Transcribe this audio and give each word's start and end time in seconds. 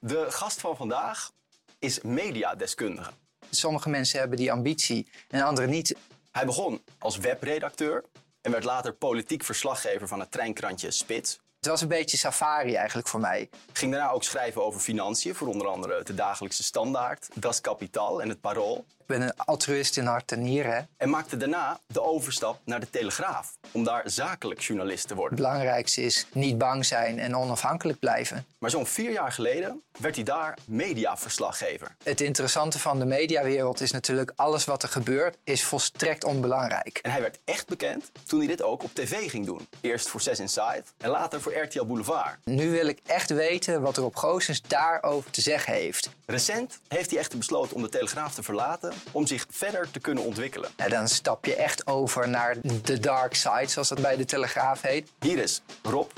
De 0.00 0.26
gast 0.30 0.60
van 0.60 0.76
vandaag 0.76 1.30
is 1.78 2.00
mediadeskundige. 2.00 3.10
Sommige 3.50 3.88
mensen 3.88 4.18
hebben 4.18 4.38
die 4.38 4.52
ambitie 4.52 5.10
en 5.28 5.42
anderen 5.42 5.70
niet. 5.70 5.96
Hij 6.30 6.46
begon 6.46 6.82
als 6.98 7.16
webredacteur 7.16 8.04
en 8.40 8.50
werd 8.50 8.64
later 8.64 8.92
politiek 8.92 9.44
verslaggever 9.44 10.08
van 10.08 10.20
het 10.20 10.30
treinkrantje 10.30 10.90
Spits. 10.90 11.40
Het 11.56 11.66
was 11.66 11.80
een 11.80 11.88
beetje 11.88 12.16
safari 12.16 12.74
eigenlijk 12.74 13.08
voor 13.08 13.20
mij. 13.20 13.48
Ging 13.72 13.92
daarna 13.92 14.10
ook 14.10 14.24
schrijven 14.24 14.64
over 14.64 14.80
financiën, 14.80 15.34
voor 15.34 15.48
onder 15.48 15.66
andere 15.66 16.02
de 16.04 16.14
dagelijkse 16.14 16.62
standaard, 16.62 17.28
Das 17.34 17.60
Kapitaal 17.60 18.22
en 18.22 18.28
het 18.28 18.40
Parool. 18.40 18.84
Ik 19.08 19.18
ben 19.18 19.26
een 19.26 19.36
altruïst 19.36 19.96
in 19.96 20.06
hart 20.06 20.32
en 20.32 20.42
nieren. 20.42 20.88
En 20.96 21.10
maakte 21.10 21.36
daarna 21.36 21.80
de 21.86 22.02
overstap 22.02 22.60
naar 22.64 22.80
de 22.80 22.90
Telegraaf 22.90 23.56
om 23.72 23.84
daar 23.84 24.02
zakelijk 24.04 24.60
journalist 24.60 25.02
te 25.02 25.08
Het 25.08 25.16
worden. 25.16 25.36
belangrijkste 25.36 26.02
is 26.02 26.26
niet 26.32 26.58
bang 26.58 26.84
zijn 26.84 27.18
en 27.18 27.36
onafhankelijk 27.36 27.98
blijven. 27.98 28.46
Maar 28.58 28.70
zo'n 28.70 28.86
vier 28.86 29.10
jaar 29.10 29.32
geleden 29.32 29.82
werd 29.98 30.14
hij 30.14 30.24
daar 30.24 30.58
mediaverslaggever. 30.64 31.96
Het 32.04 32.20
interessante 32.20 32.78
van 32.78 32.98
de 32.98 33.04
mediawereld 33.04 33.80
is 33.80 33.90
natuurlijk 33.90 34.32
alles 34.36 34.64
wat 34.64 34.82
er 34.82 34.88
gebeurt 34.88 35.36
is 35.44 35.64
volstrekt 35.64 36.24
onbelangrijk. 36.24 36.98
En 37.02 37.10
hij 37.10 37.20
werd 37.20 37.38
echt 37.44 37.66
bekend 37.68 38.10
toen 38.26 38.38
hij 38.38 38.48
dit 38.48 38.62
ook 38.62 38.82
op 38.82 38.94
tv 38.94 39.30
ging 39.30 39.46
doen. 39.46 39.68
Eerst 39.80 40.08
voor 40.08 40.20
6 40.20 40.38
Inside 40.38 40.84
en 40.98 41.10
later 41.10 41.40
voor 41.40 41.56
RTL 41.56 41.84
Boulevard. 41.84 42.36
Nu 42.44 42.70
wil 42.70 42.86
ik 42.86 43.00
echt 43.06 43.30
weten 43.30 43.82
wat 43.82 43.96
er 43.96 44.04
op 44.04 44.16
Goossens 44.16 44.62
daarover 44.62 45.30
te 45.30 45.40
zeggen 45.40 45.72
heeft. 45.72 46.10
Recent 46.26 46.78
heeft 46.88 47.10
hij 47.10 47.18
echter 47.18 47.38
besloten 47.38 47.76
om 47.76 47.82
de 47.82 47.88
Telegraaf 47.88 48.34
te 48.34 48.42
verlaten 48.42 48.96
om 49.12 49.26
zich 49.26 49.46
verder 49.50 49.90
te 49.90 50.00
kunnen 50.00 50.24
ontwikkelen. 50.24 50.70
En 50.76 50.90
dan 50.90 51.08
stap 51.08 51.44
je 51.44 51.54
echt 51.54 51.86
over 51.86 52.28
naar 52.28 52.56
de 52.82 52.98
dark 52.98 53.34
side, 53.34 53.66
zoals 53.66 53.88
dat 53.88 54.00
bij 54.00 54.16
de 54.16 54.24
Telegraaf 54.24 54.80
heet. 54.80 55.10
Hier 55.20 55.38
is 55.38 55.62
Rob 55.82 56.10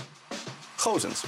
Gozens. 0.77 1.23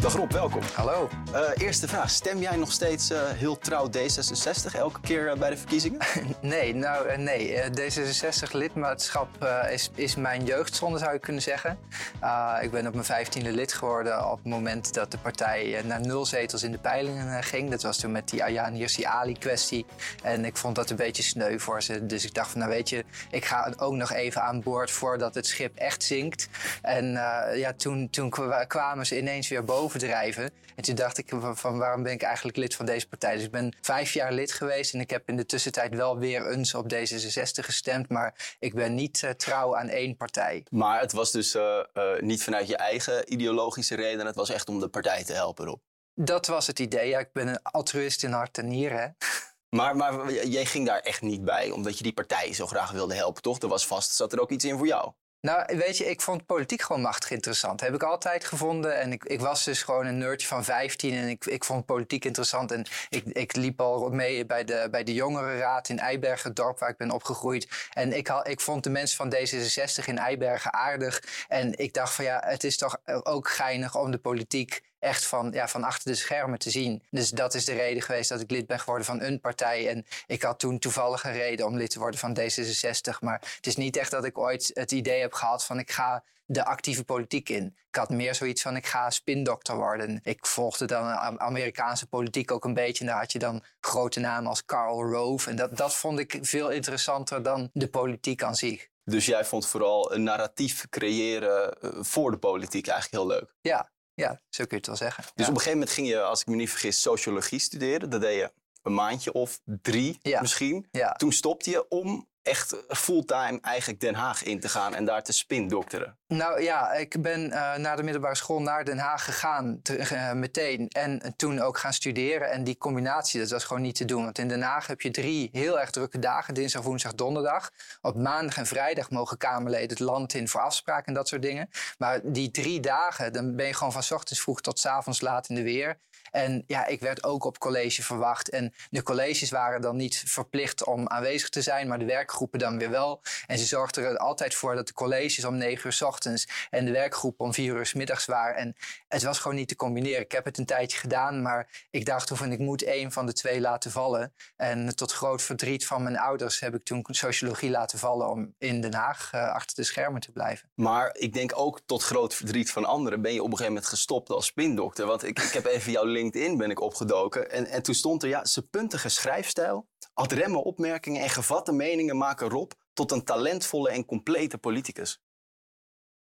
Dag 0.00 0.14
Rob, 0.14 0.32
welkom. 0.32 0.60
Hallo. 0.74 1.08
Eh, 1.32 1.40
eerste 1.56 1.88
vraag. 1.88 2.10
Stem 2.10 2.38
jij 2.38 2.56
nog 2.56 2.72
steeds 2.72 3.10
eh, 3.10 3.20
heel 3.28 3.58
trouw 3.58 3.88
D66 3.88 4.74
elke 4.74 5.00
keer 5.00 5.28
eh, 5.28 5.38
bij 5.38 5.50
de 5.50 5.56
verkiezingen? 5.56 5.98
Nee, 6.40 6.74
nou 6.74 7.16
nee. 7.18 7.54
Eh, 7.54 7.70
D66-lidmaatschap 7.70 9.28
eh, 9.40 9.72
is, 9.72 9.90
is 9.94 10.16
mijn 10.16 10.44
jeugdzonde, 10.44 10.98
zou 10.98 11.12
je 11.12 11.18
kunnen 11.18 11.42
zeggen. 11.42 11.78
Uh, 12.22 12.56
ik 12.62 12.70
ben 12.70 12.86
op 12.86 12.92
mijn 12.92 13.04
vijftiende 13.04 13.52
lid 13.52 13.72
geworden 13.72 14.30
op 14.30 14.38
het 14.38 14.46
moment 14.46 14.94
dat 14.94 15.10
de 15.10 15.18
partij 15.18 15.82
naar 15.84 16.00
nul 16.00 16.26
zetels 16.26 16.62
in 16.62 16.72
de 16.72 16.78
peilingen 16.78 17.42
ging. 17.42 17.70
Dat 17.70 17.82
was 17.82 17.96
toen 17.96 18.12
met 18.12 18.28
die 18.28 18.44
Ayaan 18.44 18.72
Hirsi 18.72 19.04
Ali-kwestie. 19.04 19.86
En 20.22 20.44
ik 20.44 20.56
vond 20.56 20.74
dat 20.76 20.90
een 20.90 20.96
beetje 20.96 21.22
sneu 21.22 21.58
voor 21.58 21.82
ze. 21.82 22.06
Dus 22.06 22.24
ik 22.24 22.34
dacht 22.34 22.50
van, 22.50 22.58
nou 22.60 22.70
weet 22.72 22.88
je, 22.88 23.04
ik 23.30 23.44
ga 23.44 23.72
ook 23.76 23.94
nog 23.94 24.12
even 24.12 24.42
aan 24.42 24.60
boord 24.62 24.90
voordat 24.90 25.34
het 25.34 25.46
schip 25.46 25.76
echt 25.76 26.02
zinkt. 26.02 26.48
En 26.82 27.12
ja, 27.54 27.72
toen, 27.76 28.10
toen 28.10 28.30
kwa- 28.30 28.64
kwamen 28.64 29.06
ze 29.06 29.18
ineens 29.18 29.48
weer 29.48 29.64
bovendrijven. 29.92 30.50
En 30.76 30.82
toen 30.82 30.94
dacht 30.94 31.18
ik 31.18 31.32
van, 31.54 31.78
waarom 31.78 32.02
ben 32.02 32.12
ik 32.12 32.22
eigenlijk 32.22 32.56
lid 32.56 32.74
van 32.74 32.86
deze 32.86 33.08
partij? 33.08 33.34
Dus 33.34 33.44
ik 33.44 33.50
ben 33.50 33.76
vijf 33.80 34.12
jaar 34.12 34.32
lid 34.32 34.52
geweest 34.52 34.94
en 34.94 35.00
ik 35.00 35.10
heb 35.10 35.28
in 35.28 35.36
de 35.36 35.46
tussentijd 35.46 35.94
wel 35.94 36.18
weer 36.18 36.50
eens 36.50 36.74
op 36.74 36.92
D66 36.94 37.64
gestemd. 37.64 38.08
Maar 38.08 38.56
ik 38.58 38.74
ben 38.74 38.94
niet 38.94 39.22
eh, 39.22 39.30
trouw 39.30 39.76
aan 39.76 39.88
één 39.88 40.16
partij. 40.16 40.66
Maar 40.70 41.00
het 41.00 41.12
was 41.12 41.30
dus 41.30 41.54
eh, 41.54 41.78
eh, 41.78 42.20
niet 42.20 42.42
vanuit 42.42 42.68
je 42.68 42.76
eigen 42.76 43.32
ideologische 43.32 43.94
reden. 43.94 44.26
Het 44.26 44.34
was 44.34 44.50
echt 44.50 44.68
om 44.68 44.80
de 44.80 44.88
partij 44.88 45.24
te 45.24 45.32
helpen, 45.32 45.64
Rob. 45.64 45.80
Dat 46.14 46.46
was 46.46 46.66
het 46.66 46.78
idee. 46.78 47.08
Ja, 47.08 47.18
ik 47.18 47.32
ben 47.32 47.48
een 47.48 47.62
altruïst 47.62 48.22
in 48.22 48.32
hart 48.32 48.58
en 48.58 48.68
nieren. 48.68 49.16
Maar, 49.76 49.96
maar 49.96 50.32
jij 50.32 50.64
ging 50.64 50.86
daar 50.86 51.00
echt 51.00 51.22
niet 51.22 51.44
bij, 51.44 51.70
omdat 51.70 51.96
je 51.96 52.02
die 52.02 52.12
partij 52.12 52.54
zo 52.54 52.66
graag 52.66 52.90
wilde 52.90 53.14
helpen, 53.14 53.42
toch? 53.42 53.58
Er 53.58 53.68
was 53.68 53.86
vast, 53.86 54.14
zat 54.14 54.32
er 54.32 54.40
ook 54.40 54.50
iets 54.50 54.64
in 54.64 54.78
voor 54.78 54.86
jou? 54.86 55.12
Nou, 55.40 55.76
weet 55.78 55.98
je, 55.98 56.04
ik 56.10 56.20
vond 56.20 56.46
politiek 56.46 56.82
gewoon 56.82 57.02
machtig 57.02 57.30
interessant. 57.30 57.80
Heb 57.80 57.94
ik 57.94 58.02
altijd 58.02 58.44
gevonden. 58.44 59.00
En 59.00 59.12
ik, 59.12 59.24
ik 59.24 59.40
was 59.40 59.64
dus 59.64 59.82
gewoon 59.82 60.06
een 60.06 60.18
nerdje 60.18 60.46
van 60.46 60.64
15 60.64 61.14
en 61.14 61.28
ik, 61.28 61.46
ik 61.46 61.64
vond 61.64 61.86
politiek 61.86 62.24
interessant. 62.24 62.72
En 62.72 62.86
ik, 63.08 63.24
ik 63.24 63.56
liep 63.56 63.80
al 63.80 64.10
mee 64.10 64.46
bij 64.46 64.64
de, 64.64 64.88
bij 64.90 65.04
de 65.04 65.14
jongerenraad 65.14 65.88
in 65.88 65.98
Eibergen, 65.98 66.54
dorp 66.54 66.78
waar 66.78 66.90
ik 66.90 66.96
ben 66.96 67.10
opgegroeid. 67.10 67.68
En 67.92 68.16
ik, 68.16 68.26
had, 68.26 68.48
ik 68.48 68.60
vond 68.60 68.84
de 68.84 68.90
mensen 68.90 69.16
van 69.16 69.34
D66 69.34 70.04
in 70.04 70.18
Eibergen 70.18 70.72
aardig. 70.72 71.22
En 71.48 71.78
ik 71.78 71.94
dacht 71.94 72.14
van 72.14 72.24
ja, 72.24 72.42
het 72.44 72.64
is 72.64 72.76
toch 72.76 72.96
ook 73.04 73.48
geinig 73.48 73.96
om 73.96 74.10
de 74.10 74.18
politiek 74.18 74.82
echt 75.00 75.26
van, 75.26 75.50
ja, 75.52 75.68
van 75.68 75.84
achter 75.84 76.10
de 76.10 76.16
schermen 76.16 76.58
te 76.58 76.70
zien. 76.70 77.02
Dus 77.10 77.30
dat 77.30 77.54
is 77.54 77.64
de 77.64 77.72
reden 77.72 78.02
geweest 78.02 78.28
dat 78.28 78.40
ik 78.40 78.50
lid 78.50 78.66
ben 78.66 78.80
geworden 78.80 79.04
van 79.04 79.22
een 79.22 79.40
partij. 79.40 79.88
En 79.88 80.06
ik 80.26 80.42
had 80.42 80.58
toen 80.58 80.78
toevallig 80.78 81.24
een 81.24 81.32
reden 81.32 81.66
om 81.66 81.76
lid 81.76 81.90
te 81.90 81.98
worden 81.98 82.20
van 82.20 82.38
D66. 82.40 83.18
Maar 83.20 83.40
het 83.56 83.66
is 83.66 83.76
niet 83.76 83.96
echt 83.96 84.10
dat 84.10 84.24
ik 84.24 84.38
ooit 84.38 84.70
het 84.74 84.92
idee 84.92 85.20
heb 85.20 85.32
gehad 85.32 85.64
van 85.64 85.78
ik 85.78 85.90
ga 85.90 86.22
de 86.44 86.64
actieve 86.64 87.04
politiek 87.04 87.48
in. 87.48 87.76
Ik 87.88 87.96
had 87.96 88.10
meer 88.10 88.34
zoiets 88.34 88.62
van 88.62 88.76
ik 88.76 88.86
ga 88.86 89.10
spindokter 89.10 89.76
worden. 89.76 90.20
Ik 90.22 90.46
volgde 90.46 90.84
dan 90.84 91.04
Amerikaanse 91.40 92.06
politiek 92.06 92.50
ook 92.50 92.64
een 92.64 92.74
beetje. 92.74 93.04
En 93.04 93.10
daar 93.10 93.20
had 93.20 93.32
je 93.32 93.38
dan 93.38 93.62
grote 93.80 94.20
namen 94.20 94.48
als 94.48 94.64
Karl 94.64 95.10
Rove. 95.10 95.50
En 95.50 95.56
dat, 95.56 95.76
dat 95.76 95.94
vond 95.94 96.18
ik 96.18 96.38
veel 96.40 96.70
interessanter 96.70 97.42
dan 97.42 97.70
de 97.72 97.88
politiek 97.88 98.42
aan 98.42 98.54
zich. 98.54 98.88
Dus 99.04 99.26
jij 99.26 99.44
vond 99.44 99.66
vooral 99.66 100.14
een 100.14 100.22
narratief 100.22 100.88
creëren 100.88 101.80
eh, 101.80 101.90
voor 102.00 102.30
de 102.30 102.38
politiek 102.38 102.86
eigenlijk 102.86 103.22
heel 103.22 103.32
leuk. 103.38 103.54
Ja, 103.60 103.90
ja 104.20 104.40
zo 104.48 104.64
kun 104.64 104.66
je 104.68 104.76
het 104.76 104.86
wel 104.86 104.96
zeggen. 104.96 105.22
Dus 105.22 105.32
Ja. 105.34 105.42
op 105.42 105.48
een 105.48 105.56
gegeven 105.56 105.78
moment 105.78 105.90
ging 105.90 106.08
je, 106.08 106.20
als 106.22 106.40
ik 106.40 106.46
me 106.46 106.56
niet 106.56 106.70
vergis, 106.70 107.00
sociologie 107.02 107.58
studeren. 107.58 108.10
Dat 108.10 108.20
deed 108.20 108.36
je 108.38 108.52
een 108.82 108.94
maandje 108.94 109.32
of 109.32 109.60
drie 109.64 110.18
Ja. 110.22 110.40
misschien. 110.40 110.88
Ja. 110.90 111.12
Toen 111.12 111.32
stopte 111.32 111.70
je 111.70 111.88
om 111.88 112.28
echt 112.42 112.76
fulltime 112.88 113.58
eigenlijk 113.60 114.00
Den 114.00 114.14
Haag 114.14 114.42
in 114.42 114.60
te 114.60 114.68
gaan 114.68 114.94
en 114.94 115.04
daar 115.04 115.22
te 115.22 115.32
spindokteren. 115.32 116.18
Nou 116.26 116.62
ja, 116.62 116.92
ik 116.92 117.22
ben 117.22 117.52
eh 117.52 117.74
na 117.74 117.96
de 117.96 118.02
middelbare 118.02 118.34
school 118.34 118.62
naar 118.62 118.84
Den 118.84 118.98
Haag 118.98 119.24
gegaan 119.24 119.80
eh, 119.82 120.32
meteen. 120.32 120.88
En 120.88 121.34
toen 121.36 121.60
ook 121.60 121.78
gaan 121.78 121.92
studeren. 121.92 122.50
En 122.50 122.64
die 122.64 122.78
combinatie, 122.78 123.40
dat 123.40 123.50
was 123.50 123.64
gewoon 123.64 123.82
niet 123.82 123.94
te 123.94 124.04
doen. 124.04 124.24
Want 124.24 124.38
in 124.38 124.48
Den 124.48 124.62
Haag 124.62 124.86
heb 124.86 125.00
je 125.00 125.10
drie 125.10 125.48
heel 125.52 125.80
erg 125.80 125.90
drukke 125.90 126.18
dagen. 126.18 126.54
Dinsdag, 126.54 126.82
woensdag, 126.82 127.14
donderdag. 127.14 127.70
Op 128.00 128.16
maandag 128.16 128.56
en 128.56 128.66
vrijdag 128.66 129.10
mogen 129.10 129.36
Kamerleden 129.36 129.88
het 129.88 129.98
land 129.98 130.34
in 130.34 130.48
voor 130.48 130.60
afspraken 130.60 131.06
en 131.06 131.14
dat 131.14 131.28
soort 131.28 131.42
dingen. 131.42 131.68
Maar 131.98 132.20
die 132.22 132.50
drie 132.50 132.80
dagen, 132.80 133.32
dan 133.32 133.56
ben 133.56 133.66
je 133.66 133.74
gewoon 133.74 133.92
van 133.92 134.16
ochtends 134.16 134.40
vroeg 134.42 134.60
tot 134.60 134.86
avonds 134.86 135.20
laat 135.20 135.48
in 135.48 135.54
de 135.54 135.62
weer. 135.62 135.98
En 136.30 136.64
ja, 136.66 136.86
ik 136.86 137.00
werd 137.00 137.24
ook 137.24 137.44
op 137.44 137.58
college 137.58 138.02
verwacht. 138.02 138.48
En 138.48 138.74
de 138.90 139.02
colleges 139.02 139.50
waren 139.50 139.80
dan 139.80 139.96
niet 139.96 140.22
verplicht 140.26 140.84
om 140.84 141.08
aanwezig 141.08 141.48
te 141.48 141.62
zijn, 141.62 141.88
maar 141.88 141.98
de 141.98 142.04
werkgroepen 142.04 142.58
dan 142.58 142.78
weer 142.78 142.90
wel. 142.90 143.22
En 143.46 143.58
ze 143.58 143.64
zorgden 143.64 144.04
er 144.04 144.18
altijd 144.18 144.54
voor 144.54 144.74
dat 144.74 144.86
de 144.86 144.92
colleges 144.92 145.44
om 145.44 145.56
negen 145.56 145.86
uur 145.86 145.92
s 145.92 146.02
ochtends 146.02 146.48
en 146.70 146.84
de 146.84 146.92
werkgroep 146.92 147.40
om 147.40 147.54
vier 147.54 147.74
uur 147.74 147.86
s 147.86 147.94
middags 147.94 148.26
waren. 148.26 148.56
En 148.56 148.76
het 149.08 149.22
was 149.22 149.38
gewoon 149.38 149.56
niet 149.56 149.68
te 149.68 149.76
combineren. 149.76 150.20
Ik 150.20 150.32
heb 150.32 150.44
het 150.44 150.58
een 150.58 150.66
tijdje 150.66 150.98
gedaan, 150.98 151.42
maar 151.42 151.86
ik 151.90 152.04
dacht 152.04 152.30
van 152.34 152.52
ik 152.52 152.58
moet 152.58 152.82
één 152.82 153.12
van 153.12 153.26
de 153.26 153.32
twee 153.32 153.60
laten 153.60 153.90
vallen. 153.90 154.32
En 154.56 154.96
tot 154.96 155.12
groot 155.12 155.42
verdriet 155.42 155.86
van 155.86 156.02
mijn 156.02 156.18
ouders 156.18 156.60
heb 156.60 156.74
ik 156.74 156.84
toen 156.84 157.04
sociologie 157.08 157.70
laten 157.70 157.98
vallen 157.98 158.28
om 158.28 158.54
in 158.58 158.80
Den 158.80 158.94
Haag 158.94 159.30
eh, 159.32 159.52
achter 159.52 159.76
de 159.76 159.84
schermen 159.84 160.20
te 160.20 160.32
blijven. 160.32 160.68
Maar 160.74 161.16
ik 161.18 161.32
denk 161.32 161.52
ook 161.54 161.80
tot 161.86 162.02
groot 162.02 162.34
verdriet 162.34 162.70
van 162.70 162.84
anderen 162.84 163.22
ben 163.22 163.32
je 163.32 163.38
op 163.38 163.44
een 163.44 163.50
gegeven 163.50 163.72
moment 163.72 163.90
gestopt 163.90 164.30
als 164.30 164.46
spindokter. 164.46 165.06
Want 165.06 165.24
ik, 165.24 165.38
ik 165.38 165.52
heb 165.52 165.64
even 165.66 165.92
jouw 165.92 166.04
LinkedIn 166.10 166.56
ben 166.56 166.70
ik 166.70 166.80
opgedoken. 166.80 167.50
En, 167.50 167.66
en 167.66 167.82
toen 167.82 167.94
stond 167.94 168.22
er, 168.22 168.28
ja, 168.28 168.44
zijn 168.44 168.70
puntige 168.70 169.08
schrijfstijl, 169.08 169.88
ad 170.14 170.32
remme 170.32 170.58
opmerkingen 170.64 171.22
en 171.22 171.30
gevatte 171.30 171.72
meningen 171.72 172.16
maken 172.16 172.48
Rob 172.48 172.72
tot 172.92 173.10
een 173.10 173.24
talentvolle 173.24 173.90
en 173.90 174.04
complete 174.04 174.58
politicus. 174.58 175.22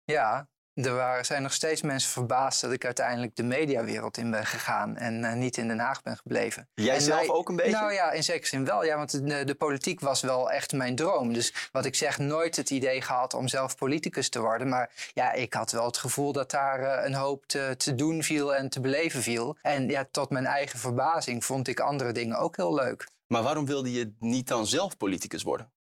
Ja, 0.05 0.49
er 0.75 0.95
waren, 0.95 1.25
zijn 1.25 1.43
nog 1.43 1.53
steeds 1.53 1.83
mensen 1.83 2.11
verbaasd 2.11 2.61
dat 2.61 2.73
ik 2.73 2.85
uiteindelijk 2.85 3.37
de 3.37 3.43
mediawereld 3.43 4.17
in 4.17 4.31
ben 4.31 4.47
gegaan 4.47 4.97
en 4.97 5.25
eh, 5.25 5.33
niet 5.35 5.57
in 5.57 5.69
Den 5.69 5.79
Haag 5.79 6.03
ben 6.03 6.17
gebleven. 6.17 6.69
Jij 6.75 6.95
En 6.95 7.01
zelf 7.03 7.19
wij- 7.21 7.29
ook 7.29 7.49
een 7.49 7.57
beetje? 7.57 7.71
Nou 7.71 7.93
ja, 7.93 8.11
in 8.13 8.25
zekere 8.25 8.47
zin 8.47 8.65
wel. 8.65 8.85
Ja, 8.85 8.97
want 8.97 9.29
de, 9.29 9.45
de 9.45 9.55
politiek 9.55 10.01
was 10.01 10.21
wel 10.21 10.51
echt 10.51 10.73
mijn 10.73 10.97
droom. 10.97 11.33
Dus 11.33 11.69
wat 11.73 11.85
ik 11.85 11.95
zeg, 11.95 12.19
nooit 12.19 12.57
het 12.57 12.71
idee 12.71 13.03
gehad 13.03 13.35
om 13.35 13.49
zelf 13.49 13.77
politicus 13.77 14.29
te 14.29 14.41
worden. 14.41 14.69
Maar 14.69 14.91
ja, 15.15 15.33
ik 15.33 15.55
had 15.55 15.71
wel 15.73 15.87
het 15.87 15.97
gevoel 15.97 16.33
dat 16.33 16.51
daar 16.51 16.81
eh, 16.83 17.05
een 17.07 17.15
hoop 17.15 17.47
te, 17.47 17.75
te 17.77 17.95
doen 17.95 18.23
viel 18.23 18.55
en 18.55 18.69
te 18.69 18.81
beleven 18.81 19.23
viel. 19.23 19.57
En 19.63 19.89
ja, 19.89 20.07
tot 20.11 20.31
mijn 20.31 20.47
eigen 20.47 20.79
verbazing 20.79 21.45
vond 21.45 21.69
ik 21.69 21.81
andere 21.81 22.13
dingen 22.13 22.39
ook 22.39 22.57
heel 22.57 22.75
leuk. 22.75 23.09
Maar 23.27 23.43
waarom 23.43 23.67
wilde 23.67 23.93
je 23.93 24.13
niet 24.19 24.49
dan 24.49 24.67
zelf 24.67 24.97
politicus 24.97 25.43
worden? 25.43 25.73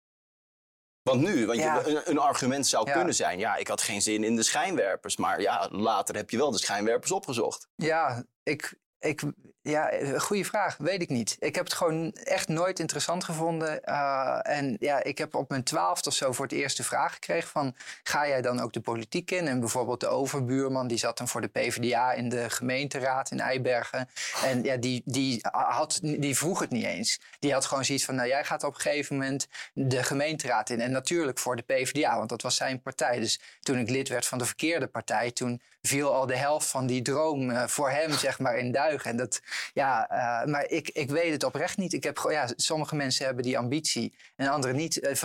Want 1.04 1.22
nu, 1.22 1.46
want 1.46 1.58
je- 1.58 1.64
Ja. 1.64 1.86
een, 1.86 2.02
een 2.10 2.18
argument 2.20 2.68
zou 2.68 2.88
Ja. 2.88 2.94
kunnen 2.94 3.16
zijn, 3.16 3.40
ja, 3.40 3.56
ik 3.56 3.68
had 3.68 3.82
geen 3.82 4.02
zin 4.02 4.24
in 4.24 4.36
de 4.36 4.44
schijnwerpers. 4.44 5.18
Maar 5.18 5.42
ja, 5.42 5.68
later 5.72 6.16
heb 6.16 6.30
je 6.30 6.38
wel 6.38 6.52
de 6.52 6.58
schijnwerpers 6.58 7.12
opgezocht. 7.12 7.68
Ja, 7.76 8.24
ik, 8.44 8.80
ik, 9.04 9.22
ja, 9.62 9.90
eh, 9.90 10.20
goede 10.20 10.46
vraag. 10.46 10.78
Weet 10.78 11.02
ik 11.02 11.10
niet. 11.10 11.36
Ik 11.40 11.56
heb 11.56 11.64
het 11.64 11.74
gewoon 11.74 12.12
echt 12.14 12.48
nooit 12.48 12.80
interessant 12.80 13.24
gevonden. 13.24 13.82
Uh, 13.86 14.40
en 14.44 14.78
ja, 14.80 15.04
ik 15.04 15.18
heb 15.18 15.36
op 15.36 15.50
mijn 15.50 15.64
twaalfde 15.64 16.10
of 16.10 16.16
zo 16.16 16.32
voor 16.32 16.46
het 16.46 16.54
eerst 16.54 16.78
de 16.78 16.84
vraag 16.84 17.14
gekregen 17.14 17.50
van... 17.50 17.76
ga 18.04 18.28
jij 18.28 18.42
dan 18.42 18.60
ook 18.60 18.74
de 18.74 18.80
politiek 18.80 19.32
in? 19.32 19.48
En 19.48 19.60
bijvoorbeeld 19.60 20.00
de 20.00 20.08
overbuurman, 20.08 20.88
die 20.88 20.98
zat 20.98 21.18
dan 21.18 21.28
voor 21.28 21.42
de 21.42 21.48
PvdA 21.48 22.12
in 22.12 22.30
de 22.30 22.50
gemeenteraad 22.50 23.32
in 23.32 23.40
Eibergen. 23.40 24.10
En 24.44 24.64
ja, 24.64 24.78
die, 24.78 25.02
die, 25.06 25.40
had, 25.52 26.00
die 26.02 26.38
vroeg 26.38 26.60
het 26.60 26.70
niet 26.70 26.86
eens. 26.86 27.20
Die 27.40 27.54
had 27.54 27.66
gewoon 27.66 27.86
zoiets 27.86 28.06
van, 28.06 28.16
nou 28.16 28.28
jij 28.28 28.44
gaat 28.44 28.64
op 28.64 28.74
een 28.74 28.82
gegeven 28.82 29.18
moment 29.18 29.48
de 29.74 30.04
gemeenteraad 30.04 30.70
in. 30.70 30.82
En 30.82 30.92
natuurlijk 30.92 31.40
voor 31.40 31.56
de 31.56 31.62
PvdA, 31.62 32.18
want 32.18 32.30
dat 32.30 32.42
was 32.42 32.56
zijn 32.56 32.82
partij. 32.82 33.20
Dus 33.20 33.40
toen 33.60 33.78
ik 33.78 33.90
lid 33.90 34.08
werd 34.10 34.26
van 34.26 34.38
de 34.38 34.46
verkeerde 34.46 34.88
partij, 34.88 35.32
toen 35.32 35.62
viel 35.88 36.14
al 36.14 36.26
de 36.26 36.36
helft 36.36 36.68
van 36.68 36.86
die 36.86 37.02
droom 37.02 37.50
eh, 37.50 37.68
voor 37.68 37.90
hem 37.90 38.12
zeg 38.12 38.40
maar 38.40 38.58
in 38.58 38.72
duigen. 38.72 39.10
En 39.10 39.18
dat, 39.18 39.42
ja, 39.74 40.12
uh, 40.12 40.52
maar 40.52 40.66
ik, 40.66 40.90
ik 40.90 41.10
weet 41.10 41.32
het 41.32 41.44
oprecht 41.44 41.78
niet. 41.78 41.94
Ik 41.94 42.04
heb, 42.04 42.28
ja, 42.30 42.48
sommige 42.56 42.96
mensen 42.96 43.26
hebben 43.26 43.44
die 43.44 43.58
ambitie 43.58 44.14
en 44.36 44.48
anderen 44.48 44.76
niet. 44.76 45.22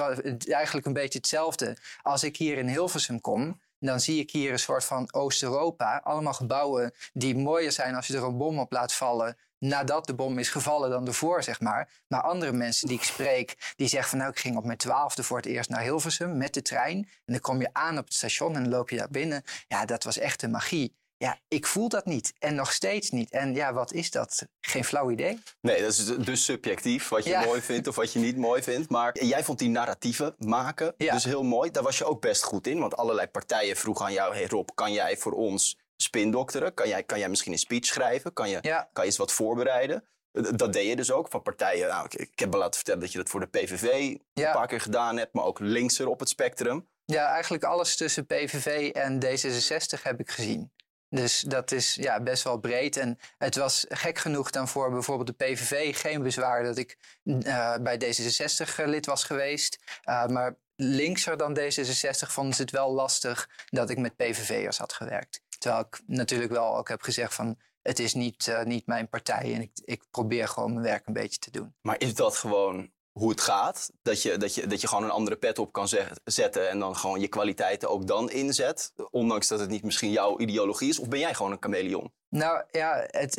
eigenlijk 0.49 0.87
een 0.87 0.93
beetje 0.93 1.19
hetzelfde. 1.19 1.77
Als 2.03 2.23
ik 2.23 2.37
hier 2.37 2.59
in 2.59 2.69
Hilversum 2.69 3.21
kom, 3.21 3.61
dan 3.79 4.01
zie 4.01 4.21
ik 4.21 4.31
hier 4.31 4.53
een 4.53 4.59
soort 4.59 4.85
van 4.85 5.13
Oost-Europa. 5.13 6.01
Allemaal 6.05 6.33
gebouwen 6.33 6.93
die 7.13 7.37
mooier 7.37 7.73
zijn 7.73 7.95
als 7.95 8.07
je 8.07 8.17
er 8.17 8.25
een 8.25 8.37
bom 8.37 8.59
op 8.59 8.73
laat 8.73 8.93
vallen 8.93 9.37
nadat 9.59 10.07
de 10.07 10.15
bom 10.15 10.39
is 10.39 10.49
gevallen 10.49 10.91
dan 10.91 11.07
ervoor, 11.07 11.43
zeg 11.43 11.61
maar. 11.61 11.89
Maar 12.09 12.23
andere 12.23 12.53
mensen 12.53 12.89
die 12.89 12.97
ik 12.97 13.03
spreek, 13.05 13.73
die 13.77 13.89
zeggen 13.89 14.11
van 14.11 14.19
nou, 14.19 14.31
ik 14.31 14.39
ging 14.39 14.57
op 14.57 14.65
mijn 14.65 14.79
twaalfde 14.79 15.23
voor 15.23 15.37
het 15.37 15.47
eerst 15.47 15.71
naar 15.71 15.83
Hilversum 15.83 16.37
met 16.37 16.55
de 16.55 16.63
trein. 16.63 16.97
En 16.97 17.33
dan 17.33 17.41
kom 17.41 17.61
je 17.61 17.69
aan 17.73 17.99
op 17.99 18.05
het 18.05 18.15
station 18.15 18.55
en 18.55 18.63
dan 18.63 18.73
loop 18.73 18.91
je 18.91 18.97
daar 18.97 19.11
binnen. 19.11 19.43
Ja, 19.69 19.85
dat 19.85 20.05
was 20.05 20.19
echt 20.19 20.43
een 20.43 20.51
magie. 20.51 20.97
Ja, 21.17 21.39
ik 21.49 21.67
voel 21.67 21.89
dat 21.89 22.05
niet. 22.05 22.33
En 22.39 22.55
nog 22.55 22.73
steeds 22.73 23.11
niet. 23.11 23.31
En 23.31 23.55
ja, 23.55 23.73
wat 23.73 23.93
is 23.93 24.11
dat? 24.11 24.47
Geen 24.61 24.85
flauw 24.85 25.11
idee. 25.11 25.39
Nee, 25.61 25.81
dat 25.81 25.93
is 25.93 26.05
dus 26.07 26.45
subjectief. 26.45 27.09
Wat 27.09 27.25
je 27.25 27.43
mooi 27.45 27.61
vindt 27.61 27.89
of 27.89 27.97
wat 27.97 28.13
je 28.13 28.19
niet 28.19 28.37
mooi 28.37 28.63
vindt. 28.63 28.91
Maar 28.91 29.25
jij 29.25 29.45
vond 29.45 29.59
die 29.59 29.69
narratieven 29.69 30.35
maken 30.39 30.95
dus 30.97 31.25
heel 31.25 31.43
mooi. 31.43 31.71
Daar 31.71 31.83
was 31.83 31.99
je 31.99 32.05
ook 32.05 32.21
best 32.21 32.43
goed 32.43 32.67
in. 32.67 32.79
Want 32.79 32.97
allerlei 32.97 33.27
partijen 33.27 33.77
vroegen 33.77 34.05
aan 34.05 34.13
jou... 34.13 34.35
Hey 34.35 34.47
Rob, 34.47 34.69
kan 34.75 34.93
jij 34.93 35.17
voor 35.17 35.33
ons 35.33 35.79
spindokteren? 36.03 36.75
Kan 36.75 36.89
jij, 36.89 37.03
kan 37.03 37.19
jij 37.19 37.29
misschien 37.29 37.53
een 37.53 37.59
speech 37.59 37.85
schrijven? 37.85 38.33
Kan 38.33 38.49
je, 38.49 38.61
kan 38.61 38.89
je 38.93 39.03
eens 39.03 39.17
wat 39.17 39.33
voorbereiden? 39.33 40.05
Dat 40.33 40.73
deed 40.73 40.89
je 40.89 40.97
dus 40.97 41.13
ook 41.13 41.29
van 41.29 41.43
partijen. 41.43 41.89
Nou, 41.89 42.07
ik, 42.11 42.39
heb 42.39 42.51
me 42.51 42.57
laten 42.57 42.75
vertellen 42.75 43.01
dat 43.01 43.13
je 43.13 43.19
dat 43.19 43.29
voor 43.29 43.41
de 43.41 43.47
PVV 43.47 44.17
een 44.35 44.53
paar 44.53 44.67
keer 44.67 44.81
gedaan 44.81 45.17
hebt, 45.17 45.35
maar 45.35 45.45
ook 45.45 45.59
linkser 45.59 46.09
op 46.09 46.21
het 46.21 46.29
spectrum. 46.29 46.89
Ja, 47.05 47.27
eigenlijk 47.27 47.65
alles 47.65 47.97
tussen 47.97 48.27
PVV 48.27 48.91
en 48.91 49.25
D66 49.25 50.03
heb 50.03 50.21
ik 50.21 50.31
gezien. 50.31 50.73
Dus 51.11 51.41
dat 51.41 51.73
is 51.73 51.95
ja, 51.95 52.21
best 52.21 52.43
wel 52.43 52.59
breed. 52.59 52.97
En 52.97 53.19
het 53.39 53.57
was 53.57 53.87
gek 53.89 54.19
genoeg 54.19 54.51
dan 54.51 54.69
voor 54.69 54.91
bijvoorbeeld 54.91 55.39
de 55.39 55.45
PVV 55.45 56.01
geen 56.01 56.23
bezwaar 56.23 56.63
dat 56.63 56.79
ik 56.79 56.99
uh, 57.25 57.77
bij 57.77 58.01
D66 58.05 58.85
lid 58.85 59.07
was 59.07 59.25
geweest. 59.25 59.79
Uh, 60.05 60.27
maar 60.27 60.57
linkser 60.77 61.37
dan 61.37 61.59
D66 61.59 62.29
vonden 62.29 62.55
ze 62.55 62.63
het 62.63 62.71
wel 62.71 62.93
lastig 62.93 63.49
dat 63.67 63.91
ik 63.91 63.99
met 63.99 64.17
PVV'ers 64.17 64.79
had 64.79 64.93
gewerkt. 64.93 65.43
Terwijl 65.59 65.85
ik 65.85 66.01
natuurlijk 66.07 66.53
wel 66.53 66.77
ook 66.77 66.89
heb 66.89 67.03
gezegd 67.03 67.35
van 67.35 67.59
het 67.83 67.99
is 67.99 68.15
niet, 68.15 68.47
uh, 68.47 68.63
niet 68.63 68.87
mijn 68.87 69.09
partij 69.09 69.55
en 69.55 69.61
ik, 69.61 69.71
ik 69.85 70.03
probeer 70.11 70.49
gewoon 70.49 70.73
mijn 70.73 70.85
werk 70.85 71.07
een 71.07 71.13
beetje 71.13 71.39
te 71.39 71.51
doen. 71.51 71.75
Maar 71.81 72.01
is 72.01 72.15
dat 72.15 72.37
gewoon 72.37 72.91
hoe 73.13 73.31
het 73.31 73.41
gaat? 73.41 73.91
Dat 74.03 74.23
je, 74.23 74.37
dat 74.37 74.55
je, 74.55 74.67
dat 74.67 74.81
je 74.81 74.89
gewoon 74.89 75.05
een 75.05 75.11
andere 75.11 75.37
pet 75.37 75.59
op 75.59 75.73
kan 75.73 75.89
zetten 76.25 76.69
en 76.69 76.79
dan 76.79 76.97
gewoon 76.97 77.21
je 77.21 77.29
kwaliteiten 77.29 77.91
ook 77.91 78.07
dan 78.07 78.31
inzet? 78.31 78.93
Ondanks 79.11 79.49
dat 79.49 79.61
het 79.61 79.69
niet 79.69 79.83
misschien 79.83 80.11
jouw 80.11 80.39
ideologie 80.39 80.89
is? 80.89 80.99
Of 80.99 81.09
ben 81.09 81.19
jij 81.19 81.35
gewoon 81.35 81.53
een 81.53 81.61
chameleon? 81.61 82.13
Nou 82.31 82.63
ja, 82.71 83.07
het, 83.11 83.35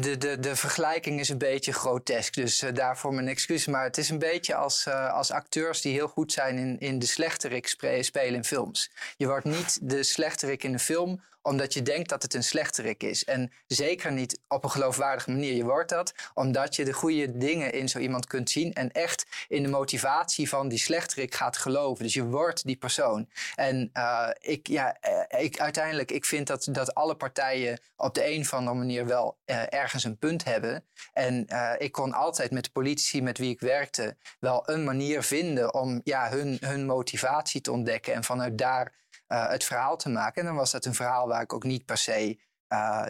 de, 0.00 0.18
de, 0.18 0.38
de 0.40 0.56
vergelijking 0.56 1.20
is 1.20 1.28
een 1.28 1.38
beetje 1.38 1.72
grotesk. 1.72 2.34
Dus 2.34 2.62
uh, 2.62 2.74
daarvoor 2.74 3.14
mijn 3.14 3.28
excuus. 3.28 3.66
Maar 3.66 3.84
het 3.84 3.98
is 3.98 4.08
een 4.08 4.18
beetje 4.18 4.54
als, 4.54 4.86
uh, 4.86 5.12
als 5.12 5.30
acteurs 5.30 5.80
die 5.80 5.92
heel 5.92 6.08
goed 6.08 6.32
zijn 6.32 6.58
in, 6.58 6.78
in 6.78 6.98
de 6.98 7.06
slechterik 7.06 7.66
spelen 8.00 8.34
in 8.34 8.44
films. 8.44 8.90
Je 9.16 9.26
wordt 9.26 9.44
niet 9.44 9.78
de 9.82 10.02
slechterik 10.02 10.64
in 10.64 10.72
een 10.72 10.78
film 10.78 11.20
omdat 11.42 11.74
je 11.74 11.82
denkt 11.82 12.08
dat 12.08 12.22
het 12.22 12.34
een 12.34 12.44
slechterik 12.44 13.02
is. 13.02 13.24
En 13.24 13.52
zeker 13.66 14.12
niet 14.12 14.40
op 14.48 14.64
een 14.64 14.70
geloofwaardige 14.70 15.30
manier. 15.30 15.54
Je 15.54 15.64
wordt 15.64 15.88
dat 15.88 16.14
omdat 16.34 16.76
je 16.76 16.84
de 16.84 16.92
goede 16.92 17.38
dingen 17.38 17.72
in 17.72 17.88
zo 17.88 17.98
iemand 17.98 18.26
kunt 18.26 18.50
zien 18.50 18.72
en 18.72 18.92
echt 18.92 19.26
in 19.48 19.62
de 19.62 19.68
motivatie 19.68 20.48
van 20.48 20.68
die 20.68 20.78
slechterik 20.78 21.34
gaat 21.34 21.56
geloven. 21.56 22.04
Dus 22.04 22.14
je 22.14 22.24
wordt 22.24 22.64
die 22.64 22.76
persoon. 22.76 23.28
En 23.54 23.90
uh, 23.94 24.28
ik, 24.40 24.66
ja, 24.68 24.96
ik, 25.28 25.60
uiteindelijk, 25.60 26.10
ik 26.10 26.24
vind 26.24 26.46
dat, 26.46 26.68
dat 26.70 26.94
alle 26.94 27.14
partijen 27.14 27.80
op 27.96 28.14
de 28.14 28.22
een 28.34 28.40
of 28.40 28.54
andere 28.54 28.76
manier 28.76 29.06
wel 29.06 29.38
uh, 29.46 29.72
ergens 29.72 30.04
een 30.04 30.18
punt 30.18 30.44
hebben. 30.44 30.84
En 31.12 31.46
uh, 31.52 31.72
ik 31.78 31.92
kon 31.92 32.12
altijd 32.12 32.50
met 32.50 32.64
de 32.64 32.70
politici 32.70 33.22
met 33.22 33.38
wie 33.38 33.50
ik 33.50 33.60
werkte 33.60 34.16
wel 34.40 34.70
een 34.70 34.84
manier 34.84 35.22
vinden 35.22 35.74
om 35.74 36.00
ja, 36.04 36.30
hun, 36.30 36.58
hun 36.60 36.86
motivatie 36.86 37.60
te 37.60 37.72
ontdekken 37.72 38.14
en 38.14 38.24
vanuit 38.24 38.58
daar 38.58 38.94
uh, 39.28 39.48
het 39.48 39.64
verhaal 39.64 39.96
te 39.96 40.08
maken. 40.08 40.40
En 40.40 40.46
dan 40.46 40.56
was 40.56 40.70
dat 40.70 40.84
een 40.84 40.94
verhaal 40.94 41.28
waar 41.28 41.42
ik 41.42 41.52
ook 41.52 41.64
niet 41.64 41.84
per 41.84 41.96
se 41.96 42.38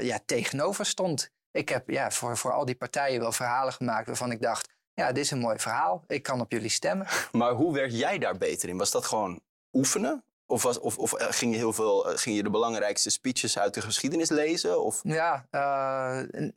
ja, 0.01 0.19
tegenover 0.27 0.87
stond. 0.87 1.31
Ik 1.51 1.69
heb 1.69 1.91
ja, 1.91 2.11
voor, 2.11 2.37
voor 2.37 2.53
al 2.53 2.65
die 2.65 2.75
partijen 2.75 3.21
wel 3.21 3.33
verhalen 3.33 3.73
gemaakt 3.73 4.07
waarvan 4.07 4.31
ik 4.31 4.43
dacht, 4.43 4.69
ja, 4.95 5.13
dit 5.13 5.25
is 5.25 5.31
een 5.31 5.39
mooi 5.39 5.59
verhaal. 5.59 6.05
Ik 6.07 6.23
kan 6.23 6.41
op 6.41 6.53
jullie 6.53 6.71
stemmen. 6.71 7.07
Maar 7.33 7.53
hoe 7.53 7.75
werd 7.75 7.99
jij 7.99 8.19
daar 8.19 8.37
beter 8.37 8.69
in? 8.69 8.79
Was 8.79 8.91
dat 8.91 9.05
gewoon 9.05 9.41
oefenen? 9.73 10.25
Of, 10.47 10.63
was, 10.63 10.81
of, 10.81 10.99
of 10.99 11.15
ging 11.19 11.53
je 11.53 11.59
heel 11.59 11.73
veel, 11.73 12.01
ging 12.01 12.37
je 12.37 12.43
de 12.43 12.51
belangrijkste 12.51 13.11
speeches 13.11 13.59
uit 13.59 13.75
de 13.75 13.81
geschiedenis 13.81 14.29
lezen? 14.29 14.83
Of? 14.83 15.01
Ja, 15.03 15.47
uh, 15.51 16.49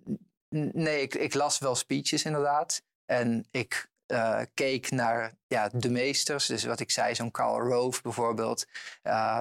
nee, 0.49 1.01
ik, 1.01 1.15
ik, 1.15 1.33
las 1.33 1.59
wel 1.59 1.75
speeches 1.75 2.23
inderdaad. 2.23 2.81
En 3.05 3.47
ik 3.51 3.89
keek 4.53 4.91
naar 4.91 5.33
ja, 5.47 5.69
de 5.73 5.89
meesters. 5.89 6.45
Dus 6.45 6.63
wat 6.63 6.79
ik 6.79 6.91
zei, 6.91 7.15
zo'n 7.15 7.31
Karl 7.31 7.59
Rove 7.59 8.01
bijvoorbeeld. 8.01 8.65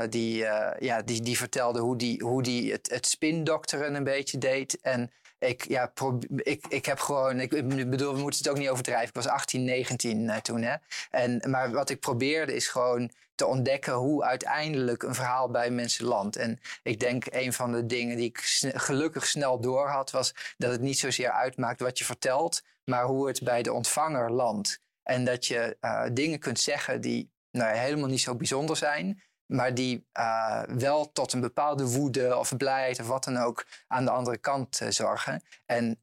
Die, 0.08 0.36
ja, 0.78 1.02
die, 1.04 1.22
die 1.22 1.36
vertelde 1.36 1.80
hoe 1.80 1.96
die, 1.96 2.22
hoe 2.22 2.42
die 2.42 2.72
het, 2.72 2.90
het 2.90 3.06
spindokteren 3.06 3.94
een 3.94 4.04
beetje 4.04 4.38
deed. 4.38 4.80
En 4.80 5.12
ik, 5.38 5.68
ja, 5.68 5.92
ik, 6.36 6.66
ik 6.68 6.86
heb 6.86 6.98
gewoon, 6.98 7.40
ik 7.40 7.90
bedoel, 7.90 8.14
we 8.14 8.20
moeten 8.20 8.40
het 8.40 8.48
ook 8.48 8.58
niet 8.58 8.68
overdrijven. 8.68 9.08
Ik 9.08 9.14
was 9.14 9.26
18, 9.26 9.64
19 9.64 10.42
toen. 10.42 10.62
Hè? 10.62 10.74
En, 11.10 11.50
maar 11.50 11.70
wat 11.70 11.90
ik 11.90 12.00
probeerde 12.00 12.54
is 12.54 12.68
gewoon 12.68 13.10
te 13.34 13.46
ontdekken 13.46 13.92
hoe 13.92 14.24
uiteindelijk 14.24 15.02
een 15.02 15.14
verhaal 15.14 15.50
bij 15.50 15.70
mensen 15.70 16.04
landt. 16.04 16.36
En 16.36 16.60
ik 16.82 17.00
denk 17.00 17.24
een 17.30 17.52
van 17.52 17.72
de 17.72 17.86
dingen 17.86 18.16
die 18.16 18.28
ik 18.28 18.38
gelukkig 18.74 19.26
snel 19.26 19.60
door 19.60 19.88
had, 19.88 20.10
was 20.10 20.34
dat 20.56 20.70
het 20.70 20.80
niet 20.80 20.98
zozeer 20.98 21.30
uitmaakt 21.30 21.80
wat 21.80 21.98
je 21.98 22.04
vertelt, 22.04 22.62
maar 22.84 23.04
hoe 23.04 23.26
het 23.26 23.42
bij 23.42 23.62
de 23.62 23.72
ontvanger 23.72 24.30
landt. 24.30 24.80
En 25.02 25.24
dat 25.24 25.46
je 25.46 25.76
uh, 25.80 26.06
dingen 26.12 26.38
kunt 26.38 26.60
zeggen 26.60 27.00
die 27.00 27.32
nou, 27.50 27.76
helemaal 27.76 28.08
niet 28.08 28.20
zo 28.20 28.34
bijzonder 28.34 28.76
zijn, 28.76 29.22
maar 29.46 29.74
die 29.74 30.06
uh, 30.18 30.62
wel 30.62 31.12
tot 31.12 31.32
een 31.32 31.40
bepaalde 31.40 31.86
woede 31.86 32.36
of 32.36 32.56
blijheid 32.56 33.00
of 33.00 33.06
wat 33.06 33.24
dan 33.24 33.36
ook 33.36 33.66
aan 33.86 34.04
de 34.04 34.10
andere 34.10 34.38
kant 34.38 34.80
uh, 34.80 34.88
zorgen. 34.90 35.42
En 35.66 35.98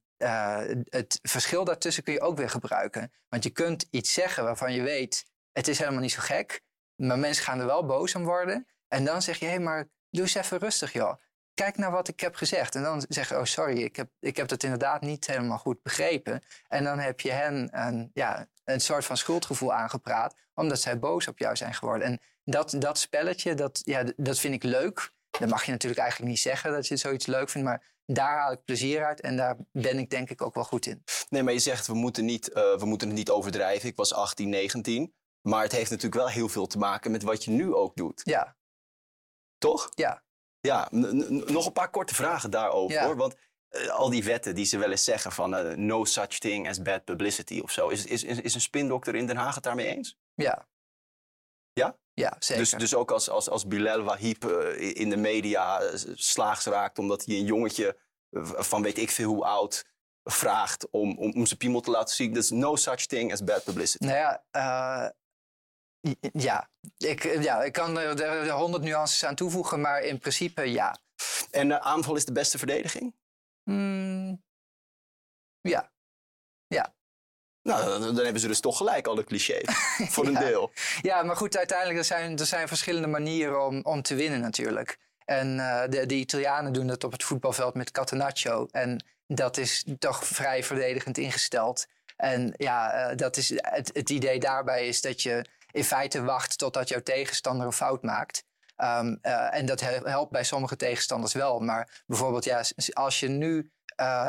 het 0.89 1.19
verschil 1.21 1.63
daartussen 1.63 2.03
kun 2.03 2.13
je 2.13 2.21
ook 2.21 2.37
weer 2.37 2.49
gebruiken. 2.49 3.11
Want 3.29 3.43
je 3.43 3.49
kunt 3.49 3.87
iets 3.89 4.13
zeggen 4.13 4.43
waarvan 4.43 4.73
je 4.73 4.81
weet, 4.81 5.25
het 5.51 5.67
is 5.67 5.79
helemaal 5.79 6.01
niet 6.01 6.11
zo 6.11 6.21
gek. 6.21 6.61
Maar 6.95 7.19
mensen 7.19 7.43
gaan 7.43 7.59
er 7.59 7.65
wel 7.65 7.85
boos 7.85 8.15
om 8.15 8.23
worden. 8.23 8.67
En 8.87 9.05
dan 9.05 9.21
zeg 9.21 9.37
je, 9.37 9.45
hé, 9.45 9.51
hey, 9.51 9.59
maar 9.59 9.87
doe 10.09 10.21
eens 10.21 10.35
even 10.35 10.57
rustig, 10.57 10.93
joh. 10.93 11.13
Kijk 11.53 11.77
naar 11.77 11.91
wat 11.91 12.07
ik 12.07 12.19
heb 12.19 12.35
gezegd. 12.35 12.75
En 12.75 12.83
dan 12.83 13.05
zeg 13.09 13.29
je, 13.29 13.37
oh 13.37 13.43
sorry, 13.43 13.81
ik 13.81 13.95
heb, 13.95 14.09
ik 14.19 14.37
heb 14.37 14.47
dat 14.47 14.63
inderdaad 14.63 15.01
niet 15.01 15.27
helemaal 15.27 15.57
goed 15.57 15.81
begrepen. 15.81 16.43
En 16.67 16.83
dan 16.83 16.99
heb 16.99 17.19
je 17.19 17.31
hen 17.31 17.69
een, 17.71 18.11
ja, 18.13 18.47
een 18.63 18.79
soort 18.81 19.05
van 19.05 19.17
schuldgevoel 19.17 19.73
aangepraat, 19.73 20.35
omdat 20.53 20.81
zij 20.81 20.99
boos 20.99 21.27
op 21.27 21.37
jou 21.37 21.55
zijn 21.55 21.73
geworden. 21.73 22.07
En 22.07 22.19
dat, 22.43 22.75
dat 22.77 22.97
spelletje, 22.97 23.53
dat, 23.53 23.81
ja, 23.83 24.03
dat 24.15 24.39
vind 24.39 24.53
ik 24.53 24.63
leuk. 24.63 25.11
Dat 25.39 25.49
mag 25.49 25.63
je 25.63 25.71
natuurlijk 25.71 26.01
eigenlijk 26.01 26.31
niet 26.31 26.39
zeggen 26.39 26.71
dat 26.71 26.87
je 26.87 26.97
zoiets 26.97 27.25
leuk 27.25 27.49
vindt, 27.49 27.67
maar 27.67 27.91
daar 28.05 28.37
haal 28.37 28.51
ik 28.51 28.63
plezier 28.65 29.05
uit 29.05 29.21
en 29.21 29.37
daar 29.37 29.57
ben 29.71 29.97
ik 29.97 30.09
denk 30.09 30.29
ik 30.29 30.41
ook 30.41 30.53
wel 30.53 30.63
goed 30.63 30.85
in. 30.85 31.03
Nee, 31.29 31.43
maar 31.43 31.53
je 31.53 31.59
zegt 31.59 31.87
we 31.87 31.93
moeten, 31.93 32.25
niet, 32.25 32.49
uh, 32.49 32.77
we 32.77 32.85
moeten 32.85 33.07
het 33.07 33.17
niet 33.17 33.29
overdrijven. 33.29 33.89
Ik 33.89 33.95
was 33.95 34.13
18, 34.13 34.49
19. 34.49 35.13
Maar 35.41 35.63
het 35.63 35.71
heeft 35.71 35.89
natuurlijk 35.89 36.21
wel 36.21 36.29
heel 36.29 36.49
veel 36.49 36.67
te 36.67 36.77
maken 36.77 37.11
met 37.11 37.23
wat 37.23 37.43
je 37.43 37.51
nu 37.51 37.73
ook 37.73 37.95
doet. 37.95 38.21
Ja. 38.23 38.55
Toch? 39.57 39.89
Ja. 39.95 40.23
Ja, 40.59 40.87
nog 40.91 41.65
een 41.65 41.71
paar 41.71 41.89
korte 41.89 42.15
vragen 42.15 42.51
daarover 42.51 43.03
hoor. 43.03 43.15
Want 43.15 43.35
uh, 43.71 43.87
al 43.89 44.09
die 44.09 44.23
wetten 44.23 44.55
die 44.55 44.65
ze 44.65 44.77
wel 44.77 44.91
eens 44.91 45.03
zeggen 45.03 45.31
van 45.31 45.55
uh, 45.55 45.75
no 45.75 46.05
such 46.05 46.27
thing 46.39 46.69
as 46.69 46.81
bad 46.81 47.03
publicity 47.03 47.59
of 47.59 47.71
zo. 47.71 47.87
Is, 47.87 48.05
is, 48.05 48.23
is 48.23 48.53
een 48.53 48.61
spindokter 48.61 49.15
in 49.15 49.25
Den 49.25 49.37
Haag 49.37 49.55
het 49.55 49.63
daarmee 49.63 49.87
eens? 49.87 50.17
Ja. 50.33 50.67
Ja? 51.73 51.97
Ja, 52.13 52.35
zeker. 52.39 52.63
Dus, 52.63 52.71
dus 52.71 52.95
ook 52.95 53.11
als, 53.11 53.29
als, 53.29 53.49
als 53.49 53.67
Bilal 53.67 54.03
Wahib 54.03 54.45
uh, 54.45 54.95
in 54.95 55.09
de 55.09 55.17
media 55.17 55.81
slaags 56.15 56.65
raakt 56.65 56.99
omdat 56.99 57.25
hij 57.25 57.35
een 57.35 57.45
jongetje 57.45 57.97
van 58.55 58.81
weet 58.81 58.97
ik 58.97 59.11
veel 59.11 59.29
hoe 59.29 59.45
oud 59.45 59.85
vraagt 60.23 60.89
om, 60.89 61.17
om, 61.17 61.33
om 61.33 61.45
zijn 61.45 61.59
piemel 61.59 61.81
te 61.81 61.91
laten 61.91 62.15
zien. 62.15 62.33
Dus 62.33 62.49
no 62.49 62.75
such 62.75 63.05
thing 63.05 63.31
as 63.31 63.43
bad 63.43 63.63
publicity. 63.63 64.05
Nou 64.05 64.17
ja, 64.17 64.43
ja, 66.33 66.69
ik, 66.97 67.23
ja, 67.23 67.63
ik 67.63 67.73
kan 67.73 67.97
er 67.97 68.51
honderd 68.51 68.83
nuances 68.83 69.25
aan 69.25 69.35
toevoegen, 69.35 69.81
maar 69.81 70.01
in 70.01 70.19
principe 70.19 70.61
ja. 70.61 70.97
En 71.51 71.67
de 71.67 71.79
aanval 71.79 72.15
is 72.15 72.25
de 72.25 72.31
beste 72.31 72.57
verdediging? 72.57 73.15
Mm, 73.63 74.43
ja. 75.61 75.69
Ja. 75.71 75.90
Nou, 77.63 77.99
dan, 77.99 78.15
hebben 78.15 78.41
ze 78.41 78.47
dus 78.47 78.59
toch 78.59 78.77
gelijk, 78.77 79.07
alle 79.07 79.23
clichés. 79.23 79.63
voor 80.13 80.25
een 80.25 80.33
deel. 80.33 80.71
Ja, 81.01 81.23
maar 81.23 81.35
goed, 81.35 81.57
uiteindelijk 81.57 81.99
er 81.99 82.05
zijn 82.05 82.39
er 82.39 82.45
zijn 82.45 82.67
verschillende 82.67 83.07
manieren 83.07 83.65
om, 83.65 83.79
om 83.83 84.01
te 84.01 84.15
winnen 84.15 84.39
natuurlijk. 84.39 84.97
En 85.25 85.57
uh, 85.57 85.81
de, 85.89 86.05
de 86.05 86.15
Italianen 86.15 86.73
doen 86.73 86.87
dat 86.87 87.03
op 87.03 87.11
het 87.11 87.23
voetbalveld 87.23 87.73
met 87.73 87.91
Catenaccio. 87.91 88.67
En 88.71 89.05
dat 89.27 89.57
is 89.57 89.85
toch 89.99 90.25
vrij 90.25 90.63
verdedigend 90.63 91.17
ingesteld. 91.17 91.85
En 92.17 92.53
ja, 92.57 93.09
uh, 93.11 93.17
dat 93.17 93.37
is, 93.37 93.49
het, 93.49 93.89
het 93.93 94.09
idee 94.09 94.39
daarbij 94.39 94.87
is 94.87 95.01
dat 95.01 95.21
je 95.21 95.45
in 95.71 95.83
feite 95.83 96.23
wacht 96.23 96.57
totdat 96.57 96.89
jouw 96.89 97.01
tegenstander 97.01 97.65
een 97.65 97.73
fout 97.73 98.03
maakt. 98.03 98.43
Ehm, 98.75 99.15
eh, 99.21 99.55
en 99.57 99.65
dat 99.65 99.79
helpt 99.81 100.31
bij 100.31 100.43
sommige 100.43 100.75
tegenstanders 100.75 101.33
wel. 101.33 101.59
Maar 101.59 102.03
bijvoorbeeld, 102.05 102.43
ja, 102.43 102.63
als 102.93 103.19
je 103.19 103.27
nu 103.27 103.71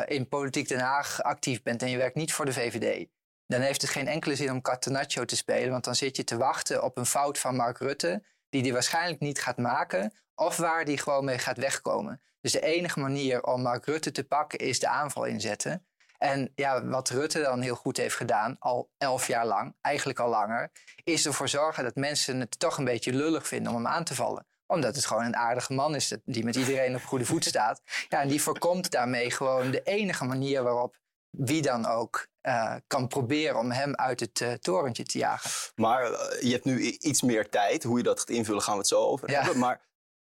in 0.07 0.29
Politiek 0.29 0.69
Den 0.69 0.81
Haag 0.81 1.23
actief 1.23 1.63
bent 1.63 1.83
en 1.83 1.91
je 1.91 1.97
werkt 1.97 2.15
niet 2.15 2.33
voor 2.33 2.45
de 2.45 2.53
VVD, 2.53 3.07
dan 3.47 3.61
heeft 3.61 3.83
het 3.83 3.91
geen 3.91 4.09
enkele 4.09 4.37
zin 4.37 4.51
om 4.51 4.63
Catenaccio 4.63 5.25
te 5.25 5.37
spelen. 5.37 5.71
Want 5.71 5.85
dan 5.85 5.95
zit 5.95 6.17
je 6.17 6.25
te 6.25 6.37
wachten 6.37 6.83
op 6.83 6.97
een 6.97 7.07
fout 7.07 7.39
van 7.39 7.57
Mark 7.57 7.79
Rutte, 7.79 8.23
die 8.49 8.63
die 8.63 8.73
waarschijnlijk 8.73 9.21
niet 9.21 9.41
gaat 9.41 9.57
maken, 9.57 10.13
of 10.35 10.57
waar 10.57 10.85
die 10.85 10.99
gewoon 10.99 11.25
mee 11.25 11.39
gaat 11.39 11.57
wegkomen. 11.57 12.23
Dus 12.41 12.53
de 12.53 12.61
enige 12.61 13.01
manier 13.01 13.43
om 13.43 13.63
Mark 13.63 13.85
Rutte 13.85 14.11
te 14.11 14.25
pakken 14.25 14.59
is 14.59 14.81
de 14.81 14.89
aanval 14.89 15.25
inzetten. 15.25 15.87
En 16.19 16.53
ja, 16.55 16.87
wat 16.87 17.09
Rutte 17.09 17.41
dan 17.41 17.61
heel 17.61 17.75
goed 17.75 17.97
heeft 17.97 18.17
gedaan, 18.17 18.57
al 18.59 18.91
elf 18.99 19.27
jaar 19.27 19.47
lang, 19.47 19.75
eigenlijk 19.81 20.19
al 20.19 20.29
langer, 20.29 20.71
is 21.05 21.27
ervoor 21.27 21.49
zorgen 21.49 21.85
dat 21.85 21.95
mensen 21.95 22.41
het 22.41 22.59
toch 22.59 22.79
een 22.79 22.85
beetje 22.85 23.13
lullig 23.13 23.47
vinden 23.47 23.73
om 23.73 23.79
hem 23.79 23.87
aan 23.87 24.05
te 24.05 24.15
vallen 24.15 24.47
omdat 24.73 24.95
het 24.97 25.07
gewoon 25.07 25.25
een 25.25 25.37
aardige 25.37 25.73
man 25.73 25.95
is 25.95 26.17
die 26.25 26.45
met 26.45 26.57
iedereen 26.57 26.95
op 26.95 27.03
goede 27.03 27.25
voet 27.25 27.45
staat. 27.45 27.83
Ja, 28.09 28.21
en 28.21 28.29
die 28.29 28.43
voorkomt 28.43 28.91
daarmee 28.91 29.31
gewoon 29.31 29.71
de 29.71 29.83
enige 29.83 30.25
manier 30.25 30.63
waarop 30.63 31.01
wie 31.37 31.63
dan 31.63 31.87
ook 31.87 32.27
uh, 32.43 32.75
kan 32.87 33.09
proberen 33.09 33.59
om 33.59 33.71
hem 33.71 33.95
uit 33.95 34.21
het 34.21 34.41
uh, 34.41 34.53
torentje 34.53 35.05
te 35.05 35.19
jagen. 35.19 35.51
Maar 35.75 36.11
uh, 36.11 36.41
je 36.41 36.53
hebt 36.53 36.65
nu 36.65 36.81
iets 36.81 37.23
meer 37.23 37.49
tijd. 37.49 37.83
Hoe 37.83 37.99
je 37.99 38.05
dat 38.05 38.19
gaat 38.19 38.31
invullen 38.31 38.63
gaan 38.63 38.73
we 38.73 38.79
het 38.79 38.89
zo 38.89 39.01
over 39.01 39.31
ja. 39.31 39.41
hebben. 39.41 39.59
Maar 39.59 39.81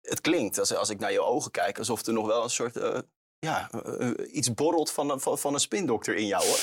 het 0.01 0.21
klinkt, 0.21 0.59
als, 0.59 0.75
als 0.75 0.91
ik 0.91 0.99
naar 0.99 1.13
je 1.13 1.23
ogen 1.23 1.51
kijk, 1.51 1.79
alsof 1.79 2.07
er 2.07 2.13
nog 2.13 2.27
wel 2.27 2.43
een 2.43 2.51
soort 2.51 3.05
ja, 3.39 3.71
iets 4.33 4.55
borrelt 4.55 4.91
van, 4.91 5.21
van, 5.21 5.39
van 5.39 5.55
een 5.55 5.61
spindokter 5.61 6.17
in 6.17 6.27
jou 6.27 6.45
hoor. 6.47 6.59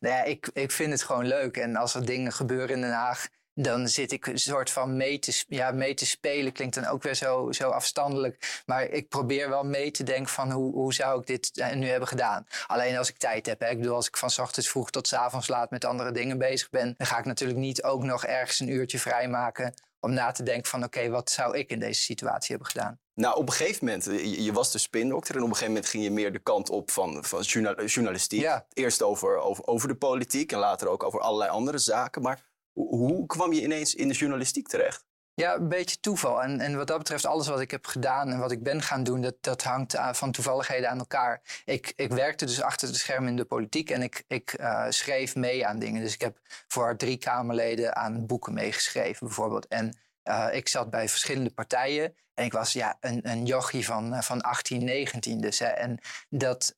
Nou 0.00 0.14
ja, 0.14 0.22
ik, 0.22 0.50
ik 0.52 0.70
vind 0.70 0.92
het 0.92 1.02
gewoon 1.02 1.26
leuk. 1.26 1.56
En 1.56 1.76
als 1.76 1.94
er 1.94 2.04
dingen 2.04 2.32
gebeuren 2.32 2.74
in 2.74 2.80
Den 2.80 2.92
Haag 2.92 3.28
dan 3.54 3.88
zit 3.88 4.12
ik 4.12 4.26
een 4.26 4.38
soort 4.38 4.70
van 4.70 4.96
mee 4.96 5.18
te, 5.18 5.44
ja, 5.48 5.70
mee 5.70 5.94
te 5.94 6.06
spelen. 6.06 6.52
Klinkt 6.52 6.74
dan 6.74 6.86
ook 6.86 7.02
weer 7.02 7.14
zo, 7.14 7.52
zo 7.52 7.70
afstandelijk. 7.70 8.62
Maar 8.66 8.84
ik 8.84 9.08
probeer 9.08 9.48
wel 9.48 9.64
mee 9.64 9.90
te 9.90 10.02
denken 10.02 10.32
van 10.32 10.50
hoe, 10.50 10.72
hoe 10.72 10.94
zou 10.94 11.20
ik 11.20 11.26
dit 11.26 11.58
eh, 11.58 11.72
nu 11.72 11.88
hebben 11.88 12.08
gedaan. 12.08 12.46
Alleen 12.66 12.96
als 12.96 13.08
ik 13.08 13.16
tijd 13.16 13.46
heb. 13.46 13.60
Hè. 13.60 13.68
Ik 13.68 13.78
bedoel, 13.78 13.94
als 13.94 14.06
ik 14.06 14.16
van 14.16 14.30
s 14.30 14.38
ochtends 14.38 14.68
vroeg 14.68 14.90
tot 14.90 15.08
s 15.08 15.12
avonds 15.12 15.48
laat 15.48 15.70
met 15.70 15.84
andere 15.84 16.12
dingen 16.12 16.38
bezig 16.38 16.70
ben. 16.70 16.94
Dan 16.96 17.06
ga 17.06 17.18
ik 17.18 17.24
natuurlijk 17.24 17.58
niet 17.58 17.82
ook 17.82 18.02
nog 18.02 18.24
ergens 18.24 18.60
een 18.60 18.68
uurtje 18.68 18.98
vrijmaken. 18.98 19.74
Om 20.00 20.12
na 20.12 20.30
te 20.30 20.42
denken 20.42 20.70
van 20.70 20.84
oké, 20.84 21.08
wat 21.08 21.30
zou 21.30 21.58
ik 21.58 21.70
in 21.70 21.78
deze 21.78 22.00
situatie 22.00 22.48
hebben 22.48 22.66
gedaan. 22.66 22.98
Nou, 23.14 23.36
op 23.36 23.46
een 23.46 23.54
gegeven 23.54 23.84
moment, 23.84 24.06
eh, 24.06 24.44
je, 24.44 24.52
was 24.52 24.72
de 24.72 24.78
spindokter 24.78 25.34
en 25.36 25.42
op 25.42 25.48
een 25.48 25.54
gegeven 25.54 25.72
moment 25.72 25.90
ging 25.90 26.04
je 26.04 26.10
meer 26.10 26.32
de 26.32 26.38
kant 26.38 26.70
op 26.70 26.90
van, 26.90 27.24
van 27.24 27.42
journalistiek. 27.86 28.40
Ja. 28.40 28.66
Eerst 28.72 29.02
over, 29.02 29.36
over, 29.36 29.66
over 29.66 29.88
de 29.88 29.94
politiek 29.94 30.52
en 30.52 30.58
later 30.58 30.88
ook 30.88 31.02
over 31.02 31.20
allerlei 31.20 31.50
andere 31.50 31.78
zaken. 31.78 32.22
Maar 32.22 32.40
hoe 32.72 33.26
kwam 33.26 33.52
je 33.52 33.62
ineens 33.62 33.94
in 33.94 34.08
de 34.08 34.14
journalistiek 34.14 34.68
terecht? 34.68 35.04
Ja, 35.34 35.54
een 35.54 35.68
beetje 35.68 36.00
toeval. 36.00 36.42
En, 36.42 36.60
en 36.60 36.76
wat 36.76 36.86
dat 36.86 36.98
betreft, 36.98 37.26
alles 37.26 37.48
wat 37.48 37.60
ik 37.60 37.70
heb 37.70 37.86
gedaan 37.86 38.28
en 38.28 38.38
wat 38.38 38.50
ik 38.50 38.62
ben 38.62 38.82
gaan 38.82 39.02
doen, 39.02 39.20
dat, 39.20 39.34
dat 39.40 39.62
hangt 39.62 39.96
van 40.12 40.32
toevalligheden 40.32 40.90
aan 40.90 40.98
elkaar. 40.98 41.42
Ik, 41.64 41.92
ik 41.96 42.12
werkte 42.12 42.44
dus 42.44 42.62
achter 42.62 42.88
de 42.88 42.94
schermen 42.94 43.28
in 43.28 43.36
de 43.36 43.44
politiek 43.44 43.90
en 43.90 44.02
ik, 44.02 44.24
ik 44.28 44.54
uh, 44.60 44.86
schreef 44.88 45.34
mee 45.34 45.66
aan 45.66 45.78
dingen. 45.78 46.02
Dus 46.02 46.14
ik 46.14 46.20
heb 46.20 46.38
voor 46.68 46.96
drie 46.96 47.16
Kamerleden 47.16 47.96
aan 47.96 48.26
boeken 48.26 48.52
meegeschreven, 48.52 49.26
bijvoorbeeld. 49.26 49.66
En 49.66 49.98
uh, 50.24 50.48
ik 50.52 50.68
zat 50.68 50.90
bij 50.90 51.08
verschillende 51.08 51.50
partijen 51.50 52.14
en 52.34 52.44
ik 52.44 52.52
was 52.52 52.72
ja, 52.72 52.96
een, 53.00 53.30
een 53.30 53.46
jochie 53.46 53.84
van, 53.84 54.14
eh, 54.14 54.22
van 54.22 54.40
18, 54.40 54.84
19 54.84 55.40
dus. 55.40 55.58
Hè. 55.58 55.66
En 55.66 55.98
dat, 56.28 56.74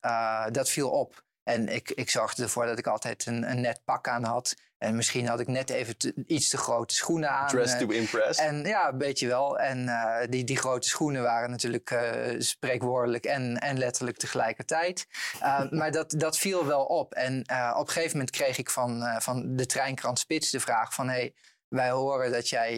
dat 0.50 0.70
viel 0.70 0.90
op. 0.90 1.24
En 1.44 1.68
ik, 1.68 1.90
ik 1.90 2.10
zorgde 2.10 2.42
ervoor 2.42 2.66
dat 2.66 2.78
ik 2.78 2.86
altijd 2.86 3.26
een, 3.26 3.50
een 3.50 3.60
net 3.60 3.80
pak 3.84 4.08
aan 4.08 4.24
had. 4.24 4.54
En 4.78 4.96
misschien 4.96 5.26
had 5.26 5.40
ik 5.40 5.46
net 5.46 5.70
even 5.70 5.96
iets 6.26 6.48
te 6.48 6.56
grote 6.56 6.94
schoenen 6.94 7.30
aan. 7.30 7.48
Dress 7.48 7.78
to 7.78 7.88
impress. 7.88 8.40
En 8.40 8.64
ja, 8.64 8.88
een 8.88 8.98
beetje 8.98 9.26
wel. 9.26 9.58
En 9.58 9.78
uh, 9.86 10.16
die, 10.28 10.44
die 10.44 10.56
grote 10.56 10.88
schoenen 10.88 11.22
waren 11.22 11.50
natuurlijk 11.50 11.90
uh, 11.90 12.00
spreekwoordelijk 12.38 13.24
en, 13.24 13.58
en 13.58 13.78
letterlijk 13.78 14.16
tegelijkertijd. 14.16 15.06
Uh, 15.42 15.70
maar 15.78 15.90
dat, 15.90 16.14
dat 16.16 16.38
viel 16.38 16.66
wel 16.66 16.84
op. 16.84 17.14
En 17.14 17.40
op 17.74 17.86
een 17.86 17.88
gegeven 17.88 18.10
moment 18.10 18.30
kreeg 18.30 18.58
ik 18.58 18.70
van, 18.70 19.02
van 19.18 19.56
de 19.56 19.66
treinkrant 19.66 20.18
Spits 20.18 20.50
de 20.50 20.60
vraag 20.60 20.94
van... 20.94 21.08
Hey, 21.08 21.34
wij 21.68 21.90
horen 21.90 22.32
dat 22.32 22.48
jij 22.48 22.74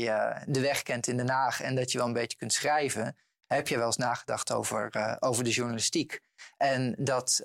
de 0.46 0.60
weg 0.60 0.82
kent 0.82 1.06
in 1.06 1.16
Den 1.16 1.28
Haag 1.28 1.62
en 1.62 1.74
dat 1.74 1.92
je 1.92 1.98
wel 1.98 2.06
een 2.06 2.12
beetje 2.12 2.36
kunt 2.36 2.52
schrijven. 2.52 3.16
Heb 3.46 3.68
je 3.68 3.76
wel 3.76 3.86
eens 3.86 3.96
nagedacht 3.96 4.52
over, 4.52 5.16
over 5.20 5.44
de 5.44 5.50
journalistiek? 5.50 6.20
En 6.56 6.94
dat, 6.98 7.40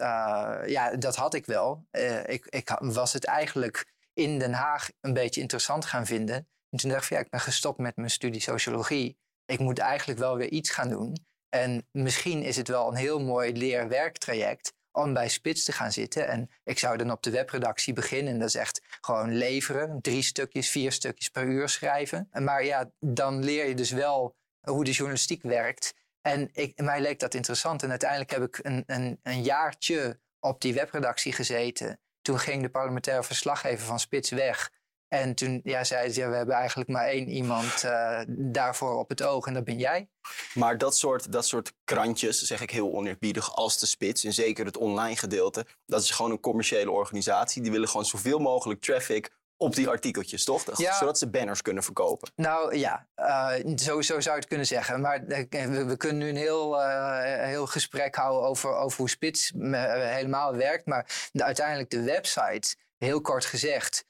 ja, 0.65 0.96
dat 0.96 1.15
had 1.15 1.34
ik 1.34 1.46
wel. 1.46 1.86
ik, 2.25 2.46
ik 2.46 2.77
was 2.79 3.13
het 3.13 3.25
eigenlijk 3.25 3.86
in 4.13 4.39
Den 4.39 4.53
Haag 4.53 4.89
een 5.01 5.13
beetje 5.13 5.41
interessant 5.41 5.86
gaan 5.86 6.05
vinden. 6.05 6.48
En 6.70 6.77
toen 6.77 6.89
dacht 6.89 7.03
ik, 7.03 7.10
ja, 7.10 7.20
ik 7.20 7.29
ben 7.29 7.39
gestopt 7.39 7.77
met 7.77 7.96
mijn 7.96 8.10
studie 8.10 8.41
sociologie. 8.41 9.17
Ik 9.46 9.60
moet 9.60 9.79
eigenlijk 9.79 10.20
wel 10.20 10.38
weer 10.38 10.50
iets 10.50 10.70
gaan 10.70 10.89
doen. 10.89 11.25
En 11.50 11.88
misschien 11.91 12.43
is 12.43 12.58
het 12.58 12.67
wel 12.67 12.88
een 12.88 12.96
heel 12.96 13.20
mooi 13.20 13.53
leer-werktraject 13.53 14.74
om 14.91 15.13
bij 15.13 15.29
Spits 15.29 15.63
te 15.63 15.72
gaan 15.72 15.91
zitten. 15.91 16.27
En 16.27 16.50
ik 16.63 16.79
zou 16.79 16.98
dan 16.98 17.12
op 17.12 17.24
de 17.24 17.29
webredactie 17.29 17.93
beginnen. 17.93 18.34
En 18.34 18.39
dat 18.39 18.48
is 18.48 18.55
echt 18.55 18.81
gewoon 19.01 19.38
leveren. 19.38 20.01
Drie 20.01 20.22
stukjes, 20.22 20.70
vier 20.70 20.91
stukjes 20.91 21.29
per 21.29 21.43
uur 21.43 21.70
schrijven. 21.70 22.29
Maar 22.31 22.65
ja, 22.65 22.91
dan 23.00 23.43
leer 23.43 23.67
je 23.67 23.75
dus 23.75 23.91
wel 23.91 24.36
hoe 24.62 24.84
de 24.84 24.91
journalistiek 24.91 25.44
werkt. 25.44 25.94
En 26.22 26.50
ik, 26.53 26.82
mij 26.82 27.01
leek 27.01 27.20
dat 27.20 27.34
interessant. 27.34 27.84
En 27.84 27.89
uiteindelijk 27.89 28.32
heb 28.32 28.44
ik 28.44 28.60
een, 28.62 28.84
een, 28.86 29.20
een 29.24 29.44
jaartje 29.44 30.20
op 30.39 30.62
die 30.62 30.74
webredactie 30.74 31.34
gezeten. 31.34 32.00
Toen 32.22 32.39
ging 32.39 32.62
de 32.62 32.70
parlementaire 32.70 33.24
verslaggever 33.24 33.86
van 33.86 34.00
Spits 34.00 34.30
weg. 34.30 34.72
En 35.08 35.36
toen 35.36 35.62
ja, 35.63 35.84
zei 35.84 36.10
ze, 36.10 36.20
ja, 36.20 36.30
we 36.30 36.36
hebben 36.36 36.56
eigenlijk 36.56 36.89
maar 36.89 37.06
één 37.08 37.30
iemand 37.30 37.84
uh, 37.86 38.22
daarvoor 38.27 38.98
op 38.98 39.10
het 39.10 39.24
oog 39.24 39.46
en 39.46 39.53
dat 39.53 39.63
ben 39.63 39.77
jij. 39.77 40.10
Maar 40.53 40.77
dat 40.77 40.98
soort, 40.98 41.32
dat 41.32 41.46
soort 41.46 41.74
krantjes, 41.84 42.41
zeg 42.41 42.62
ik 42.62 42.72
heel 42.72 42.94
oneerbiedig, 42.94 43.56
als 43.56 43.80
de 43.80 43.86
Spits, 43.86 44.24
en 44.24 44.34
zeker 44.34 44.65
het 44.65 44.77
online 44.77 45.15
gedeelte, 45.15 45.65
dat 45.86 46.03
is 46.03 46.10
gewoon 46.10 46.32
een 46.32 46.39
commerciële 46.39 46.91
organisatie. 46.91 47.62
Die 47.62 47.72
willen 47.72 47.88
gewoon 47.88 48.06
zoveel 48.06 48.39
mogelijk 48.39 48.82
traffic 48.82 49.39
op 49.62 49.75
die 49.75 49.88
artikeltjes, 49.88 50.44
toch? 50.44 50.63
Zodat 50.74 51.18
ze 51.18 51.30
banners 51.30 51.62
kunnen 51.62 51.84
verkopen. 51.84 52.32
Nou 52.36 52.77
ja, 52.77 53.08
uh, 53.15 53.75
zo, 53.75 54.01
zo, 54.01 54.20
zou 54.20 54.36
je 54.36 54.39
het 54.39 54.48
kunnen 54.48 54.68
zeggen. 54.68 55.01
Maar 55.01 55.24
uh, 55.27 55.38
we, 55.50 55.86
we, 55.86 55.98
kunnen 55.98 56.18
nu 56.18 56.30
een 56.30 56.36
heel, 56.36 56.80
uh, 56.80 57.44
heel 57.44 57.65
gesprek 57.65 58.15
houden 58.15 58.50
over, 58.50 58.75
over 58.75 58.98
hoe 58.98 59.10
Spits 59.10 59.51
helemaal 59.56 60.56
werkt. 60.56 60.86
Maar 60.86 61.30
de, 61.32 61.44
uiteindelijk 61.44 61.89
de 61.89 62.01
website, 62.01 62.75
heel 62.98 63.22
kort 63.22 63.46
gezegd, 63.46 64.06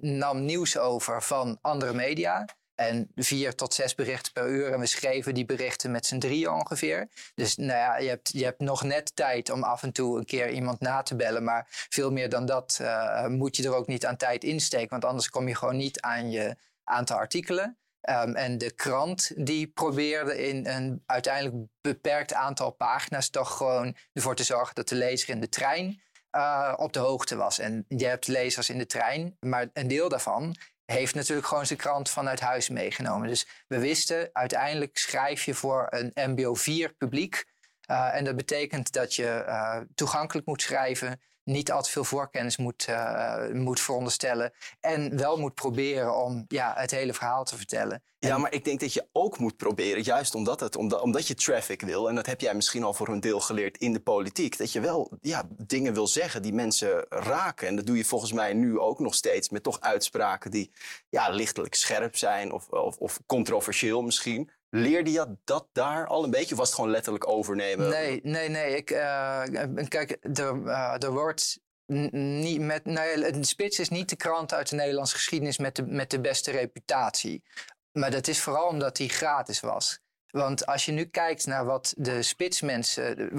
nam 0.00 0.44
nieuws 0.44 0.78
over 0.78 1.22
van 1.22 1.58
andere 1.60 1.94
media. 1.94 2.44
En 2.74 3.10
vier 3.14 3.54
tot 3.54 3.74
zes 3.74 3.94
berichten 3.94 4.32
per 4.32 4.48
uur. 4.48 4.72
En 4.72 4.80
we 4.80 4.86
schreven 4.86 5.34
die 5.34 5.44
berichten 5.44 5.90
met 5.90 6.06
z'n 6.06 6.18
drie 6.18 6.50
ongeveer. 6.50 7.08
Dus 7.34 7.56
nou 7.56 7.78
ja, 7.78 7.96
je 7.96 8.08
hebt, 8.08 8.30
je 8.32 8.44
hebt 8.44 8.60
nog 8.60 8.82
net 8.82 9.16
tijd 9.16 9.50
om 9.50 9.62
af 9.62 9.82
en 9.82 9.92
toe 9.92 10.18
een 10.18 10.24
keer 10.24 10.50
iemand 10.50 10.80
na 10.80 11.02
te 11.02 11.16
bellen. 11.16 11.44
Maar 11.44 11.66
veel 11.68 12.10
meer 12.10 12.28
dan 12.28 12.46
dat 12.46 12.78
uh, 12.82 13.26
moet 13.26 13.56
je 13.56 13.64
er 13.64 13.74
ook 13.74 13.86
niet 13.86 14.06
aan 14.06 14.16
tijd 14.16 14.44
insteken. 14.44 14.88
Want 14.88 15.04
anders 15.04 15.30
kom 15.30 15.48
je 15.48 15.54
gewoon 15.54 15.76
niet 15.76 16.00
aan 16.00 16.30
je 16.30 16.56
aantal 16.84 17.16
artikelen. 17.16 17.78
Um, 18.10 18.34
en 18.34 18.58
de 18.58 18.70
krant 18.70 19.46
die 19.46 19.66
probeerde 19.66 20.48
in 20.48 20.66
een 20.66 21.02
uiteindelijk 21.06 21.68
beperkt 21.80 22.34
aantal 22.34 22.70
pagina's 22.70 23.30
toch 23.30 23.56
gewoon 23.56 23.96
ervoor 24.12 24.34
te 24.36 24.44
zorgen 24.44 24.74
dat 24.74 24.88
de 24.88 24.94
lezer 24.94 25.28
in 25.28 25.40
de 25.40 25.48
trein 25.48 26.02
uh, 26.36 26.74
op 26.76 26.92
de 26.92 26.98
hoogte 26.98 27.36
was. 27.36 27.58
En 27.58 27.84
je 27.88 28.06
hebt 28.06 28.26
lezers 28.26 28.70
in 28.70 28.78
de 28.78 28.86
trein, 28.86 29.36
maar 29.40 29.70
een 29.72 29.88
deel 29.88 30.08
daarvan 30.08 30.56
heeft 30.84 31.14
natuurlijk 31.14 31.46
gewoon 31.46 31.66
zijn 31.66 31.78
krant 31.78 32.10
vanuit 32.10 32.40
huis 32.40 32.68
meegenomen. 32.68 33.28
Dus 33.28 33.46
we 33.66 33.78
wisten, 33.78 34.30
uiteindelijk 34.32 34.98
schrijf 34.98 35.44
je 35.44 35.54
voor 35.54 35.86
een 35.90 36.12
MBO 36.14 36.54
4 36.54 36.94
publiek. 36.94 37.44
Uh, 37.90 38.14
en 38.14 38.24
dat 38.24 38.36
betekent 38.36 38.92
dat 38.92 39.14
je 39.14 39.44
uh, 39.46 39.80
toegankelijk 39.94 40.46
moet 40.46 40.62
schrijven 40.62 41.20
niet 41.44 41.72
al 41.72 41.82
te 41.82 41.90
veel 41.90 42.04
voorkennis 42.04 42.56
moet, 42.56 42.86
uh, 42.90 43.48
moet 43.52 43.80
veronderstellen. 43.80 44.52
En 44.80 45.16
wel 45.16 45.38
moet 45.38 45.54
proberen 45.54 46.22
om 46.24 46.44
ja, 46.48 46.72
het 46.76 46.90
hele 46.90 47.14
verhaal 47.14 47.44
te 47.44 47.56
vertellen. 47.56 48.02
Ja, 48.18 48.38
maar 48.38 48.52
ik 48.52 48.64
denk 48.64 48.80
dat 48.80 48.92
je 48.92 49.06
ook 49.12 49.38
moet 49.38 49.56
proberen, 49.56 50.02
juist 50.02 50.34
omdat, 50.34 50.60
het, 50.60 50.76
omdat, 50.76 51.00
omdat 51.00 51.26
je 51.26 51.34
traffic 51.34 51.80
wil, 51.80 52.08
en 52.08 52.14
dat 52.14 52.26
heb 52.26 52.40
jij 52.40 52.54
misschien 52.54 52.82
al 52.82 52.94
voor 52.94 53.08
een 53.08 53.20
deel 53.20 53.40
geleerd 53.40 53.78
in 53.78 53.92
de 53.92 54.00
politiek, 54.00 54.58
dat 54.58 54.72
je 54.72 54.80
wel 54.80 55.10
ja, 55.20 55.48
dingen 55.56 55.94
wil 55.94 56.06
zeggen 56.06 56.42
die 56.42 56.52
mensen 56.52 57.06
raken. 57.08 57.68
En 57.68 57.76
dat 57.76 57.86
doe 57.86 57.96
je 57.96 58.04
volgens 58.04 58.32
mij 58.32 58.52
nu 58.52 58.78
ook 58.78 58.98
nog 58.98 59.14
steeds 59.14 59.48
met 59.48 59.62
toch 59.62 59.80
uitspraken 59.80 60.50
die 60.50 60.70
ja, 61.08 61.28
lichtelijk 61.28 61.74
scherp 61.74 62.16
zijn 62.16 62.52
of, 62.52 62.68
of, 62.68 62.96
of 62.96 63.20
controversieel 63.26 64.02
misschien. 64.02 64.50
Leerde 64.76 65.12
je 65.12 65.36
dat 65.44 65.66
daar 65.72 66.06
al 66.06 66.24
een 66.24 66.30
beetje? 66.30 66.52
Of 66.52 66.58
was 66.58 66.66
het 66.66 66.76
gewoon 66.76 66.90
letterlijk 66.90 67.28
overnemen? 67.28 67.88
Nee, 67.88 68.20
nee, 68.22 68.48
nee. 68.48 68.76
Ik, 68.76 68.90
uh, 68.90 69.42
kijk, 69.88 70.18
er, 70.22 70.56
uh, 70.64 71.02
er 71.02 71.12
wordt 71.12 71.60
niet 71.86 72.60
met. 72.60 72.80
Ja, 72.84 73.30
de 73.30 73.44
Spits 73.44 73.78
is 73.78 73.88
niet 73.88 74.08
de 74.08 74.16
krant 74.16 74.52
uit 74.52 74.68
de 74.68 74.76
Nederlandse 74.76 75.14
geschiedenis 75.14 75.58
met 75.58 75.76
de, 75.76 75.86
met 75.86 76.10
de 76.10 76.20
beste 76.20 76.50
reputatie. 76.50 77.44
Maar 77.92 78.10
dat 78.10 78.28
is 78.28 78.40
vooral 78.40 78.66
omdat 78.66 78.98
hij 78.98 79.08
gratis 79.08 79.60
was. 79.60 80.00
Want 80.34 80.66
als 80.66 80.84
je 80.84 80.92
nu 80.92 81.04
kijkt 81.04 81.46
naar 81.46 81.64
wat 81.64 81.94
de 81.96 82.22
spitsmensen 82.22 83.30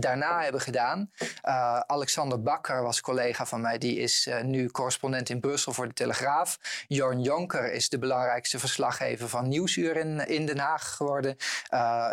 daarna 0.00 0.42
hebben 0.42 0.60
gedaan. 0.60 1.10
Uh, 1.20 1.78
Alexander 1.78 2.42
Bakker 2.42 2.82
was 2.82 3.00
collega 3.00 3.46
van 3.46 3.60
mij, 3.60 3.78
die 3.78 3.98
is 3.98 4.26
uh, 4.26 4.40
nu 4.40 4.70
correspondent 4.70 5.28
in 5.28 5.40
Brussel 5.40 5.72
voor 5.72 5.88
de 5.88 5.94
Telegraaf. 5.94 6.58
Jorn 6.88 7.20
Jonker 7.20 7.72
is 7.72 7.88
de 7.88 7.98
belangrijkste 7.98 8.58
verslaggever 8.58 9.28
van 9.28 9.48
Nieuwsuur 9.48 9.96
in, 9.96 10.26
in 10.26 10.46
Den 10.46 10.58
Haag 10.58 10.96
geworden. 10.96 11.36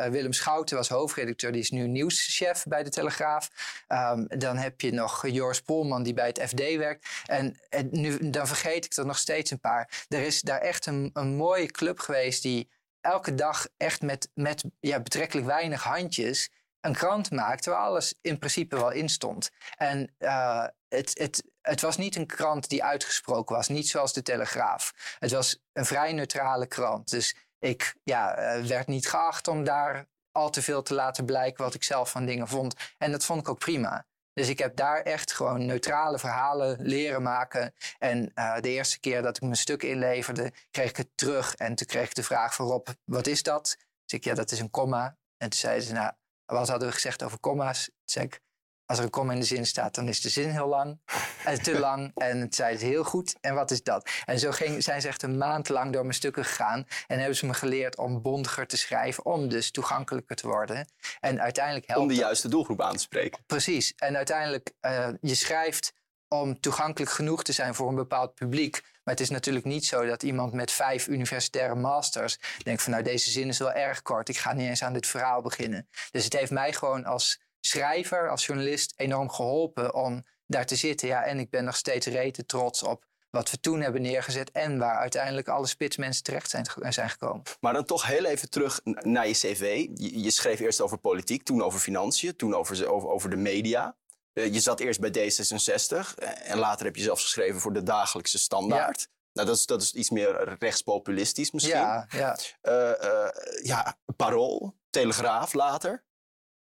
Willem 0.10 0.34
Schouten 0.34 0.78
was 0.78 0.90
hoofdredacteur, 0.90 1.52
die 1.52 1.62
is 1.62 1.72
nu 1.72 1.88
nieuwschef 1.88 2.64
bij 2.68 2.84
de 2.84 2.90
Telegraaf. 2.90 3.50
Um, 3.88 4.28
dan 4.28 4.58
heb 4.58 4.82
je 4.82 4.92
nog 4.92 5.28
Joris 5.28 5.62
Polman, 5.62 6.04
die 6.04 6.14
bij 6.14 6.28
het 6.28 6.42
FD 6.48 6.76
werkt. 6.76 7.08
En, 7.26 7.60
en 7.70 7.88
nu, 7.92 8.30
dan 8.30 8.48
vergeet 8.48 8.86
ik 8.86 8.96
er 8.96 9.06
nog 9.06 9.18
steeds 9.18 9.52
een 9.52 9.60
paar. 9.60 10.06
Er 10.08 10.22
is 10.22 10.42
daar 10.42 10.62
echt 10.62 10.86
een, 10.86 11.10
een 11.14 11.36
mooie 11.36 11.72
club 11.72 12.00
geweest 12.00 12.42
die 12.42 12.70
elke 13.02 13.36
dag 13.36 13.68
echt 13.78 14.02
met, 14.02 14.30
met 14.34 14.64
ja, 14.80 15.00
betrekkelijk 15.00 15.48
weinig 15.48 15.84
handjes 15.84 16.50
een 16.82 16.94
krant 16.94 17.32
maakte 17.32 17.70
waar 17.70 17.80
alles 17.80 18.14
in 18.22 18.40
principe 18.40 18.76
wel 18.76 18.92
in 18.92 19.10
stond. 19.10 19.50
En 19.76 20.16
uh, 20.20 20.66
het, 20.88 21.20
het, 21.20 21.44
het 21.62 21.82
was 21.82 21.98
niet 21.98 22.16
een 22.16 22.26
krant 22.26 22.70
die 22.70 22.84
uitgesproken 22.84 23.56
was, 23.56 23.68
niet 23.68 23.88
zoals 23.88 24.14
de 24.14 24.22
Telegraaf. 24.22 25.16
Het 25.20 25.32
was 25.32 25.60
een 25.74 25.86
vrij 25.86 26.14
neutrale 26.14 26.68
krant. 26.68 27.10
Dus 27.10 27.36
ik 27.60 27.96
ja, 28.04 28.56
uh, 28.58 28.66
werd 28.66 28.88
niet 28.88 29.10
geacht 29.10 29.48
om 29.48 29.64
daar 29.64 30.08
al 30.32 30.50
te 30.50 30.62
veel 30.62 30.82
te 30.82 30.94
laten 30.94 31.26
blijken 31.26 31.64
wat 31.64 31.74
ik 31.74 31.84
zelf 31.84 32.12
van 32.12 32.26
dingen 32.26 32.48
vond. 32.48 32.76
En 32.98 33.12
dat 33.12 33.26
vond 33.26 33.42
ik 33.42 33.50
ook 33.50 33.60
prima. 33.60 34.06
Dus 34.40 34.50
ik 34.50 34.60
heb 34.60 34.76
daar 34.76 35.02
echt 35.02 35.34
gewoon 35.34 35.66
neutrale 35.66 36.20
verhalen 36.20 36.78
leren 36.82 37.22
maken. 37.22 37.74
En 37.98 38.32
uh, 38.36 38.60
de 38.60 38.70
eerste 38.70 39.00
keer 39.00 39.22
dat 39.22 39.36
ik 39.36 39.42
mijn 39.42 39.56
stuk 39.56 39.84
inleverde, 39.84 40.52
kreeg 40.72 40.90
ik 40.90 40.98
het 40.98 41.10
terug. 41.16 41.56
En 41.56 41.76
toen 41.76 41.88
kreeg 41.88 42.06
ik 42.06 42.16
de 42.16 42.24
vraag 42.24 42.56
van 42.56 42.66
Rob, 42.66 42.88
wat 43.06 43.28
is 43.28 43.44
dat? 43.44 43.78
Dus 44.06 44.20
ik, 44.20 44.24
ja, 44.24 44.34
dat 44.34 44.52
is 44.52 44.60
een 44.60 44.70
komma. 44.70 45.18
En 45.38 45.50
toen 45.50 45.60
zeiden 45.60 45.84
ze, 45.84 45.94
nou, 45.94 46.12
wat 46.46 46.68
hadden 46.68 46.88
we 46.88 46.94
gezegd 46.94 47.24
over 47.24 47.40
komma's? 47.40 47.90
Toen 48.06 48.24
ik, 48.24 48.42
als 48.90 48.98
er 48.98 49.04
een 49.04 49.10
komma 49.10 49.34
in 49.34 49.40
de 49.40 49.46
zin 49.46 49.66
staat, 49.66 49.96
dan 49.96 50.08
is 50.08 50.22
de 50.22 50.30
zin 50.30 50.50
heel 50.50 50.68
lang. 50.68 51.00
En 51.46 51.62
te 51.62 51.80
lang. 51.88 52.12
En 52.16 52.40
het 52.40 52.56
zei 52.56 52.72
het 52.72 52.82
heel 52.82 53.04
goed. 53.04 53.36
En 53.42 53.56
wat 53.56 53.72
is 53.72 53.84
dat? 53.84 54.10
En 54.26 54.40
zo 54.40 54.52
ging, 54.52 54.84
zijn 54.84 55.02
ze 55.02 55.08
echt 55.08 55.24
een 55.24 55.38
maand 55.38 55.70
lang 55.70 55.94
door 55.94 56.02
mijn 56.02 56.14
stukken 56.14 56.46
gegaan. 56.46 56.88
En 57.08 57.18
hebben 57.18 57.38
ze 57.38 57.46
me 57.46 57.54
geleerd 57.54 57.98
om 57.98 58.22
bondiger 58.22 58.68
te 58.68 58.78
schrijven. 58.78 59.26
Om 59.26 59.50
dus 59.50 59.72
toegankelijker 59.72 60.36
te 60.36 60.48
worden. 60.48 60.88
En 61.20 61.42
uiteindelijk 61.42 61.88
helpt 61.88 62.02
Om 62.02 62.08
de 62.08 62.16
juiste 62.16 62.48
doelgroep 62.48 62.82
aan 62.82 62.94
te 62.94 63.00
spreken. 63.00 63.44
Precies. 63.46 63.94
En 63.96 64.18
uiteindelijk, 64.18 64.72
uh, 64.82 65.08
je 65.22 65.36
schrijft 65.36 65.94
om 66.28 66.60
toegankelijk 66.60 67.12
genoeg 67.12 67.44
te 67.44 67.52
zijn 67.52 67.76
voor 67.76 67.90
een 67.90 67.96
bepaald 67.96 68.34
publiek. 68.34 68.82
Maar 69.04 69.14
het 69.14 69.20
is 69.20 69.30
natuurlijk 69.30 69.66
niet 69.66 69.86
zo 69.86 70.06
dat 70.06 70.24
iemand 70.24 70.54
met 70.54 70.72
vijf 70.72 71.08
universitaire 71.08 71.76
masters 71.76 72.40
denkt 72.64 72.82
van 72.82 72.92
nou 72.92 73.04
deze 73.04 73.32
zin 73.32 73.48
is 73.48 73.58
wel 73.58 73.72
erg 73.72 74.02
kort. 74.02 74.30
Ik 74.30 74.38
ga 74.38 74.54
niet 74.54 74.68
eens 74.68 74.84
aan 74.84 74.94
dit 74.94 75.08
verhaal 75.08 75.42
beginnen. 75.42 75.88
Dus 76.12 76.24
het 76.24 76.34
heeft 76.34 76.52
mij 76.52 76.74
gewoon 76.74 77.06
als 77.06 77.40
schrijver, 77.62 78.30
als 78.30 78.46
journalist 78.46 78.94
enorm 78.96 79.30
geholpen 79.30 79.94
om 79.94 80.26
daar 80.46 80.66
te 80.66 80.76
zitten. 80.76 81.08
Ja, 81.08 81.24
en 81.24 81.40
ik 81.40 81.50
ben 81.50 81.64
nog 81.64 81.76
steeds 81.76 82.08
rete 82.08 82.46
trots 82.46 82.84
op 82.84 83.08
wat 83.30 83.52
we 83.52 83.60
toen 83.60 83.82
hebben 83.82 84.02
neergezet 84.02 84.52
en 84.52 84.78
waar 84.78 84.98
uiteindelijk 84.98 85.48
alle 85.48 85.68
spitsmensen 85.68 86.24
terecht 86.24 86.50
zijn, 86.50 86.66
zijn 86.94 87.10
gekomen. 87.10 87.44
Maar 87.60 87.74
dan 87.74 87.86
toch 87.86 88.06
heel 88.06 88.26
even 88.26 88.50
terug 88.50 88.80
naar 88.84 89.28
je 89.28 89.34
cv. 89.34 89.88
Je, 89.94 90.22
je 90.22 90.32
schreef 90.32 90.60
eerst 90.60 90.82
over 90.82 90.98
politiek, 90.98 91.44
toen 91.44 91.64
over 91.64 91.80
financiën, 91.80 92.36
toen 92.36 92.56
over, 92.56 92.90
over, 92.90 93.10
over 93.10 93.30
de 93.30 93.36
media. 93.36 93.96
Uh, 94.34 94.54
je 94.54 94.60
zat 94.60 94.80
eerst 94.80 95.00
bij 95.00 95.10
D66 95.10 96.16
en 96.44 96.58
later 96.58 96.86
heb 96.86 96.96
je 96.96 97.02
zelfs 97.02 97.24
geschreven 97.24 97.60
voor 97.60 97.74
de 97.74 97.84
dagelijkse 97.84 98.40
standaard. 98.40 99.00
Ja. 99.00 99.08
Nou, 99.34 99.48
dat 99.48 99.58
is, 99.58 99.66
dat 99.66 99.82
is 99.82 99.94
iets 99.94 100.10
meer 100.10 100.56
rechtspopulistisch 100.60 101.52
misschien. 101.52 101.76
Ja, 101.76 102.08
ja. 102.10 102.38
Uh, 102.62 103.10
uh, 103.10 103.30
ja, 103.64 103.98
Parool, 104.16 104.76
Telegraaf 104.90 105.54
later. 105.54 106.04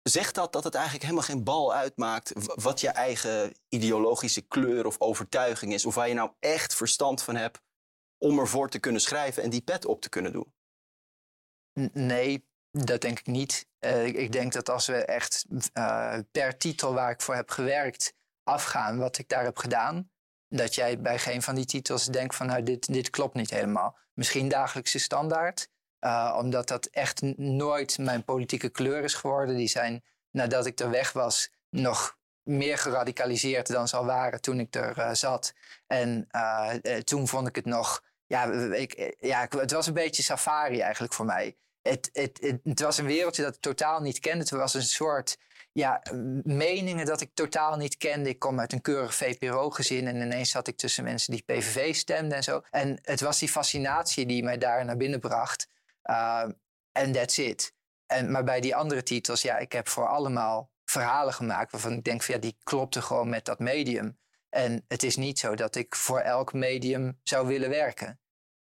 Zegt 0.01 0.35
dat 0.35 0.53
dat 0.53 0.63
het 0.63 0.73
eigenlijk 0.73 1.03
helemaal 1.03 1.25
geen 1.25 1.43
bal 1.43 1.73
uitmaakt 1.73 2.31
wat 2.55 2.81
je 2.81 2.89
eigen 2.89 3.53
ideologische 3.69 4.41
kleur 4.41 4.85
of 4.85 4.99
overtuiging 4.99 5.73
is, 5.73 5.85
of 5.85 5.95
waar 5.95 6.07
je 6.07 6.13
nou 6.13 6.31
echt 6.39 6.75
verstand 6.75 7.21
van 7.21 7.35
hebt 7.35 7.61
om 8.17 8.39
ervoor 8.39 8.69
te 8.69 8.79
kunnen 8.79 9.01
schrijven 9.01 9.43
en 9.43 9.49
die 9.49 9.61
pet 9.61 9.85
op 9.85 10.01
te 10.01 10.09
kunnen 10.09 10.31
doen? 10.31 10.53
Nee, 11.93 12.47
dat 12.71 13.01
denk 13.01 13.19
ik 13.19 13.27
niet. 13.27 13.67
Uh, 13.79 14.05
ik 14.05 14.31
denk 14.31 14.53
dat 14.53 14.69
als 14.69 14.87
we 14.87 15.05
echt 15.05 15.45
uh, 15.73 16.17
per 16.31 16.57
titel 16.57 16.93
waar 16.93 17.11
ik 17.11 17.21
voor 17.21 17.35
heb 17.35 17.49
gewerkt 17.49 18.13
afgaan 18.43 18.97
wat 18.97 19.17
ik 19.17 19.29
daar 19.29 19.43
heb 19.43 19.57
gedaan, 19.57 20.11
dat 20.47 20.75
jij 20.75 21.01
bij 21.01 21.19
geen 21.19 21.41
van 21.41 21.55
die 21.55 21.65
titels 21.65 22.05
denkt 22.05 22.35
van 22.35 22.47
nou 22.47 22.63
dit, 22.63 22.93
dit 22.93 23.09
klopt 23.09 23.35
niet 23.35 23.49
helemaal. 23.49 23.97
Misschien 24.13 24.49
dagelijkse 24.49 24.99
standaard, 24.99 25.69
uh, 26.01 26.35
omdat 26.37 26.67
dat 26.67 26.85
echt 26.85 27.21
nooit 27.37 27.97
mijn 27.97 28.23
politieke 28.23 28.69
kleur 28.69 29.03
is 29.03 29.13
geworden. 29.13 29.57
Die 29.57 29.67
zijn 29.67 30.03
nadat 30.31 30.65
ik 30.65 30.79
er 30.79 30.89
weg 30.89 31.11
was 31.11 31.51
nog 31.69 32.17
meer 32.43 32.77
geradicaliseerd 32.77 33.67
dan 33.67 33.87
ze 33.87 33.97
al 33.97 34.05
waren 34.05 34.41
toen 34.41 34.59
ik 34.59 34.75
er 34.75 34.97
uh, 34.97 35.13
zat. 35.13 35.53
En 35.87 36.27
uh, 36.31 36.73
toen 36.95 37.27
vond 37.27 37.47
ik 37.47 37.55
het 37.55 37.65
nog, 37.65 38.03
ja, 38.25 38.51
ik, 38.71 39.15
ja, 39.19 39.47
het 39.49 39.71
was 39.71 39.87
een 39.87 39.93
beetje 39.93 40.23
safari 40.23 40.79
eigenlijk 40.79 41.13
voor 41.13 41.25
mij. 41.25 41.57
Het, 41.81 42.09
het, 42.13 42.37
het, 42.41 42.59
het 42.63 42.79
was 42.79 42.97
een 42.97 43.05
wereldje 43.05 43.43
dat 43.43 43.55
ik 43.55 43.61
totaal 43.61 44.01
niet 44.01 44.19
kende. 44.19 44.39
Het 44.39 44.49
was 44.49 44.73
een 44.73 44.81
soort 44.81 45.37
ja, 45.71 46.01
meningen 46.43 47.05
dat 47.05 47.21
ik 47.21 47.29
totaal 47.33 47.77
niet 47.77 47.97
kende. 47.97 48.29
Ik 48.29 48.39
kom 48.39 48.59
uit 48.59 48.73
een 48.73 48.81
keurig 48.81 49.15
VPRO-gezin 49.15 50.07
en 50.07 50.15
ineens 50.15 50.49
zat 50.49 50.67
ik 50.67 50.77
tussen 50.77 51.03
mensen 51.03 51.31
die 51.31 51.43
PVV 51.43 51.95
stemden 51.95 52.37
en 52.37 52.43
zo. 52.43 52.61
En 52.71 52.99
het 53.01 53.21
was 53.21 53.39
die 53.39 53.49
fascinatie 53.49 54.25
die 54.25 54.43
mij 54.43 54.57
daar 54.57 54.85
naar 54.85 54.97
binnen 54.97 55.19
bracht. 55.19 55.67
En 56.01 57.07
uh, 57.07 57.11
that's 57.11 57.37
it. 57.37 57.73
En, 58.05 58.31
maar 58.31 58.43
bij 58.43 58.61
die 58.61 58.75
andere 58.75 59.03
titels, 59.03 59.41
ja, 59.41 59.57
ik 59.57 59.71
heb 59.71 59.87
voor 59.87 60.07
allemaal 60.07 60.71
verhalen 60.85 61.33
gemaakt 61.33 61.71
waarvan 61.71 61.93
ik 61.93 62.03
denk 62.03 62.23
van 62.23 62.35
ja, 62.35 62.41
die 62.41 62.57
klopten 62.63 63.03
gewoon 63.03 63.29
met 63.29 63.45
dat 63.45 63.59
medium. 63.59 64.19
En 64.49 64.85
het 64.87 65.03
is 65.03 65.15
niet 65.15 65.39
zo 65.39 65.55
dat 65.55 65.75
ik 65.75 65.95
voor 65.95 66.19
elk 66.19 66.53
medium 66.53 67.19
zou 67.23 67.47
willen 67.47 67.69
werken. 67.69 68.19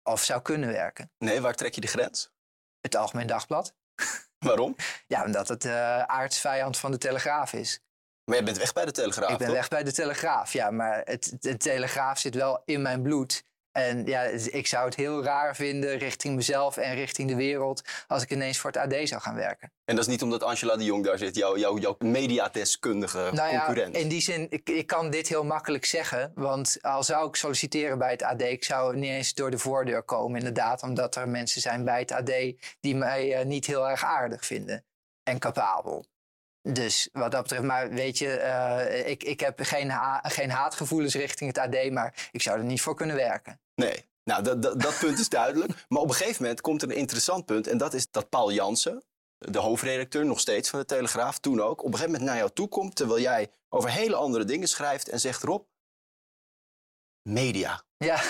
Of 0.03 0.23
zou 0.23 0.43
kunnen 0.43 0.73
werken. 0.73 1.13
Nee, 1.19 1.41
waar 1.41 1.55
trek 1.55 1.75
je 1.75 1.81
de 1.81 1.87
grens? 1.87 2.33
Het 2.81 2.97
Algemeen 2.97 3.27
Dagblad. 3.27 3.75
Waarom? 4.39 4.77
Ja, 5.07 5.25
omdat 5.25 5.49
het 5.49 5.65
uh, 5.65 6.03
aardsvijand 6.03 6.79
van 6.79 6.91
de 6.91 6.99
Telegraaf 6.99 7.53
is. 7.53 7.81
Maar 8.25 8.37
je 8.37 8.45
bent 8.45 8.59
weg 8.59 8.73
bij 8.73 8.85
de 8.85 8.93
Telegraaf, 8.93 9.31
Ik 9.31 9.39
ben 9.39 9.47
toch? 9.47 9.57
weg 9.57 9.69
bij 9.69 9.83
de 9.83 9.93
Telegraaf, 9.93 10.53
ja. 10.53 10.71
Maar 10.71 11.01
het, 11.05 11.37
de 11.41 11.57
Telegraaf 11.57 12.19
zit 12.19 12.35
wel 12.35 12.63
in 12.65 12.83
mijn 12.83 13.03
bloed. 13.03 13.45
En 13.73 14.07
ja, 14.07 14.23
ik 14.51 14.67
zou 14.67 14.85
het 14.85 14.95
heel 14.95 15.25
raar 15.25 15.57
vinden 15.57 15.99
richting 15.99 16.37
mezelf 16.37 16.77
en 16.77 16.95
richting 16.95 17.29
de 17.29 17.37
wereld 17.37 17.83
als 18.07 18.23
ik 18.23 18.31
ineens 18.31 18.59
voor 18.59 18.71
het 18.71 18.81
AD 18.81 19.09
zou 19.09 19.21
gaan 19.21 19.35
werken. 19.35 19.73
En 19.85 19.97
dat 19.97 20.05
is 20.05 20.11
niet 20.11 20.23
omdat 20.23 20.43
Angela 20.43 20.77
de 20.77 20.85
Jong 20.85 21.05
daar 21.05 21.19
zit, 21.19 21.37
jouw, 21.37 21.57
jouw, 21.57 21.79
jouw 21.79 21.97
mediadeskundige 21.99 23.31
nou 23.33 23.53
ja, 23.53 23.65
concurrent. 23.65 23.97
In 23.97 24.09
die 24.09 24.21
zin, 24.21 24.47
ik, 24.51 24.69
ik 24.69 24.87
kan 24.87 25.11
dit 25.11 25.29
heel 25.29 25.45
makkelijk 25.45 25.85
zeggen. 25.85 26.33
Want 26.35 26.79
al 26.81 27.03
zou 27.03 27.29
ik 27.29 27.37
solliciteren 27.37 27.99
bij 27.99 28.11
het 28.11 28.23
AD, 28.23 28.43
ik 28.43 28.65
zou 28.65 28.97
niet 28.97 29.11
eens 29.11 29.35
door 29.35 29.51
de 29.51 29.59
voordeur 29.59 30.03
komen, 30.03 30.39
inderdaad. 30.39 30.83
Omdat 30.83 31.17
er 31.17 31.29
mensen 31.29 31.61
zijn 31.61 31.85
bij 31.85 31.99
het 31.99 32.13
AD 32.13 32.33
die 32.81 32.97
mij 32.97 33.39
uh, 33.39 33.45
niet 33.45 33.67
heel 33.67 33.89
erg 33.89 34.05
aardig 34.05 34.47
vinden 34.47 34.85
en 35.23 35.39
capabel. 35.39 36.05
Dus 36.63 37.09
wat 37.13 37.31
dat 37.31 37.43
betreft, 37.43 37.63
maar 37.63 37.91
weet 37.91 38.19
je, 38.19 38.39
uh, 38.39 39.09
ik, 39.09 39.23
ik 39.23 39.41
heb 39.41 39.61
geen, 39.61 39.91
ha 39.91 40.21
geen 40.23 40.51
haatgevoelens 40.51 41.15
richting 41.15 41.57
het 41.57 41.75
AD, 41.75 41.91
maar 41.91 42.29
ik 42.31 42.43
zou 42.43 42.59
er 42.59 42.65
niet 42.65 42.81
voor 42.81 42.95
kunnen 42.95 43.17
werken. 43.17 43.61
Nee, 43.75 44.09
nou 44.25 44.43
dat, 44.43 44.63
dat, 44.63 44.81
dat 44.81 44.99
punt 44.99 45.19
is 45.19 45.29
duidelijk. 45.29 45.73
Maar 45.89 46.03
op 46.03 46.09
een 46.09 46.15
gegeven 46.15 46.43
moment 46.43 46.61
komt 46.61 46.83
er 46.83 46.91
een 46.91 46.97
interessant 46.97 47.45
punt 47.47 47.67
en 47.67 47.79
dat 47.79 47.95
is 47.95 48.11
dat 48.11 48.29
Paul 48.29 48.53
Jansen, 48.53 49.05
de 49.39 49.59
hoofdredacteur 49.59 50.27
nog 50.27 50.41
steeds 50.41 50.71
van 50.71 50.79
de 50.79 50.85
Telegraaf, 50.85 51.39
toen 51.39 51.61
ook, 51.61 51.81
op 51.81 51.87
een 51.87 51.93
gegeven 51.93 52.13
moment 52.13 52.31
naar 52.31 52.39
jou 52.39 52.51
toe 52.51 52.69
komt 52.69 52.97
terwijl 52.97 53.21
jij 53.21 53.51
over 53.69 53.91
hele 53.91 54.17
andere 54.17 54.45
dingen 54.45 54.69
schrijft 54.69 55.09
en 55.09 55.21
zegt 55.21 55.43
Rob, 55.43 55.67
media. 57.29 57.83
Ja. 57.97 58.23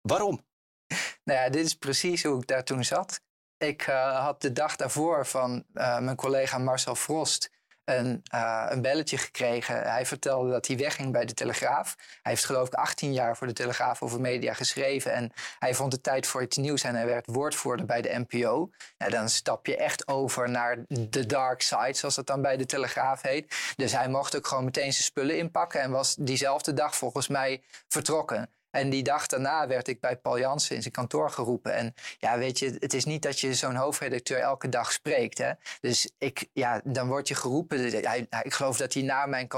Waarom? 0.00 0.40
Nou 1.24 1.42
ja, 1.42 1.48
dit 1.48 1.64
is 1.64 1.74
precies 1.74 2.22
hoe 2.22 2.40
ik 2.40 2.46
daar 2.46 2.64
toen 2.64 2.84
zat. 2.84 3.20
Ik 3.60 3.86
uh, 3.86 4.24
had 4.24 4.42
de 4.42 4.52
dag 4.52 4.76
daarvoor 4.76 5.26
van 5.26 5.64
uh, 5.74 5.98
mijn 5.98 6.16
collega 6.16 6.58
Marcel 6.58 6.94
Frost 6.94 7.50
een, 7.84 8.22
uh, 8.34 8.66
een 8.68 8.82
belletje 8.82 9.18
gekregen. 9.18 9.82
Hij 9.82 10.06
vertelde 10.06 10.50
dat 10.50 10.66
hij 10.66 10.76
wegging 10.76 11.12
bij 11.12 11.24
de 11.24 11.34
Telegraaf. 11.34 11.96
Hij 11.98 12.32
heeft 12.32 12.44
geloof 12.44 12.66
ik 12.66 12.74
18 12.74 13.12
jaar 13.12 13.36
voor 13.36 13.46
de 13.46 13.52
Telegraaf 13.52 14.02
over 14.02 14.20
media 14.20 14.54
geschreven. 14.54 15.12
En 15.12 15.32
hij 15.58 15.74
vond 15.74 15.92
het 15.92 16.02
tijd 16.02 16.26
voor 16.26 16.42
iets 16.42 16.56
nieuws 16.56 16.82
en 16.82 16.94
hij 16.94 17.06
werd 17.06 17.26
woordvoerder 17.26 17.86
bij 17.86 18.02
de 18.02 18.24
NPO. 18.28 18.70
Nou, 18.98 19.10
dan 19.10 19.28
stap 19.28 19.66
je 19.66 19.76
echt 19.76 20.08
over 20.08 20.50
naar 20.50 20.84
de 20.88 21.26
dark 21.26 21.62
side, 21.62 21.94
zoals 21.94 22.14
dat 22.14 22.26
dan 22.26 22.42
bij 22.42 22.56
de 22.56 22.66
Telegraaf 22.66 23.22
heet. 23.22 23.74
Dus 23.76 23.92
hij 23.92 24.08
mocht 24.08 24.36
ook 24.36 24.46
gewoon 24.46 24.64
meteen 24.64 24.92
zijn 24.92 25.04
spullen 25.04 25.38
inpakken 25.38 25.80
en 25.80 25.90
was 25.90 26.14
diezelfde 26.14 26.72
dag 26.72 26.96
volgens 26.96 27.28
mij 27.28 27.62
vertrokken. 27.88 28.48
En 28.70 28.90
die 28.90 29.02
dag 29.02 29.26
daarna 29.26 29.66
werd 29.66 29.88
ik 29.88 30.00
bij 30.00 30.16
Paul 30.16 30.38
Jansen 30.38 30.76
in 30.76 30.82
zijn 30.82 30.94
kantoor 30.94 31.30
geroepen. 31.30 31.74
En 31.74 31.94
ja, 32.18 32.38
weet 32.38 32.58
je, 32.58 32.76
het 32.78 32.94
is 32.94 33.04
niet 33.04 33.22
dat 33.22 33.40
je 33.40 33.54
zo'n 33.54 33.74
hoofdredacteur 33.74 34.38
elke 34.38 34.68
dag 34.68 34.92
spreekt. 34.92 35.38
Hè? 35.38 35.52
Dus 35.80 36.10
ik, 36.18 36.48
ja, 36.52 36.80
dan 36.84 37.08
word 37.08 37.28
je 37.28 37.34
geroepen. 37.34 37.80
Hij, 37.80 38.26
ik 38.42 38.52
geloof 38.52 38.76
dat 38.76 38.94
hij 38.94 39.02
naar 39.02 39.28
mijn, 39.28 39.48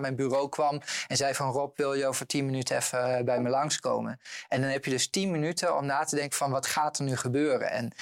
mijn 0.00 0.16
bureau 0.16 0.48
kwam 0.48 0.80
en 1.06 1.16
zei 1.16 1.34
van 1.34 1.50
Rob, 1.50 1.76
wil 1.76 1.94
je 1.94 2.06
over 2.06 2.26
tien 2.26 2.46
minuten 2.46 2.76
even 2.76 3.24
bij 3.24 3.40
me 3.40 3.48
langskomen? 3.48 4.20
En 4.48 4.60
dan 4.60 4.70
heb 4.70 4.84
je 4.84 4.90
dus 4.90 5.10
tien 5.10 5.30
minuten 5.30 5.76
om 5.76 5.86
na 5.86 6.04
te 6.04 6.16
denken 6.16 6.38
van 6.38 6.50
wat 6.50 6.66
gaat 6.66 6.98
er 6.98 7.04
nu 7.04 7.16
gebeuren? 7.16 7.70
En 7.70 7.92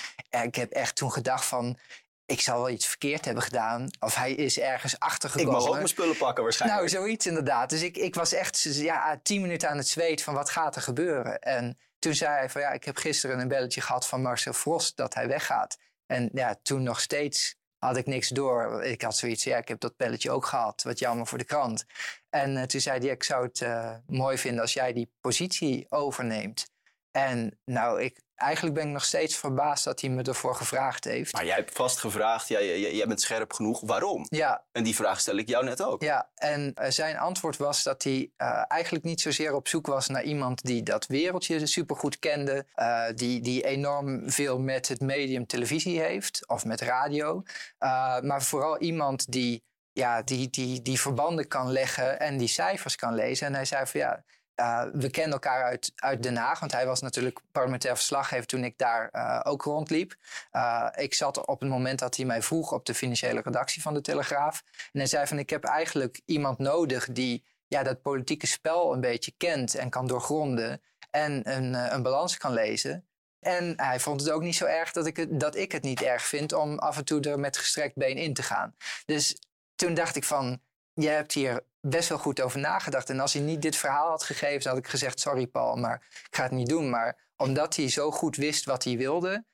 ik 0.43 0.55
heb 0.55 0.71
echt 0.71 0.97
toen 0.97 1.13
gedacht 1.13 1.45
van 1.45 1.79
ik 2.27 2.41
zal 2.41 2.59
wel 2.59 2.71
iets 2.71 2.87
verkeerd 2.87 3.25
hebben 3.25 3.43
gedaan. 3.43 3.91
Of 4.01 4.15
hij 4.15 4.33
is 4.33 4.59
ergens 4.59 4.99
achtergekomen. 4.99 5.53
Ik 5.53 5.59
mag 5.59 5.69
ook 5.69 5.75
mijn 5.75 5.89
spullen 5.89 6.17
pakken 6.17 6.43
waarschijnlijk. 6.43 6.81
Nou, 6.81 6.93
zoiets 6.95 7.27
inderdaad. 7.27 7.71
Dus 7.71 7.83
ik, 7.83 7.97
ik 7.97 8.15
was 8.15 8.33
echt 8.33 8.63
ja, 8.63 9.21
tien 9.23 9.41
minuten 9.41 9.69
aan 9.69 9.77
het 9.77 9.89
zweet 9.89 10.23
van 10.23 10.35
wat 10.35 10.51
gaat 10.51 10.77
er 10.77 10.83
gebeuren. 10.83 11.39
En 11.41 11.79
toen 11.99 12.15
zei 12.15 12.35
hij 12.35 12.51
van 12.51 12.61
ja, 12.61 12.71
ik 12.71 12.85
heb 12.85 12.97
gisteren 12.97 13.39
een 13.39 13.49
belletje 13.49 13.81
gehad 13.81 14.07
van 14.07 14.23
Marcel 14.23 14.53
Frost 14.53 14.97
dat 14.97 15.15
hij 15.15 15.29
weggaat. 15.29 15.79
En 16.07 16.29
ja, 16.33 16.57
toen 16.63 16.83
nog 16.83 17.01
steeds 17.01 17.57
had 17.79 17.97
ik 17.97 18.07
niks 18.07 18.29
door. 18.29 18.85
Ik 18.85 19.03
had 19.03 19.17
zoiets, 19.17 19.45
ja, 19.45 19.57
ik 19.57 19.69
heb 19.69 19.81
dat 19.81 19.97
belletje 19.97 20.31
ook 20.31 20.47
gehad. 20.47 20.83
Wat 20.83 20.99
jammer 20.99 21.27
voor 21.27 21.39
de 21.39 21.45
krant. 21.45 21.85
En 22.31 22.57
uh, 22.57 22.63
toen 22.63 22.81
zei 22.81 22.99
hij, 22.99 23.09
ik 23.09 23.23
zou 23.23 23.47
het 23.47 23.61
uh, 23.61 23.95
mooi 24.07 24.39
vinden 24.39 24.61
als 24.61 24.73
jij 24.73 24.93
die 24.93 25.13
positie 25.21 25.87
overneemt. 25.89 26.73
En 27.17 27.59
nou, 27.65 28.03
ik, 28.03 28.21
eigenlijk 28.35 28.75
ben 28.75 28.87
ik 28.87 28.93
nog 28.93 29.05
steeds 29.05 29.37
verbaasd 29.37 29.85
dat 29.85 30.01
hij 30.01 30.11
me 30.11 30.23
ervoor 30.23 30.55
gevraagd 30.55 31.05
heeft. 31.05 31.33
Maar 31.33 31.45
jij 31.45 31.55
hebt 31.55 31.73
vast 31.73 31.99
gevraagd, 31.99 32.49
jij, 32.49 32.81
jij, 32.81 32.95
jij 32.95 33.07
bent 33.07 33.21
scherp 33.21 33.53
genoeg, 33.53 33.81
waarom? 33.81 34.27
Ja. 34.29 34.65
En 34.73 34.85
die 34.85 34.95
vraag 34.95 35.21
stel 35.21 35.37
ik 35.37 35.49
jou 35.49 35.65
net 35.65 35.83
ook. 35.83 36.03
Ja, 36.03 36.31
en 36.35 36.73
uh, 36.81 36.87
zijn 36.89 37.19
antwoord 37.19 37.57
was 37.57 37.83
dat 37.83 38.03
hij 38.03 38.31
uh, 38.39 38.65
eigenlijk 38.69 39.05
niet 39.05 39.21
zozeer 39.21 39.55
op 39.55 39.69
zoek 39.69 39.87
was 39.87 40.09
naar 40.09 40.23
iemand 40.23 40.63
die 40.63 40.83
dat 40.83 41.07
wereldje 41.07 41.67
supergoed 41.67 42.19
kende, 42.19 42.67
uh, 42.77 43.05
die, 43.15 43.41
die 43.41 43.65
enorm 43.65 44.31
veel 44.31 44.59
met 44.59 44.89
het 44.89 45.01
medium 45.01 45.47
televisie 45.47 46.01
heeft 46.01 46.49
of 46.49 46.65
met 46.65 46.81
radio, 46.81 47.43
maar 48.21 48.43
vooral 48.43 48.79
iemand 48.79 49.33
die, 49.33 49.65
ja, 49.93 50.23
die, 50.23 50.51
die, 50.51 50.83
die 50.83 51.01
verbanden 51.01 51.49
kan 51.49 51.73
leggen 51.73 52.21
en 52.21 52.37
die 52.37 52.49
cijfers 52.49 52.97
kan 52.97 53.15
lezen. 53.15 53.47
En 53.47 53.55
hij 53.55 53.65
zei 53.65 53.87
van 53.87 54.01
ja, 54.01 54.25
uh, 54.61 54.85
we 54.93 55.11
kennen 55.11 55.33
elkaar 55.33 55.65
uit, 55.65 55.93
uit 55.97 56.23
Den 56.23 56.37
Haag, 56.37 56.61
want 56.61 56.73
hij 56.73 56.87
was 56.87 57.01
natuurlijk 57.01 57.41
parlementair 57.53 57.97
verslaggever 57.97 58.47
toen 58.47 58.65
ik 58.65 58.79
daar 58.79 59.09
uh, 59.13 59.41
ook 59.43 59.63
rondliep. 59.63 60.15
Uh, 60.53 60.89
ik 60.95 61.15
zat 61.15 61.47
op 61.47 61.61
het 61.61 61.69
moment 61.69 61.99
dat 61.99 62.17
hij 62.17 62.25
mij 62.25 62.43
vroeg 62.43 62.73
op 62.73 62.87
de 62.87 62.95
financiële 62.95 63.41
redactie 63.41 63.83
van 63.83 63.95
de 63.95 64.01
Telegraaf. 64.01 64.63
En 64.93 64.99
hij 64.99 65.07
zei 65.07 65.27
van 65.27 65.39
ik 65.39 65.51
heb 65.51 65.65
eigenlijk 65.65 66.21
iemand 66.25 66.59
nodig 66.59 67.13
die 67.13 67.45
ja, 67.67 67.83
dat 67.83 68.03
politieke 68.03 68.47
spel 68.47 68.93
een 68.93 69.01
beetje 69.01 69.35
kent 69.37 69.75
en 69.75 69.91
kan 69.91 70.07
doorgronden 70.07 70.83
en 71.11 71.51
een, 71.57 71.95
een 71.95 72.03
balans 72.03 72.37
kan 72.37 72.53
lezen. 72.53 73.07
En 73.41 73.73
hij 73.77 74.01
vond 74.01 74.21
het 74.21 74.31
ook 74.31 74.43
niet 74.43 74.57
zo 74.57 74.65
erg 74.65 74.93
dat 74.93 75.07
ik, 75.07 75.17
het, 75.17 75.41
dat 75.41 75.57
ik 75.57 75.73
het 75.73 75.83
niet 75.83 76.03
erg 76.03 76.23
vind 76.23 76.53
om 76.53 76.79
af 76.79 76.97
en 76.97 77.05
toe 77.05 77.21
er 77.21 77.41
met 77.41 77.57
gestrekt 77.57 77.97
been 77.97 78.17
in 78.17 78.35
te 78.35 78.43
gaan. 78.43 78.77
Dus 79.05 79.37
toen 79.75 79.95
dacht 79.95 80.17
ik 80.17 80.25
van, 80.25 80.61
je 80.95 81.09
hebt 81.09 81.33
hier 81.33 81.65
best 81.81 82.09
wel 82.09 82.19
goed 82.19 82.41
over 82.41 82.61
nagedacht. 82.61 83.11
En 83.11 83.21
als 83.21 83.33
hij 83.33 83.43
niet 83.43 83.63
dit 83.63 83.77
verhaal 83.77 84.09
had 84.09 84.23
gegeven, 84.23 84.63
dan 84.63 84.73
had 84.73 84.85
ik 84.85 84.91
gezegd: 84.91 85.21
Sorry, 85.21 85.47
Paul, 85.47 85.77
maar 85.77 86.07
ik 86.31 86.37
ga 86.37 86.43
het 86.43 86.53
niet 86.53 86.69
doen. 86.69 86.91
Maar 86.91 87.29
omdat 87.37 87.77
hij 87.77 87.89
zo 87.89 88.11
goed 88.11 88.37
wist 88.37 88.65
wat 88.65 88.85
hij 88.85 88.97
wilde, 88.97 89.45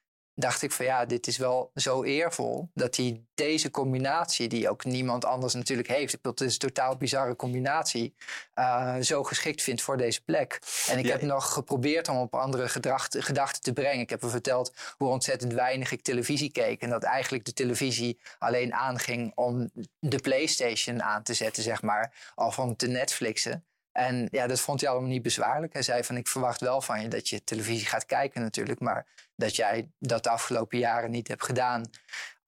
dacht 0.41 0.63
ik 0.63 0.73
van 0.73 0.85
ja, 0.85 1.05
dit 1.05 1.27
is 1.27 1.37
wel 1.37 1.71
zo 1.75 2.05
eervol 2.05 2.71
dat 2.75 2.97
hij 2.97 3.25
deze 3.35 3.71
combinatie, 3.71 4.49
die 4.49 4.71
ook 4.71 4.85
niemand 4.85 5.25
anders 5.25 5.55
natuurlijk 5.55 5.89
heeft, 5.89 6.19
het 6.23 6.41
is 6.41 6.53
een 6.53 6.59
totaal 6.59 6.97
bizarre 6.97 7.37
combinatie, 7.37 8.15
uh, 8.55 8.97
zo 9.01 9.23
geschikt 9.23 9.63
vindt 9.63 9.83
voor 9.83 9.97
deze 9.97 10.23
plek. 10.23 10.59
En 10.89 10.99
ik 10.99 11.07
heb 11.07 11.23
nog 11.23 11.53
geprobeerd 11.53 12.09
om 12.09 12.17
op 12.17 12.35
andere 12.35 12.69
gedachten 12.69 13.63
te 13.63 13.73
brengen. 13.73 14.01
Ik 14.01 14.11
heb 14.11 14.21
hem 14.21 14.31
verteld 14.31 14.73
hoe 14.97 15.09
ontzettend 15.09 15.53
weinig 15.53 15.93
ik 15.93 16.03
televisie 16.03 16.53
keek 16.53 16.83
en 16.83 16.91
dat 16.91 17.03
eigenlijk 17.03 17.45
de 17.45 17.53
televisie 17.53 18.21
alleen 18.39 18.75
aanging 18.75 19.33
om 19.35 19.71
de 19.99 20.19
PlayStation 20.19 21.03
aan 21.03 21.23
te 21.23 21.35
zetten, 21.35 21.63
zeg 21.63 21.83
maar, 21.83 22.33
of 22.35 22.59
om 22.59 22.77
te 22.77 22.87
Netflixen. 22.87 23.65
En 23.93 24.29
ja, 24.31 24.47
dat 24.47 24.61
vond 24.61 24.81
hij 24.81 24.91
allemaal 24.91 25.09
niet 25.09 25.23
bezwaarlijk. 25.23 25.73
Hij 25.73 25.83
zei 25.83 26.05
van 26.05 26.17
ik 26.17 26.29
verwacht 26.29 26.61
wel 26.61 26.81
van 26.81 27.03
je 27.03 27.09
dat 27.09 27.29
je 27.29 27.45
televisie 27.45 27.87
gaat 27.87 28.07
kijken 28.07 28.41
natuurlijk, 28.41 28.81
maar 28.81 29.07
dat 29.37 29.57
jij 29.57 29.91
dat 29.99 30.23
de 30.23 30.31
afgelopen 30.31 30.79
jaren 30.79 31.11
niet 31.11 31.29
hebt 31.29 31.45
gedaan. 31.45 31.91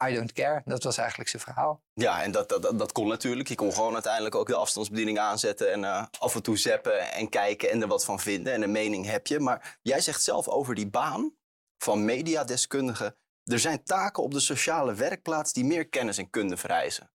I 0.08 0.14
don't 0.14 0.32
care. 0.32 0.62
Dat 0.64 0.82
was 0.82 0.96
eigenlijk 0.96 1.28
zijn 1.28 1.42
verhaal. 1.42 1.82
Ja, 1.94 2.22
en 2.22 2.32
dat, 2.32 2.48
dat, 2.48 2.78
dat 2.78 2.92
kon 2.92 3.08
natuurlijk. 3.08 3.48
Je 3.48 3.54
kon 3.54 3.72
gewoon 3.72 3.94
uiteindelijk 3.94 4.34
ook 4.34 4.46
de 4.46 4.54
afstandsbediening 4.54 5.18
aanzetten 5.18 5.72
en 5.72 5.82
uh, 5.82 6.04
af 6.18 6.34
en 6.34 6.42
toe 6.42 6.58
zappen 6.58 7.12
en 7.12 7.28
kijken 7.28 7.70
en 7.70 7.82
er 7.82 7.88
wat 7.88 8.04
van 8.04 8.20
vinden. 8.20 8.52
En 8.52 8.62
een 8.62 8.72
mening 8.72 9.06
heb 9.06 9.26
je. 9.26 9.40
Maar 9.40 9.78
jij 9.82 10.00
zegt 10.00 10.22
zelf 10.22 10.48
over 10.48 10.74
die 10.74 10.88
baan 10.88 11.34
van 11.78 12.04
mediadeskundige. 12.04 13.16
Er 13.44 13.58
zijn 13.58 13.84
taken 13.84 14.22
op 14.22 14.32
de 14.32 14.40
sociale 14.40 14.94
werkplaats 14.94 15.52
die 15.52 15.64
meer 15.64 15.88
kennis 15.88 16.18
en 16.18 16.30
kunde 16.30 16.56
vereisen. 16.56 17.11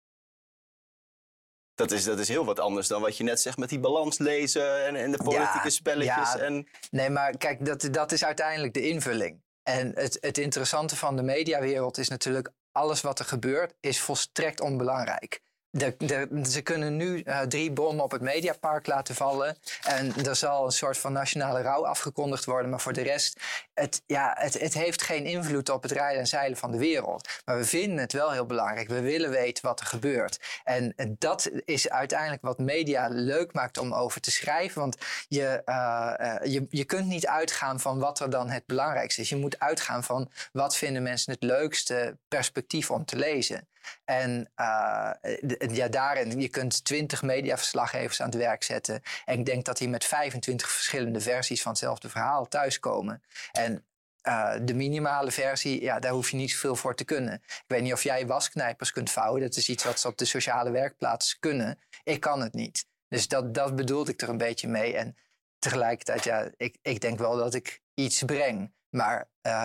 Dat 1.76 1.90
is, 1.90 2.04
dat 2.04 2.18
is 2.18 2.28
heel 2.28 2.44
wat 2.44 2.60
anders 2.60 2.88
dan 2.88 3.00
wat 3.00 3.16
je 3.16 3.24
net 3.24 3.40
zegt 3.40 3.56
met 3.56 3.68
die 3.68 3.80
balans 3.80 4.18
lezen 4.18 4.86
en, 4.86 4.96
en 4.96 5.10
de 5.10 5.16
politieke 5.16 5.60
ja, 5.64 5.70
spelletjes. 5.70 6.32
Ja. 6.32 6.38
En... 6.38 6.68
Nee, 6.90 7.10
maar 7.10 7.36
kijk, 7.36 7.64
dat, 7.64 7.88
dat 7.90 8.12
is 8.12 8.24
uiteindelijk 8.24 8.74
de 8.74 8.88
invulling. 8.88 9.42
En 9.62 9.92
het, 9.94 10.18
het 10.20 10.38
interessante 10.38 10.96
van 10.96 11.16
de 11.16 11.22
mediawereld 11.22 11.98
is 11.98 12.08
natuurlijk 12.08 12.50
alles 12.72 13.00
wat 13.00 13.18
er 13.18 13.24
gebeurt, 13.24 13.74
is 13.80 14.00
volstrekt 14.00 14.60
onbelangrijk. 14.60 15.40
De, 15.76 16.40
ze 16.48 16.60
kunnen 16.60 16.96
nu 16.96 17.22
uh, 17.24 17.40
drie 17.40 17.72
bommen 17.72 18.04
op 18.04 18.10
het 18.10 18.22
Mediapark 18.22 18.86
laten 18.86 19.14
vallen. 19.14 19.56
En 19.82 20.24
er 20.24 20.36
zal 20.36 20.64
een 20.64 20.72
soort 20.72 20.98
van 20.98 21.12
nationale 21.12 21.60
rouw 21.60 21.86
afgekondigd 21.86 22.44
worden. 22.44 22.70
Maar 22.70 22.80
voor 22.80 22.92
de 22.92 23.02
rest, 23.02 23.40
het, 23.74 24.02
ja, 24.06 24.34
het, 24.38 24.60
het 24.60 24.74
heeft 24.74 25.02
geen 25.02 25.24
invloed 25.24 25.68
op 25.68 25.82
het 25.82 25.92
rijden 25.92 26.20
en 26.20 26.26
zeilen 26.26 26.58
van 26.58 26.70
de 26.70 26.78
wereld. 26.78 27.28
Maar 27.44 27.56
we 27.56 27.64
vinden 27.64 27.98
het 27.98 28.12
wel 28.12 28.30
heel 28.30 28.46
belangrijk. 28.46 28.88
We 28.88 29.00
willen 29.00 29.30
weten 29.30 29.64
wat 29.64 29.80
er 29.80 29.86
gebeurt. 29.86 30.60
En 30.64 30.94
dat 31.18 31.50
is 31.64 31.90
uiteindelijk 31.90 32.42
wat 32.42 32.58
media 32.58 33.08
leuk 33.08 33.52
maakt 33.52 33.78
om 33.78 33.94
over 33.94 34.20
te 34.20 34.30
schrijven. 34.30 34.80
Want 34.80 34.96
je, 35.28 35.62
uh, 35.66 36.12
uh, 36.20 36.52
je, 36.52 36.66
je 36.70 36.84
kunt 36.84 37.06
niet 37.06 37.26
uitgaan 37.26 37.80
van 37.80 37.98
wat 37.98 38.20
er 38.20 38.30
dan 38.30 38.50
het 38.50 38.66
belangrijkste 38.66 39.20
is. 39.20 39.28
Je 39.28 39.36
moet 39.36 39.58
uitgaan 39.58 40.04
van 40.04 40.30
wat 40.52 40.76
vinden 40.76 41.02
mensen 41.02 41.32
het 41.32 41.42
leukste 41.42 42.16
perspectief 42.28 42.90
om 42.90 43.04
te 43.04 43.16
lezen. 43.16 43.68
En 44.04 44.50
uh, 44.60 45.10
ja, 45.58 45.88
daarin, 45.88 46.40
je 46.40 46.48
kunt 46.48 46.84
20 46.84 47.22
mediaverslaggevers 47.22 48.20
aan 48.20 48.28
het 48.28 48.36
werk 48.36 48.62
zetten. 48.62 49.02
En 49.24 49.38
ik 49.38 49.46
denk 49.46 49.64
dat 49.64 49.78
die 49.78 49.88
met 49.88 50.04
25 50.04 50.70
verschillende 50.70 51.20
versies 51.20 51.62
van 51.62 51.72
hetzelfde 51.72 52.08
verhaal 52.08 52.48
thuiskomen. 52.48 53.22
En 53.52 53.84
uh, 54.26 54.54
de 54.62 54.74
minimale 54.74 55.30
versie, 55.30 55.82
ja, 55.82 55.98
daar 55.98 56.12
hoef 56.12 56.30
je 56.30 56.36
niet 56.36 56.50
zoveel 56.50 56.76
voor 56.76 56.94
te 56.94 57.04
kunnen. 57.04 57.34
Ik 57.34 57.64
weet 57.66 57.82
niet 57.82 57.92
of 57.92 58.02
jij 58.02 58.26
wasknijpers 58.26 58.92
kunt 58.92 59.10
vouwen. 59.10 59.40
Dat 59.40 59.56
is 59.56 59.68
iets 59.68 59.84
wat 59.84 60.00
ze 60.00 60.08
op 60.08 60.18
de 60.18 60.24
sociale 60.24 60.70
werkplaats 60.70 61.38
kunnen. 61.38 61.78
Ik 62.04 62.20
kan 62.20 62.40
het 62.40 62.54
niet. 62.54 62.86
Dus 63.08 63.28
dat, 63.28 63.54
dat 63.54 63.76
bedoelde 63.76 64.12
ik 64.12 64.22
er 64.22 64.28
een 64.28 64.36
beetje 64.36 64.68
mee. 64.68 64.96
En 64.96 65.16
tegelijkertijd, 65.58 66.24
ja, 66.24 66.48
ik, 66.56 66.76
ik 66.82 67.00
denk 67.00 67.18
wel 67.18 67.36
dat 67.36 67.54
ik 67.54 67.80
iets 67.94 68.22
breng. 68.22 68.74
Maar 68.90 69.28
uh, 69.42 69.64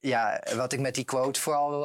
ja, 0.00 0.42
wat 0.56 0.72
ik 0.72 0.80
met 0.80 0.94
die 0.94 1.04
quote 1.04 1.40
vooral 1.40 1.80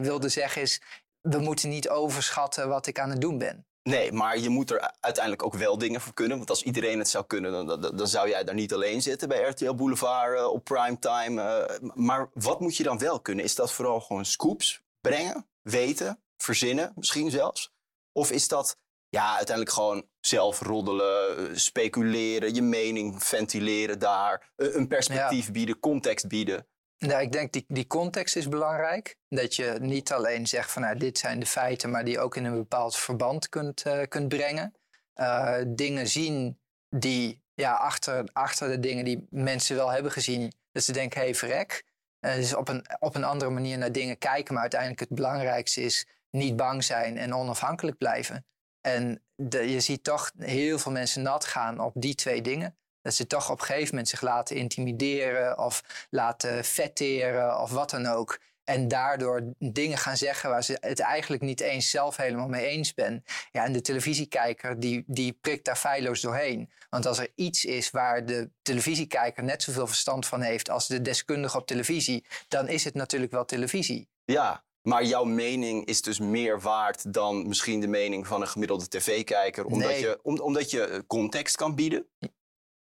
wilde 0.00 0.28
zeggen 0.28 0.62
is 0.62 0.80
we 1.20 1.38
moeten 1.38 1.68
niet 1.68 1.88
overschatten 1.88 2.68
wat 2.68 2.86
ik 2.86 2.98
aan 2.98 3.10
het 3.10 3.20
doen 3.20 3.38
ben. 3.38 3.64
Nee, 3.82 4.12
maar 4.12 4.38
je 4.38 4.48
moet 4.48 4.70
er 4.70 4.92
uiteindelijk 5.00 5.44
ook 5.44 5.54
wel 5.54 5.78
dingen 5.78 6.00
voor 6.00 6.14
kunnen. 6.14 6.36
Want 6.36 6.50
als 6.50 6.62
iedereen 6.62 6.98
het 6.98 7.08
zou 7.08 7.24
kunnen, 7.26 7.52
dan, 7.52 7.80
dan, 7.80 7.96
dan 7.96 8.08
zou 8.08 8.28
jij 8.28 8.44
daar 8.44 8.54
niet 8.54 8.74
alleen 8.74 9.02
zitten 9.02 9.28
bij 9.28 9.42
RTL 9.42 9.74
Boulevard 9.74 10.38
uh, 10.38 10.46
op 10.46 10.64
primetime. 10.64 11.68
Uh, 11.82 11.90
maar 11.94 12.30
wat 12.34 12.60
moet 12.60 12.76
je 12.76 12.82
dan 12.82 12.98
wel 12.98 13.20
kunnen? 13.20 13.44
Is 13.44 13.54
dat 13.54 13.72
vooral 13.72 14.00
gewoon 14.00 14.24
scoops 14.24 14.82
brengen, 15.00 15.46
weten, 15.62 16.22
verzinnen 16.36 16.92
misschien 16.94 17.30
zelfs? 17.30 17.72
Of 18.12 18.30
is 18.30 18.48
dat 18.48 18.76
ja, 19.08 19.36
uiteindelijk 19.36 19.76
gewoon 19.76 20.06
zelf 20.20 20.60
roddelen, 20.60 21.36
eh, 21.36 21.56
speculeren, 21.56 22.54
je 22.54 22.62
mening 22.62 23.22
ventileren 23.24 23.98
daar, 23.98 24.52
een 24.56 24.88
perspectief 24.88 25.46
ja. 25.46 25.52
bieden, 25.52 25.80
context 25.80 26.28
bieden? 26.28 26.66
Nou, 27.06 27.22
ik 27.22 27.32
denk 27.32 27.52
die, 27.52 27.64
die 27.68 27.86
context 27.86 28.36
is 28.36 28.48
belangrijk. 28.48 29.16
Dat 29.28 29.56
je 29.56 29.76
niet 29.80 30.12
alleen 30.12 30.46
zegt 30.46 30.70
van 30.70 30.82
nou, 30.82 30.96
dit 30.96 31.18
zijn 31.18 31.40
de 31.40 31.46
feiten, 31.46 31.90
maar 31.90 32.04
die 32.04 32.20
ook 32.20 32.36
in 32.36 32.44
een 32.44 32.54
bepaald 32.54 32.96
verband 32.96 33.48
kunt, 33.48 33.86
uh, 33.86 34.02
kunt 34.08 34.28
brengen. 34.28 34.74
Uh, 35.14 35.56
dingen 35.66 36.08
zien 36.08 36.60
die 36.88 37.42
ja, 37.54 37.72
achter, 37.72 38.28
achter 38.32 38.68
de 38.68 38.80
dingen 38.80 39.04
die 39.04 39.26
mensen 39.30 39.76
wel 39.76 39.90
hebben 39.90 40.12
gezien, 40.12 40.52
dat 40.72 40.82
ze 40.82 40.92
denken, 40.92 41.18
hé 41.18 41.24
hey, 41.24 41.34
verrek. 41.34 41.84
Uh, 42.20 42.34
dus 42.34 42.54
op 42.54 42.68
een, 42.68 42.86
op 42.98 43.14
een 43.14 43.24
andere 43.24 43.50
manier 43.50 43.78
naar 43.78 43.92
dingen 43.92 44.18
kijken, 44.18 44.52
maar 44.52 44.62
uiteindelijk 44.62 45.00
het 45.00 45.14
belangrijkste 45.14 45.80
is 45.80 46.06
niet 46.30 46.56
bang 46.56 46.84
zijn 46.84 47.18
en 47.18 47.34
onafhankelijk 47.34 47.98
blijven. 47.98 48.46
En 48.80 49.24
de, 49.34 49.70
je 49.70 49.80
ziet 49.80 50.04
toch 50.04 50.30
heel 50.38 50.78
veel 50.78 50.92
mensen 50.92 51.22
nat 51.22 51.44
gaan 51.44 51.80
op 51.80 51.92
die 51.94 52.14
twee 52.14 52.42
dingen. 52.42 52.78
Dat 53.02 53.14
ze 53.14 53.26
toch 53.26 53.50
op 53.50 53.60
een 53.60 53.66
gegeven 53.66 53.88
moment 53.88 54.08
zich 54.08 54.20
laten 54.20 54.56
intimideren 54.56 55.58
of 55.58 56.06
laten 56.10 56.64
vetteren 56.64 57.60
of 57.60 57.70
wat 57.70 57.90
dan 57.90 58.06
ook. 58.06 58.38
En 58.64 58.88
daardoor 58.88 59.42
dingen 59.58 59.98
gaan 59.98 60.16
zeggen 60.16 60.50
waar 60.50 60.64
ze 60.64 60.76
het 60.80 61.00
eigenlijk 61.00 61.42
niet 61.42 61.60
eens 61.60 61.90
zelf 61.90 62.16
helemaal 62.16 62.48
mee 62.48 62.66
eens 62.66 62.94
ben. 62.94 63.24
Ja, 63.50 63.64
en 63.64 63.72
de 63.72 63.80
televisiekijker 63.80 64.80
die, 64.80 65.04
die 65.06 65.32
prikt 65.40 65.64
daar 65.64 65.76
feilloos 65.76 66.20
doorheen. 66.20 66.70
Want 66.90 67.06
als 67.06 67.18
er 67.18 67.32
iets 67.34 67.64
is 67.64 67.90
waar 67.90 68.26
de 68.26 68.50
televisiekijker 68.62 69.44
net 69.44 69.62
zoveel 69.62 69.86
verstand 69.86 70.26
van 70.26 70.40
heeft 70.40 70.70
als 70.70 70.86
de 70.86 71.02
deskundige 71.02 71.58
op 71.58 71.66
televisie, 71.66 72.24
dan 72.48 72.68
is 72.68 72.84
het 72.84 72.94
natuurlijk 72.94 73.32
wel 73.32 73.44
televisie. 73.44 74.08
Ja, 74.24 74.64
maar 74.82 75.04
jouw 75.04 75.24
mening 75.24 75.84
is 75.84 76.02
dus 76.02 76.18
meer 76.18 76.60
waard 76.60 77.12
dan 77.12 77.48
misschien 77.48 77.80
de 77.80 77.86
mening 77.86 78.26
van 78.26 78.40
een 78.40 78.48
gemiddelde 78.48 78.88
tv-kijker, 78.88 79.64
omdat, 79.64 79.88
Nee. 79.90 80.00
je, 80.00 80.18
om, 80.22 80.38
omdat 80.38 80.70
je 80.70 81.04
context 81.06 81.56
kan 81.56 81.74
bieden? 81.74 82.06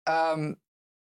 Ehm, 0.10 0.54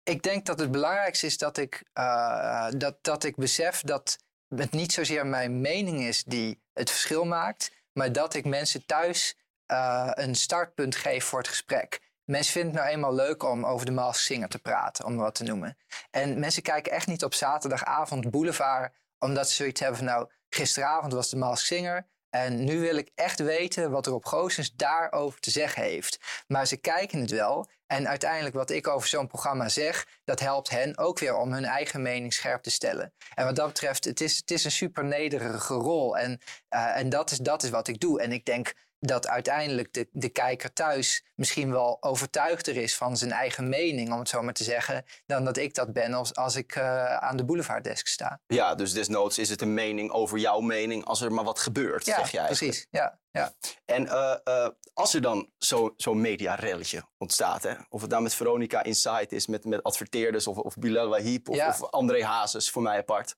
ik 0.03 0.23
denk 0.23 0.45
dat 0.45 0.59
het 0.59 0.71
belangrijkste 0.71 1.25
is 1.25 1.37
dat 1.37 1.57
ik, 1.57 1.83
eh, 1.93 2.67
dat, 2.77 2.97
dat 3.01 3.23
ik 3.23 3.35
besef 3.35 3.81
dat 3.81 4.17
het 4.47 4.71
niet 4.71 4.91
zozeer 4.91 5.27
mijn 5.27 5.61
mening 5.61 5.99
is 6.01 6.23
die 6.23 6.63
het 6.73 6.89
verschil 6.89 7.25
maakt, 7.25 7.71
maar 7.93 8.11
dat 8.11 8.33
ik 8.33 8.45
mensen 8.45 8.85
thuis 8.85 9.37
eh, 9.65 10.11
een 10.13 10.35
startpunt 10.35 10.95
geef 10.95 11.25
voor 11.25 11.39
het 11.39 11.47
gesprek. 11.47 11.99
Mensen 12.25 12.51
vinden 12.53 12.71
het 12.71 12.81
nou 12.81 12.93
eenmaal 12.93 13.13
leuk 13.13 13.43
om 13.43 13.65
over 13.65 13.85
de 13.85 13.91
Masked 13.91 14.25
Singer 14.25 14.49
te 14.49 14.59
praten, 14.59 15.05
om 15.05 15.15
wat 15.17 15.35
te 15.35 15.43
noemen. 15.43 15.77
En 16.09 16.39
mensen 16.39 16.63
kijken 16.63 16.91
echt 16.91 17.07
niet 17.07 17.23
op 17.23 17.33
zaterdagavond 17.33 18.31
Boulevard, 18.31 18.93
omdat 19.19 19.49
ze 19.49 19.55
zoiets 19.55 19.79
hebben 19.79 19.97
van 19.97 20.07
nou, 20.07 20.29
gisteravond 20.49 21.13
was 21.13 21.29
de 21.29 21.37
Masked 21.37 21.67
Singer. 21.67 22.09
En 22.29 22.63
nu 22.63 22.79
wil 22.79 22.95
ik 22.95 23.11
echt 23.15 23.39
weten 23.39 23.91
wat 23.91 24.05
er 24.05 24.13
op 24.13 24.25
Goossens 24.25 24.75
daarover 24.75 25.39
te 25.39 25.51
zeggen 25.51 25.83
heeft. 25.83 26.43
Maar 26.47 26.67
ze 26.67 26.77
kijken 26.77 27.19
het 27.19 27.31
wel. 27.31 27.69
En 27.91 28.07
uiteindelijk 28.07 28.55
wat 28.55 28.69
ik 28.69 28.87
over 28.87 29.07
zo'n 29.07 29.27
programma 29.27 29.69
zeg, 29.69 30.07
dat 30.23 30.39
helpt 30.39 30.69
hen 30.69 30.97
ook 30.97 31.19
weer 31.19 31.35
om 31.35 31.53
hun 31.53 31.65
eigen 31.65 32.01
mening 32.01 32.33
scherp 32.33 32.63
te 32.63 32.71
stellen. 32.71 33.13
En 33.33 33.45
wat 33.45 33.55
dat 33.55 33.67
betreft, 33.67 34.05
het 34.05 34.21
is, 34.21 34.37
het 34.37 34.51
is 34.51 34.63
een 34.63 34.71
super 34.71 35.05
nederige 35.05 35.73
rol. 35.73 36.17
En, 36.17 36.41
eh, 36.69 36.97
en 36.97 37.09
dat, 37.09 37.31
is, 37.31 37.37
dat 37.37 37.63
is 37.63 37.69
wat 37.69 37.87
ik 37.87 37.99
doe. 37.99 38.21
En 38.21 38.31
ik 38.31 38.45
denk 38.45 38.73
dat 39.03 39.27
uiteindelijk 39.27 39.93
de, 39.93 40.07
de 40.11 40.29
kijker 40.29 40.73
thuis 40.73 41.25
misschien 41.35 41.71
wel 41.71 41.97
overtuigder 42.03 42.75
is 42.77 42.95
van 42.95 43.17
zijn 43.17 43.31
eigen 43.31 43.69
mening, 43.69 44.11
om 44.13 44.19
het 44.19 44.29
zo 44.29 44.41
maar 44.41 44.53
te 44.53 44.63
zeggen, 44.63 45.05
dan 45.25 45.43
dat 45.45 45.57
ik 45.57 45.73
dat 45.73 45.93
ben 45.93 46.13
als, 46.13 46.35
als 46.35 46.55
ik 46.55 46.75
eh, 46.75 47.15
aan 47.17 47.37
de 47.37 47.45
boulevarddesk 47.45 48.07
sta. 48.07 48.41
Ja, 48.47 48.75
dus 48.75 48.93
desnoods 48.93 49.37
is 49.37 49.49
het 49.49 49.61
een 49.61 49.73
mening 49.73 50.11
over 50.11 50.37
jouw 50.37 50.59
mening 50.59 51.05
als 51.05 51.21
er 51.21 51.31
maar 51.31 51.43
wat 51.43 51.59
gebeurt, 51.59 52.05
Ja, 52.05 52.15
zeg 52.15 52.31
jij. 52.31 52.39
eigenlijk. 52.41 52.71
precies. 52.71 52.87
Ja, 52.91 53.19
ja. 53.31 53.53
En 53.85 54.07
eh, 54.07 54.35
eh, 54.43 54.69
als 54.93 55.13
er 55.13 55.21
dan 55.21 55.51
zo- 55.57 55.93
zo'n 55.97 56.21
mediarelletje 56.21 57.03
ontstaat, 57.17 57.63
hè? 57.63 57.73
of 57.89 58.01
het 58.01 58.09
nou 58.09 58.23
met 58.23 58.33
Veronica 58.33 58.83
Insight 58.83 59.31
is, 59.31 59.47
met, 59.47 59.65
met 59.65 59.83
adverteerders 59.83 60.47
of, 60.47 60.57
of 60.57 60.75
Bilal 60.75 61.07
Wahib 61.07 61.49
of, 61.49 61.55
Ja. 61.55 61.67
of 61.67 61.83
André 61.83 62.23
Hazes, 62.25 62.69
voor 62.69 62.81
mij 62.81 62.97
apart. 62.97 63.35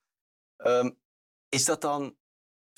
Ehm, 0.57 0.89
is 1.49 1.65
dat 1.65 1.81
dan, 1.81 2.17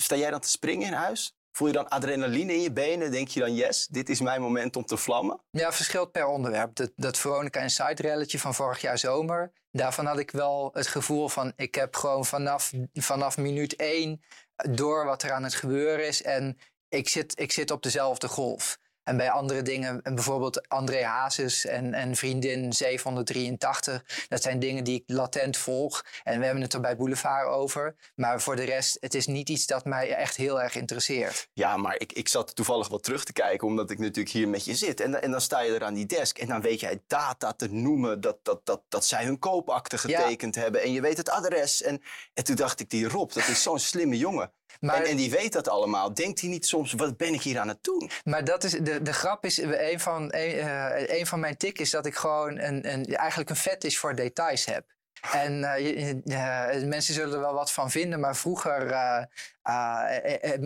sta 0.02 0.16
jij 0.16 0.30
dan 0.30 0.40
te 0.40 0.48
springen 0.48 0.86
in 0.86 0.92
huis? 0.92 1.35
Voel 1.56 1.66
je 1.68 1.74
dan 1.74 1.88
adrenaline 1.88 2.52
in 2.52 2.60
je 2.60 2.72
benen? 2.72 3.10
Denk 3.10 3.28
je 3.28 3.40
dan, 3.40 3.54
yes, 3.54 3.86
dit 3.86 4.08
is 4.08 4.20
mijn 4.20 4.40
moment 4.40 4.76
om 4.76 4.84
te 4.84 4.96
vlammen? 4.96 5.40
Ja, 5.50 5.72
verschilt 5.72 6.12
per 6.12 6.26
onderwerp. 6.26 6.74
Dat, 6.74 6.92
dat 6.96 7.18
Veronica 7.18 7.60
Inside 7.60 8.02
relletje 8.02 8.38
van 8.38 8.54
vorig 8.54 8.80
jaar 8.80 8.98
zomer. 8.98 9.52
Daarvan 9.70 10.06
had 10.06 10.18
ik 10.18 10.30
wel 10.30 10.70
het 10.72 10.86
gevoel 10.86 11.28
van... 11.28 11.52
ik 11.56 11.74
heb 11.74 11.94
gewoon 11.94 12.24
vanaf, 12.24 12.72
vanaf 12.92 13.36
minuut 13.36 13.76
één 13.76 14.22
door 14.70 15.04
wat 15.04 15.22
er 15.22 15.32
aan 15.32 15.44
het 15.44 15.54
gebeuren 15.54 16.06
is. 16.06 16.22
En 16.22 16.58
ik 16.88 17.08
zit, 17.08 17.40
ik 17.40 17.52
zit 17.52 17.70
op 17.70 17.82
dezelfde 17.82 18.28
golf. 18.28 18.78
En 19.06 19.16
bij 19.16 19.30
andere 19.30 19.62
dingen, 19.62 20.00
en 20.02 20.14
bijvoorbeeld 20.14 20.68
André 20.68 21.04
Hazes 21.04 21.66
en, 21.66 21.94
en 21.94 22.16
vriendin 22.16 22.72
783... 22.72 24.26
dat 24.28 24.42
zijn 24.42 24.58
dingen 24.58 24.84
die 24.84 24.94
ik 24.94 25.02
latent 25.06 25.56
volg. 25.56 26.04
En 26.24 26.38
we 26.38 26.44
hebben 26.44 26.62
het 26.62 26.72
er 26.72 26.80
bij 26.80 26.96
Boulevard 26.96 27.46
over. 27.48 27.94
Maar 28.14 28.40
voor 28.40 28.56
de 28.56 28.64
rest, 28.64 28.96
het 29.00 29.14
is 29.14 29.26
niet 29.26 29.48
iets 29.48 29.66
dat 29.66 29.84
mij 29.84 30.14
echt 30.14 30.36
heel 30.36 30.62
erg 30.62 30.74
interesseert. 30.74 31.48
Ja, 31.52 31.76
maar 31.76 31.94
ik, 31.98 32.12
ik 32.12 32.28
zat 32.28 32.54
toevallig 32.56 32.88
wat 32.88 33.02
terug 33.02 33.24
te 33.24 33.32
kijken, 33.32 33.66
omdat 33.66 33.90
ik 33.90 33.98
natuurlijk 33.98 34.34
hier 34.34 34.48
met 34.48 34.64
je 34.64 34.74
zit. 34.74 35.00
En, 35.00 35.10
dan- 35.10 35.20
en 35.20 35.30
dan 35.30 35.40
sta 35.40 35.60
je 35.60 35.74
er 35.74 35.84
aan 35.84 35.94
die 35.94 36.06
desk 36.06 36.38
en 36.38 36.48
dan 36.48 36.60
weet 36.60 36.80
jij 36.80 37.02
data 37.06 37.52
te 37.52 37.68
noemen 37.72 38.20
dat, 38.20 38.36
dat, 38.42 38.60
dat, 38.66 38.82
dat 38.88 39.04
zij 39.04 39.24
hun 39.24 39.38
koopakte 39.38 39.98
Ja. 40.08 40.20
getekend 40.20 40.54
hebben. 40.54 40.82
En 40.82 40.92
je 40.92 41.00
weet 41.00 41.16
het 41.16 41.28
adres. 41.30 41.82
En, 41.82 42.02
en 42.34 42.44
toen 42.44 42.56
dacht 42.56 42.80
ik, 42.80 42.90
die 42.90 43.08
Rob, 43.08 43.32
dat 43.32 43.48
is 43.48 43.62
zo'n 43.62 43.78
slimme 43.78 44.16
jongen. 44.16 44.52
Maar- 44.80 44.94
En, 44.96 45.04
en 45.04 45.16
die 45.16 45.30
weet 45.30 45.52
dat 45.52 45.68
allemaal. 45.68 46.14
Denkt 46.14 46.40
hij 46.40 46.50
niet 46.50 46.66
soms, 46.66 46.92
wat 46.92 47.16
ben 47.16 47.34
ik 47.34 47.42
hier 47.42 47.58
aan 47.58 47.68
het 47.68 47.82
doen? 47.84 48.10
Maar 48.24 48.44
dat 48.44 48.64
is, 48.64 48.72
de, 48.72 49.02
de 49.02 49.12
grap 49.12 49.44
is, 49.44 49.58
een 49.58 50.00
van, 50.00 50.22
een, 50.22 50.30
eh, 50.30 51.18
een 51.18 51.26
van 51.26 51.40
mijn 51.40 51.56
tics 51.56 51.80
is 51.80 51.90
dat 51.90 52.06
ik 52.06 52.14
gewoon 52.14 52.58
een, 52.58 52.92
een, 52.92 53.04
eigenlijk 53.16 53.50
een 53.50 53.56
fetish 53.56 53.96
voor 53.96 54.14
details 54.14 54.64
heb. 54.64 54.84
En 55.32 55.64
eh, 55.64 56.10
eh, 56.10 56.84
mensen 56.84 57.14
zullen 57.14 57.34
er 57.34 57.40
wel 57.40 57.54
wat 57.54 57.72
van 57.72 57.90
vinden, 57.90 58.20
maar 58.20 58.36
vroeger, 58.36 58.90
eh, 58.90 59.24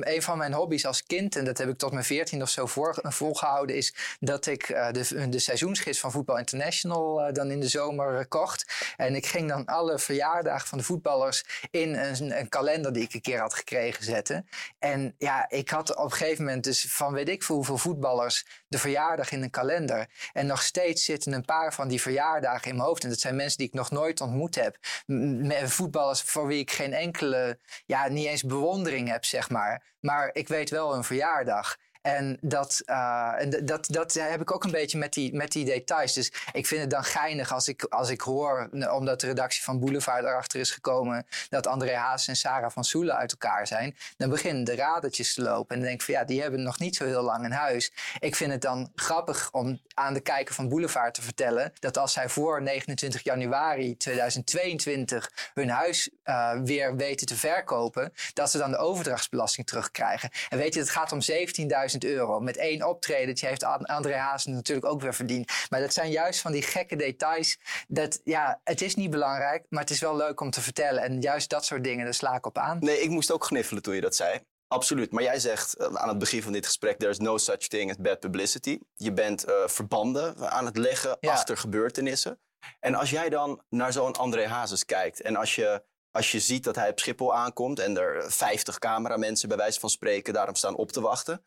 een 0.00 0.22
van 0.22 0.38
mijn 0.38 0.52
hobby's 0.52 0.86
als 0.86 1.04
kind, 1.04 1.36
en 1.36 1.44
dat 1.44 1.58
heb 1.58 1.68
ik 1.68 1.78
tot 1.78 1.92
mijn 1.92 2.04
veertien 2.04 2.42
of 2.42 2.48
zo 2.48 2.66
volgehouden, 3.02 3.76
is 3.76 3.94
dat 4.20 4.46
ik 4.46 4.66
de, 4.66 5.28
de 5.28 5.38
seizoensgids 5.38 6.00
van 6.00 6.10
Voetbal 6.10 6.38
International 6.38 7.32
dan 7.32 7.50
in 7.50 7.60
de 7.60 7.68
zomer 7.68 8.26
kocht. 8.26 8.72
En 8.96 9.14
ik 9.14 9.26
ging 9.26 9.48
dan 9.48 9.64
alle 9.64 9.98
verjaardagen 9.98 10.68
van 10.68 10.78
de 10.78 10.84
voetballers 10.84 11.44
in 11.70 11.94
een, 11.94 12.38
een 12.38 12.48
kalender 12.48 12.92
die 12.92 13.02
ik 13.02 13.14
een 13.14 13.20
keer 13.20 13.40
had 13.40 13.54
gekregen 13.54 14.04
zetten. 14.04 14.48
En 14.78 15.14
ja, 15.18 15.48
ik 15.48 15.70
had 15.70 15.96
op 15.96 16.04
een 16.04 16.12
gegeven 16.12 16.44
moment 16.44 16.64
dus 16.64 16.86
van 16.92 17.12
weet 17.12 17.28
ik 17.28 17.42
veel 17.42 17.54
hoeveel 17.54 17.78
voetballers 17.78 18.44
de 18.68 18.78
verjaardag 18.78 19.30
in 19.32 19.42
een 19.42 19.50
kalender. 19.50 20.08
En 20.32 20.46
nog 20.46 20.62
steeds 20.62 21.04
zitten 21.04 21.32
een 21.32 21.44
paar 21.44 21.74
van 21.74 21.88
die 21.88 22.00
verjaardagen 22.00 22.70
in 22.70 22.76
mijn 22.76 22.88
hoofd. 22.88 23.02
En 23.02 23.08
dat 23.08 23.20
zijn 23.20 23.36
mensen 23.36 23.58
die 23.58 23.66
ik 23.66 23.74
nog 23.74 23.90
nooit 23.90 24.20
ontmoet 24.20 24.49
heb. 24.54 24.76
Met 25.06 25.72
voetballers 25.72 26.22
voor 26.22 26.46
wie 26.46 26.58
ik 26.58 26.70
geen 26.70 26.92
enkele, 26.92 27.58
ja, 27.86 28.08
niet 28.08 28.26
eens 28.26 28.42
bewondering 28.42 29.08
heb, 29.08 29.24
zeg 29.24 29.50
maar. 29.50 29.96
Maar 30.00 30.30
ik 30.32 30.48
weet 30.48 30.70
wel 30.70 30.92
hun 30.92 31.04
verjaardag. 31.04 31.76
En 32.02 32.38
dat, 32.40 32.82
eh, 32.84 33.32
en 33.38 33.66
dat, 33.66 33.86
dat 33.86 34.12
heb 34.14 34.40
ik 34.40 34.54
ook 34.54 34.64
een 34.64 34.70
beetje 34.70 34.98
met 34.98 35.12
die, 35.12 35.34
met 35.34 35.52
die 35.52 35.64
details. 35.64 36.12
Dus 36.12 36.32
ik 36.52 36.66
vind 36.66 36.80
het 36.80 36.90
dan 36.90 37.04
geinig 37.04 37.52
als 37.52 37.68
ik, 37.68 37.82
als 37.82 38.10
ik 38.10 38.20
hoor, 38.20 38.68
omdat 38.90 39.20
de 39.20 39.26
redactie 39.26 39.62
van 39.62 39.80
Boulevard 39.80 40.24
erachter 40.24 40.60
is 40.60 40.70
gekomen, 40.70 41.26
dat 41.48 41.66
André 41.66 41.94
Haas 41.94 42.28
en 42.28 42.36
Sarah 42.36 42.70
van 42.70 42.84
Soelen 42.84 43.16
uit 43.16 43.30
elkaar 43.30 43.66
zijn. 43.66 43.96
Dan 44.16 44.30
beginnen 44.30 44.64
de 44.64 44.74
radertjes 44.74 45.34
te 45.34 45.42
lopen. 45.42 45.68
En 45.68 45.76
dan 45.76 45.88
denk 45.88 46.00
ik 46.00 46.06
van 46.06 46.14
ja, 46.14 46.24
die 46.24 46.40
hebben 46.40 46.62
nog 46.62 46.78
niet 46.78 46.96
zo 46.96 47.04
heel 47.04 47.22
lang 47.22 47.44
in 47.44 47.50
huis. 47.50 47.92
Ik 48.18 48.36
vind 48.36 48.52
het 48.52 48.62
dan 48.62 48.92
grappig 48.94 49.48
om 49.52 49.80
aan 49.94 50.14
de 50.14 50.20
kijker 50.20 50.54
van 50.54 50.68
Boulevard 50.68 51.14
te 51.14 51.22
vertellen 51.22 51.72
dat 51.78 51.98
als 51.98 52.12
zij 52.12 52.28
voor 52.28 52.62
29 52.62 53.22
januari 53.22 53.96
2022 53.96 55.30
hun 55.54 55.68
huis 55.68 56.10
eh, 56.22 56.52
weer 56.64 56.96
weten 56.96 57.26
te 57.26 57.36
verkopen, 57.36 58.12
dat 58.34 58.50
ze 58.50 58.58
dan 58.58 58.70
de 58.70 58.76
overdrachtsbelasting 58.76 59.66
terugkrijgen. 59.66 60.30
En 60.48 60.58
weet 60.58 60.74
je, 60.74 60.80
het 60.80 60.90
gaat 60.90 61.12
om 61.12 61.20
17.000 61.30 61.89
euro. 61.98 62.40
Met 62.40 62.56
één 62.56 62.88
optredentje 62.88 63.46
heeft 63.46 63.64
An- 63.64 63.84
André 63.84 64.14
Haas 64.16 64.44
natuurlijk 64.46 64.86
ook 64.86 65.00
weer 65.00 65.14
verdiend. 65.14 65.52
Maar 65.68 65.80
dat 65.80 65.92
zijn 65.92 66.10
juist 66.10 66.40
van 66.40 66.52
die 66.52 66.62
gekke 66.62 66.96
details. 66.96 67.58
Dat, 67.88 68.20
ja, 68.24 68.60
het 68.64 68.80
is 68.82 68.94
niet 68.94 69.10
belangrijk, 69.10 69.66
maar 69.68 69.80
het 69.80 69.90
is 69.90 70.00
wel 70.00 70.16
leuk 70.16 70.40
om 70.40 70.50
te 70.50 70.60
vertellen. 70.60 71.02
En 71.02 71.20
juist 71.20 71.50
dat 71.50 71.64
soort 71.64 71.84
dingen, 71.84 72.04
daar 72.04 72.14
sla 72.14 72.34
ik 72.34 72.46
op 72.46 72.58
aan. 72.58 72.78
Nee, 72.80 73.00
ik 73.00 73.10
moest 73.10 73.32
ook 73.32 73.44
gniffelen 73.44 73.82
toen 73.82 73.94
je 73.94 74.00
dat 74.00 74.16
zei. 74.16 74.40
Absoluut. 74.68 75.12
Maar 75.12 75.22
jij 75.22 75.38
zegt 75.38 75.74
eh, 75.76 75.86
aan 75.94 76.08
het 76.08 76.18
begin 76.18 76.42
van 76.42 76.52
dit 76.52 76.66
gesprek: 76.66 76.98
there 76.98 77.10
is 77.10 77.18
no 77.18 77.38
such 77.38 77.56
thing 77.68 77.90
as 77.90 77.96
bad 77.96 78.20
publicity. 78.20 78.78
Je 78.94 79.12
bent 79.12 79.44
eh, 79.44 79.54
verbanden 79.66 80.50
aan 80.50 80.64
het 80.66 80.76
leggen 80.76 81.16
Ja. 81.20 81.32
achter 81.32 81.56
gebeurtenissen. 81.56 82.40
En 82.80 82.94
als 82.94 83.10
jij 83.10 83.28
dan 83.28 83.62
naar 83.68 83.92
zo'n 83.92 84.16
André 84.16 84.46
Hazes 84.46 84.84
kijkt 84.84 85.20
en 85.22 85.36
als 85.36 85.54
je, 85.54 85.84
als 86.10 86.30
je 86.32 86.40
ziet 86.40 86.64
dat 86.64 86.74
hij 86.74 86.90
op 86.90 86.98
Schiphol 87.00 87.34
aankomt 87.34 87.78
en 87.78 87.96
er 87.98 88.32
50 88.32 88.78
cameramensen 88.78 89.48
bij 89.48 89.56
wijze 89.56 89.80
van 89.80 89.90
spreken 89.90 90.32
daarom 90.32 90.54
staan 90.54 90.76
op 90.76 90.92
te 90.92 91.00
wachten. 91.00 91.44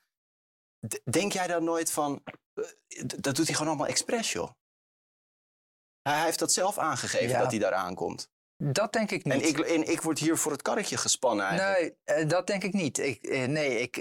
Denk 1.12 1.32
jij 1.32 1.48
dan 1.48 1.64
nooit 1.64 1.92
van, 1.92 2.24
eh, 2.54 2.64
dat 3.06 3.36
doet 3.36 3.46
hij 3.46 3.56
gewoon 3.56 3.68
allemaal 3.68 3.88
expres, 3.88 4.32
joh? 4.32 4.52
Hij 6.02 6.24
heeft 6.24 6.40
dat 6.40 6.54
zelf 6.54 6.78
aangegeven 6.78 7.30
Ja. 7.30 7.40
dat 7.40 7.52
hij 7.52 7.60
daar 7.60 7.74
aankomt. 7.74 8.32
Dat 8.58 8.94
denk 8.94 9.12
ik 9.12 9.24
niet. 9.24 9.34
En 9.34 9.48
ik, 9.48 9.60
en 9.60 9.92
ik 9.92 10.02
word 10.02 10.20
hier 10.20 10.38
voor 10.38 10.52
het 10.52 10.62
karretje 10.62 10.98
gespannen 10.98 11.46
eigenlijk. 11.46 11.96
Nee, 12.06 12.18
eh, 12.18 12.30
dat 12.30 12.48
denk 12.48 12.64
ik 12.64 12.74
niet. 12.74 12.98
Ik, 12.98 13.24
eh, 13.24 13.48
nee, 13.48 13.80
ik, 13.80 13.96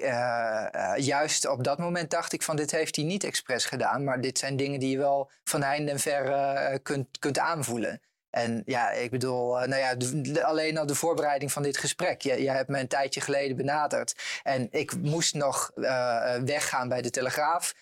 juist 0.97 1.47
op 1.49 1.65
dat 1.65 1.79
moment 1.79 2.11
dacht 2.11 2.33
ik 2.33 2.43
van 2.43 2.57
dit 2.57 2.71
heeft 2.71 2.97
hij 2.97 3.05
niet 3.05 3.25
expres 3.25 3.65
gedaan. 3.65 4.05
Maar 4.05 4.21
dit 4.21 4.39
zijn 4.39 4.57
dingen 4.57 4.81
die 4.81 4.91
je 4.91 4.99
wel 4.99 5.31
van 5.45 5.63
heinde 5.63 5.91
en 5.91 5.99
ver 5.99 6.81
kunt, 6.81 7.19
kunt 7.19 7.39
aanvoelen. 7.39 8.01
En 8.33 8.63
ja, 8.67 8.91
ik 8.91 9.11
bedoel, 9.11 9.61
eh, 9.61 9.69
nou 9.69 9.81
ja, 9.81 10.43
alleen 10.43 10.79
al 10.79 10.87
de 10.87 10.95
voorbereiding 10.95 11.53
van 11.53 11.63
dit 11.63 11.77
gesprek. 11.77 12.23
Jij 12.23 12.55
hebt 12.55 12.69
me 12.69 12.79
een 12.79 12.89
tijdje 12.89 13.21
geleden 13.21 13.57
benaderd. 13.57 14.15
En 14.43 14.69
ik 14.71 14.97
moest 14.97 15.35
nog 15.35 15.71
eh, 15.75 16.37
eh, 16.37 16.43
weggaan 16.43 16.89
bij 16.89 17.03
de 17.03 17.11
Telegraaf. 17.11 17.75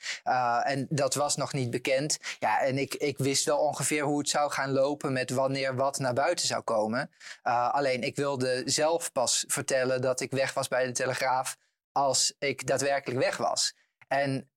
En 0.64 0.86
dat 0.88 1.14
was 1.14 1.36
nog 1.36 1.52
niet 1.52 1.70
bekend. 1.70 2.18
Ja, 2.38 2.60
en 2.60 2.78
ik, 2.78 2.94
ik 2.94 3.18
wist 3.18 3.44
wel 3.44 3.58
ongeveer 3.58 4.02
hoe 4.02 4.18
het 4.18 4.28
zou 4.28 4.50
gaan 4.50 4.70
lopen 4.70 5.12
met 5.12 5.30
wanneer 5.30 5.76
wat 5.76 5.98
naar 5.98 6.14
buiten 6.14 6.46
zou 6.46 6.62
komen. 6.62 7.10
Alleen 7.42 8.02
ik 8.02 8.16
wilde 8.16 8.62
zelf 8.64 9.12
pas 9.12 9.44
vertellen 9.48 10.00
dat 10.00 10.20
ik 10.20 10.30
weg 10.30 10.54
was 10.54 10.68
bij 10.68 10.86
de 10.86 10.92
Telegraaf 10.92 11.56
als 11.92 12.34
ik 12.38 12.66
daadwerkelijk 12.66 13.20
weg 13.20 13.36
was. 13.36 13.74
En 14.08 14.50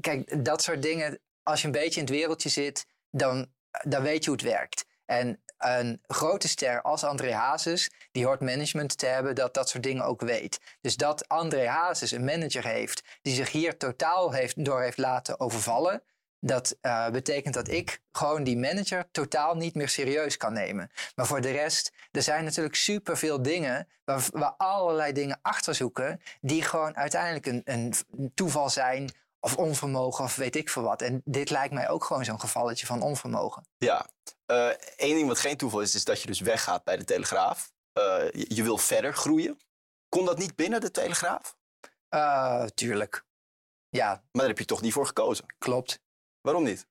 kijk, 0.00 0.44
dat 0.44 0.62
soort 0.62 0.82
dingen, 0.82 1.20
als 1.42 1.60
je 1.60 1.66
een 1.66 1.72
beetje 1.72 2.00
in 2.00 2.06
het 2.06 2.14
wereldje 2.14 2.48
zit, 2.48 2.86
dan, 3.10 3.52
dan 3.82 4.02
weet 4.02 4.24
je 4.24 4.30
hoe 4.30 4.38
het 4.38 4.48
werkt. 4.48 4.90
En 5.12 5.42
een 5.58 6.02
grote 6.06 6.48
ster 6.48 6.82
als 6.82 7.04
André 7.04 7.32
Hazes, 7.32 7.90
die 8.12 8.24
hoort 8.24 8.40
management 8.40 8.98
te 8.98 9.06
hebben 9.06 9.34
dat 9.34 9.54
dat 9.54 9.68
soort 9.68 9.82
dingen 9.82 10.04
ook 10.04 10.20
weet. 10.20 10.60
Dus 10.80 10.96
dat 10.96 11.28
André 11.28 11.68
Hazes 11.68 12.10
een 12.10 12.24
manager 12.24 12.64
heeft 12.64 13.02
die 13.22 13.34
zich 13.34 13.50
hier 13.50 13.76
totaal 13.76 14.32
heeft, 14.32 14.64
door 14.64 14.82
heeft 14.82 14.98
laten 14.98 15.40
overvallen, 15.40 16.02
dat 16.40 16.76
uh, 16.82 17.08
betekent 17.08 17.54
dat 17.54 17.68
ik 17.68 18.00
gewoon 18.12 18.44
die 18.44 18.58
manager 18.58 19.10
totaal 19.10 19.54
niet 19.54 19.74
meer 19.74 19.88
serieus 19.88 20.36
kan 20.36 20.52
nemen. 20.52 20.90
Maar 21.14 21.26
voor 21.26 21.40
de 21.40 21.50
rest, 21.50 21.92
er 22.10 22.22
zijn 22.22 22.44
natuurlijk 22.44 22.74
superveel 22.74 23.42
dingen 23.42 23.88
waar, 24.04 24.26
waar 24.32 24.54
allerlei 24.56 25.12
dingen 25.12 25.38
achter 25.42 25.74
zoeken, 25.74 26.20
die 26.40 26.62
gewoon 26.62 26.96
uiteindelijk 26.96 27.46
een, 27.46 27.62
een 27.64 27.94
toeval 28.34 28.70
zijn 28.70 29.10
of 29.40 29.56
onvermogen 29.56 30.24
of 30.24 30.36
weet 30.36 30.56
ik 30.56 30.70
veel 30.70 30.82
wat. 30.82 31.02
En 31.02 31.22
dit 31.24 31.50
lijkt 31.50 31.74
mij 31.74 31.88
ook 31.88 32.04
gewoon 32.04 32.24
zo'n 32.24 32.40
gevalletje 32.40 32.86
van 32.86 33.02
onvermogen. 33.02 33.66
Ja, 33.78 34.06
uh, 34.52 34.68
één 34.96 35.14
ding 35.14 35.28
wat 35.28 35.38
geen 35.38 35.56
toeval 35.56 35.80
is, 35.80 35.94
is 35.94 36.04
dat 36.04 36.20
je 36.20 36.26
dus 36.26 36.40
weggaat 36.40 36.84
bij 36.84 36.96
de 36.96 37.04
Telegraaf. 37.04 37.72
Uh, 37.98 38.30
je, 38.30 38.54
je, 38.54 38.62
wil 38.62 38.78
verder 38.78 39.14
groeien. 39.14 39.58
Kon 40.08 40.24
dat 40.24 40.38
niet 40.38 40.56
binnen 40.56 40.80
de 40.80 40.90
Telegraaf? 40.90 41.56
Uh, 42.14 42.64
tuurlijk. 42.64 43.24
Ja. 43.88 44.08
Maar 44.08 44.22
daar 44.32 44.48
heb 44.48 44.58
je 44.58 44.64
toch 44.64 44.80
niet 44.80 44.92
voor 44.92 45.06
gekozen? 45.06 45.44
Klopt. 45.58 46.00
Waarom 46.40 46.64
niet? 46.64 46.86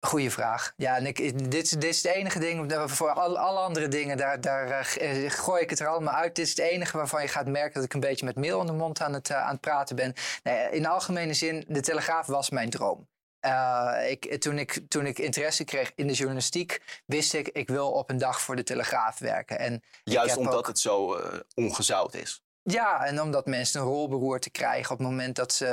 Goeie 0.00 0.30
vraag. 0.30 0.72
Ja, 0.76 0.96
en 0.96 1.06
ik, 1.06 1.16
dit, 1.50 1.50
dit 1.50 1.84
is 1.84 2.02
het 2.02 2.14
enige 2.14 2.38
ding. 2.38 2.72
Voor 2.90 3.10
alle, 3.10 3.38
alle 3.38 3.58
andere 3.58 3.88
dingen, 3.88 4.16
daar, 4.16 4.40
daar 4.40 4.96
uh, 5.00 5.30
gooi 5.30 5.62
ik 5.62 5.70
het 5.70 5.80
er 5.80 5.88
allemaal 5.88 6.14
uit. 6.14 6.34
Dit 6.34 6.44
is 6.44 6.50
het 6.50 6.58
enige 6.58 6.96
waarvan 6.96 7.22
je 7.22 7.28
gaat 7.28 7.46
merken 7.46 7.74
dat 7.74 7.84
ik 7.84 7.94
een 7.94 8.00
beetje 8.00 8.24
met 8.24 8.36
meel 8.36 8.60
in 8.60 8.66
de 8.66 8.72
mond 8.72 9.00
aan 9.00 9.12
het, 9.12 9.30
uh, 9.30 9.42
aan 9.42 9.52
het 9.52 9.60
praten 9.60 9.96
ben. 9.96 10.14
Nee, 10.42 10.70
in 10.70 10.86
algemene 10.86 11.34
zin, 11.34 11.64
de 11.68 11.80
Telegraaf 11.80 12.26
was 12.26 12.50
mijn 12.50 12.70
droom. 12.70 13.08
Uh, 13.48 14.10
ik, 14.10 14.40
toen, 14.40 14.58
ik, 14.58 14.80
toen 14.88 15.06
ik 15.06 15.18
interesse 15.18 15.64
kreeg 15.64 15.92
in 15.94 16.06
de 16.06 16.12
journalistiek, 16.12 17.02
wist 17.06 17.34
ik, 17.34 17.48
ik 17.48 17.68
wil 17.68 17.90
op 17.90 18.10
een 18.10 18.18
dag 18.18 18.40
voor 18.40 18.56
de 18.56 18.62
Telegraaf 18.62 19.18
werken. 19.18 19.58
En 19.58 19.82
Juist 20.04 20.36
omdat 20.36 20.54
ook... 20.54 20.66
het 20.66 20.78
zo 20.78 21.20
ongezout 21.54 22.14
is. 22.14 22.42
Ja, 22.70 23.04
en 23.04 23.20
omdat 23.20 23.46
mensen 23.46 23.80
een 23.80 23.86
rolberoerte 23.86 24.50
krijgen 24.50 24.92
op 24.92 24.98
het 24.98 25.06
moment 25.06 25.36
dat 25.36 25.52
ze 25.52 25.66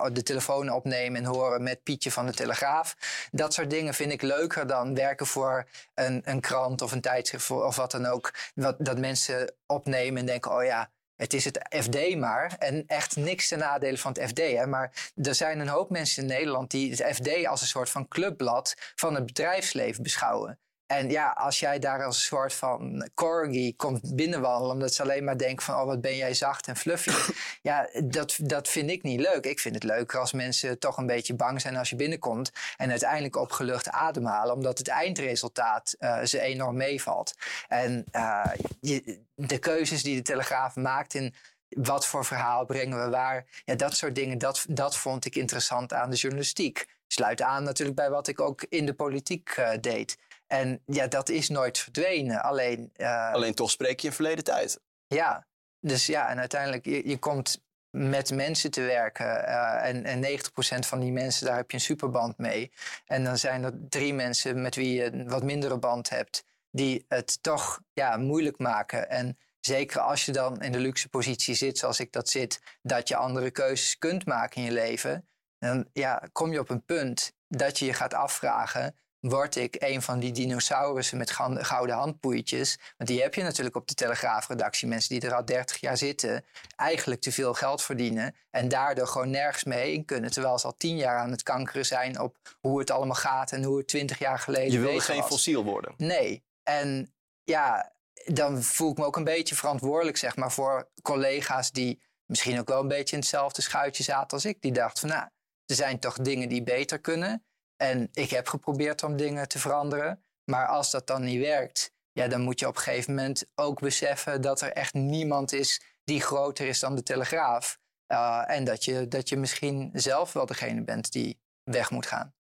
uh, 0.00 0.06
de 0.12 0.22
telefoon 0.22 0.72
opnemen 0.72 1.24
en 1.24 1.26
horen 1.26 1.62
met 1.62 1.82
Pietje 1.82 2.10
van 2.10 2.26
de 2.26 2.32
Telegraaf. 2.32 2.96
Dat 3.30 3.54
soort 3.54 3.70
dingen 3.70 3.94
vind 3.94 4.12
ik 4.12 4.22
leuker 4.22 4.66
dan 4.66 4.94
werken 4.94 5.26
voor 5.26 5.68
een, 5.94 6.22
een 6.24 6.40
krant 6.40 6.82
of 6.82 6.92
een 6.92 7.00
tijdschrift 7.00 7.50
of 7.50 7.76
wat 7.76 7.90
dan 7.90 8.06
ook. 8.06 8.34
Wat, 8.54 8.76
dat 8.78 8.98
mensen 8.98 9.54
opnemen 9.66 10.20
en 10.20 10.26
denken, 10.26 10.52
oh 10.52 10.64
ja, 10.64 10.90
het 11.20 11.34
is 11.34 11.44
het 11.44 11.58
FD 11.82 12.16
maar. 12.16 12.56
En 12.58 12.84
echt 12.86 13.16
niks 13.16 13.48
ten 13.48 13.58
nadele 13.58 13.98
van 13.98 14.12
het 14.12 14.28
FD. 14.28 14.38
Hè. 14.38 14.66
Maar 14.66 15.12
er 15.14 15.34
zijn 15.34 15.60
een 15.60 15.68
hoop 15.68 15.90
mensen 15.90 16.22
in 16.22 16.28
Nederland 16.28 16.70
die 16.70 16.90
het 16.90 17.16
FD 17.16 17.46
als 17.46 17.60
een 17.60 17.66
soort 17.66 17.90
van 17.90 18.08
clubblad 18.08 18.74
van 18.94 19.14
het 19.14 19.26
bedrijfsleven 19.26 20.02
beschouwen. 20.02 20.58
En 20.90 21.10
ja, 21.10 21.30
als 21.30 21.60
jij 21.60 21.78
daar 21.78 22.04
als 22.04 22.16
een 22.16 22.22
soort 22.22 22.54
van 22.54 23.08
corgi 23.14 23.76
komt 23.76 24.16
binnenwandelen, 24.16 24.72
omdat 24.72 24.94
ze 24.94 25.02
alleen 25.02 25.24
maar 25.24 25.38
denken 25.38 25.64
van, 25.64 25.74
oh 25.74 25.84
wat 25.84 26.00
ben 26.00 26.16
jij 26.16 26.34
zacht 26.34 26.66
en 26.66 26.76
fluffy. 26.76 27.32
ja, 27.70 27.88
dat, 28.04 28.36
dat 28.42 28.68
vind 28.68 28.90
ik 28.90 29.02
niet 29.02 29.20
leuk. 29.20 29.44
Ik 29.44 29.60
vind 29.60 29.74
het 29.74 29.84
leuker 29.84 30.18
als 30.18 30.32
mensen 30.32 30.78
toch 30.78 30.96
een 30.96 31.06
beetje 31.06 31.34
bang 31.34 31.60
zijn 31.60 31.76
als 31.76 31.90
je 31.90 31.96
binnenkomt 31.96 32.52
en 32.76 32.90
uiteindelijk 32.90 33.36
opgelucht 33.36 33.90
ademhalen, 33.90 34.54
omdat 34.54 34.78
het 34.78 34.88
eindresultaat 34.88 35.96
uh, 35.98 36.22
ze 36.22 36.40
enorm 36.40 36.76
meevalt. 36.76 37.34
En 37.68 38.04
uh, 38.12 38.44
je, 38.80 39.20
de 39.34 39.58
keuzes 39.58 40.02
die 40.02 40.16
de 40.16 40.22
Telegraaf 40.22 40.76
maakt 40.76 41.14
in 41.14 41.34
wat 41.68 42.06
voor 42.06 42.24
verhaal 42.24 42.64
brengen 42.64 43.04
we 43.04 43.10
waar, 43.10 43.46
ja, 43.64 43.74
dat 43.74 43.96
soort 43.96 44.14
dingen, 44.14 44.38
dat, 44.38 44.64
dat 44.68 44.96
vond 44.96 45.24
ik 45.24 45.36
interessant 45.36 45.92
aan 45.92 46.10
de 46.10 46.16
journalistiek. 46.16 46.86
Sluit 47.06 47.42
aan 47.42 47.62
natuurlijk 47.62 47.96
bij 47.96 48.10
wat 48.10 48.28
ik 48.28 48.40
ook 48.40 48.64
in 48.68 48.86
de 48.86 48.94
politiek 48.94 49.56
uh, 49.58 49.70
deed. 49.80 50.16
En 50.52 50.82
ja, 50.86 51.06
dat 51.06 51.28
is 51.28 51.48
nooit 51.48 51.78
verdwenen. 51.78 52.42
Alleen, 52.42 52.92
uh, 52.96 53.32
Alleen 53.32 53.54
toch 53.54 53.70
spreek 53.70 54.00
je 54.00 54.08
in 54.08 54.14
verleden 54.14 54.44
tijd. 54.44 54.80
Ja, 55.06 55.46
dus 55.80 56.06
ja, 56.06 56.28
en 56.28 56.38
uiteindelijk, 56.38 56.84
je, 56.84 57.08
je 57.08 57.18
komt 57.18 57.62
met 57.90 58.30
mensen 58.30 58.70
te 58.70 58.80
werken. 58.80 59.26
Uh, 59.26 59.88
en, 59.88 60.04
en 60.04 60.38
90% 60.38 60.86
van 60.86 61.00
die 61.00 61.12
mensen, 61.12 61.46
daar 61.46 61.56
heb 61.56 61.70
je 61.70 61.76
een 61.76 61.82
superband 61.82 62.38
mee. 62.38 62.72
En 63.06 63.24
dan 63.24 63.38
zijn 63.38 63.64
er 63.64 63.72
drie 63.88 64.14
mensen 64.14 64.62
met 64.62 64.74
wie 64.74 64.94
je 64.94 65.04
een 65.04 65.28
wat 65.28 65.42
mindere 65.42 65.78
band 65.78 66.08
hebt, 66.08 66.44
die 66.70 67.04
het 67.08 67.42
toch 67.42 67.80
ja, 67.92 68.16
moeilijk 68.16 68.58
maken. 68.58 69.10
En 69.10 69.38
zeker 69.60 70.00
als 70.00 70.24
je 70.24 70.32
dan 70.32 70.62
in 70.62 70.72
de 70.72 70.78
luxe 70.78 71.08
positie 71.08 71.54
zit, 71.54 71.78
zoals 71.78 72.00
ik 72.00 72.12
dat 72.12 72.28
zit, 72.28 72.60
dat 72.82 73.08
je 73.08 73.16
andere 73.16 73.50
keuzes 73.50 73.98
kunt 73.98 74.26
maken 74.26 74.56
in 74.56 74.66
je 74.66 74.72
leven. 74.72 75.28
Dan 75.58 75.88
ja, 75.92 76.28
kom 76.32 76.52
je 76.52 76.58
op 76.58 76.70
een 76.70 76.84
punt 76.84 77.32
dat 77.48 77.78
je 77.78 77.84
je 77.84 77.92
gaat 77.92 78.14
afvragen 78.14 78.94
word 79.20 79.56
ik 79.56 79.76
een 79.78 80.02
van 80.02 80.18
die 80.18 80.32
dinosaurussen 80.32 81.18
met 81.18 81.30
gouden 81.60 81.96
handpoeitjes. 81.96 82.78
Want 82.96 83.10
die 83.10 83.22
heb 83.22 83.34
je 83.34 83.42
natuurlijk 83.42 83.76
op 83.76 83.88
de 83.88 83.94
Telegraafredactie. 83.94 84.88
Mensen 84.88 85.20
die 85.20 85.28
er 85.28 85.34
al 85.34 85.44
30 85.44 85.80
jaar 85.80 85.96
zitten, 85.96 86.44
eigenlijk 86.76 87.20
te 87.20 87.32
veel 87.32 87.54
geld 87.54 87.82
verdienen. 87.82 88.34
En 88.50 88.68
daardoor 88.68 89.06
gewoon 89.06 89.30
nergens 89.30 89.64
mee 89.64 89.90
heen 89.90 90.04
kunnen. 90.04 90.30
Terwijl 90.30 90.58
ze 90.58 90.66
al 90.66 90.76
10 90.76 90.96
jaar 90.96 91.18
aan 91.18 91.30
het 91.30 91.42
kankeren 91.42 91.86
zijn 91.86 92.20
op 92.20 92.36
hoe 92.60 92.78
het 92.78 92.90
allemaal 92.90 93.16
gaat 93.16 93.52
en 93.52 93.64
hoe 93.64 93.78
het 93.78 93.88
20 93.88 94.18
jaar 94.18 94.38
geleden 94.38 94.72
Je 94.72 94.78
wil 94.78 95.00
geen 95.00 95.22
fossiel 95.22 95.64
worden. 95.64 95.94
Nee. 95.96 96.44
En 96.62 97.14
ja, 97.44 97.92
dan 98.24 98.62
voel 98.62 98.90
ik 98.90 98.98
me 98.98 99.04
ook 99.04 99.16
een 99.16 99.24
beetje 99.24 99.54
verantwoordelijk, 99.54 100.16
zeg 100.16 100.36
maar, 100.36 100.52
voor 100.52 100.90
collega's 101.02 101.70
die 101.70 102.02
misschien 102.26 102.58
ook 102.58 102.68
wel 102.68 102.80
een 102.80 102.88
beetje 102.88 103.14
in 103.14 103.20
hetzelfde 103.22 103.62
schuitje 103.62 104.02
zaten 104.02 104.30
als 104.30 104.44
ik. 104.44 104.62
Die 104.62 104.72
dachten 104.72 105.08
van, 105.08 105.18
nou, 105.18 105.28
er 105.66 105.74
zijn 105.74 105.98
toch 105.98 106.16
dingen 106.16 106.48
die 106.48 106.62
beter 106.62 106.98
kunnen. 106.98 107.44
En 107.80 108.08
ik 108.12 108.30
heb 108.30 108.48
geprobeerd 108.48 109.02
om 109.02 109.16
dingen 109.16 109.48
te 109.48 109.58
veranderen. 109.58 110.22
Maar 110.44 110.66
als 110.66 110.90
dat 110.90 111.06
dan 111.06 111.24
niet 111.24 111.40
werkt, 111.40 111.92
ja, 112.12 112.28
dan 112.28 112.40
moet 112.40 112.60
je 112.60 112.68
op 112.68 112.76
een 112.76 112.82
gegeven 112.82 113.14
moment 113.14 113.44
ook 113.54 113.80
beseffen 113.80 114.40
dat 114.40 114.60
er 114.60 114.72
echt 114.72 114.94
niemand 114.94 115.52
is 115.52 115.82
die 116.04 116.20
groter 116.20 116.66
is 116.66 116.80
dan 116.80 116.94
de 116.94 117.02
Telegraaf. 117.02 117.78
Uh, 118.08 118.42
en 118.46 118.64
dat 118.64 118.84
je, 118.84 119.08
dat 119.08 119.28
je 119.28 119.36
misschien 119.36 119.90
zelf 119.92 120.32
wel 120.32 120.46
degene 120.46 120.82
bent 120.84 121.12
die 121.12 121.40
weg 121.62 121.90
moet 121.90 122.06
gaan. 122.06 122.34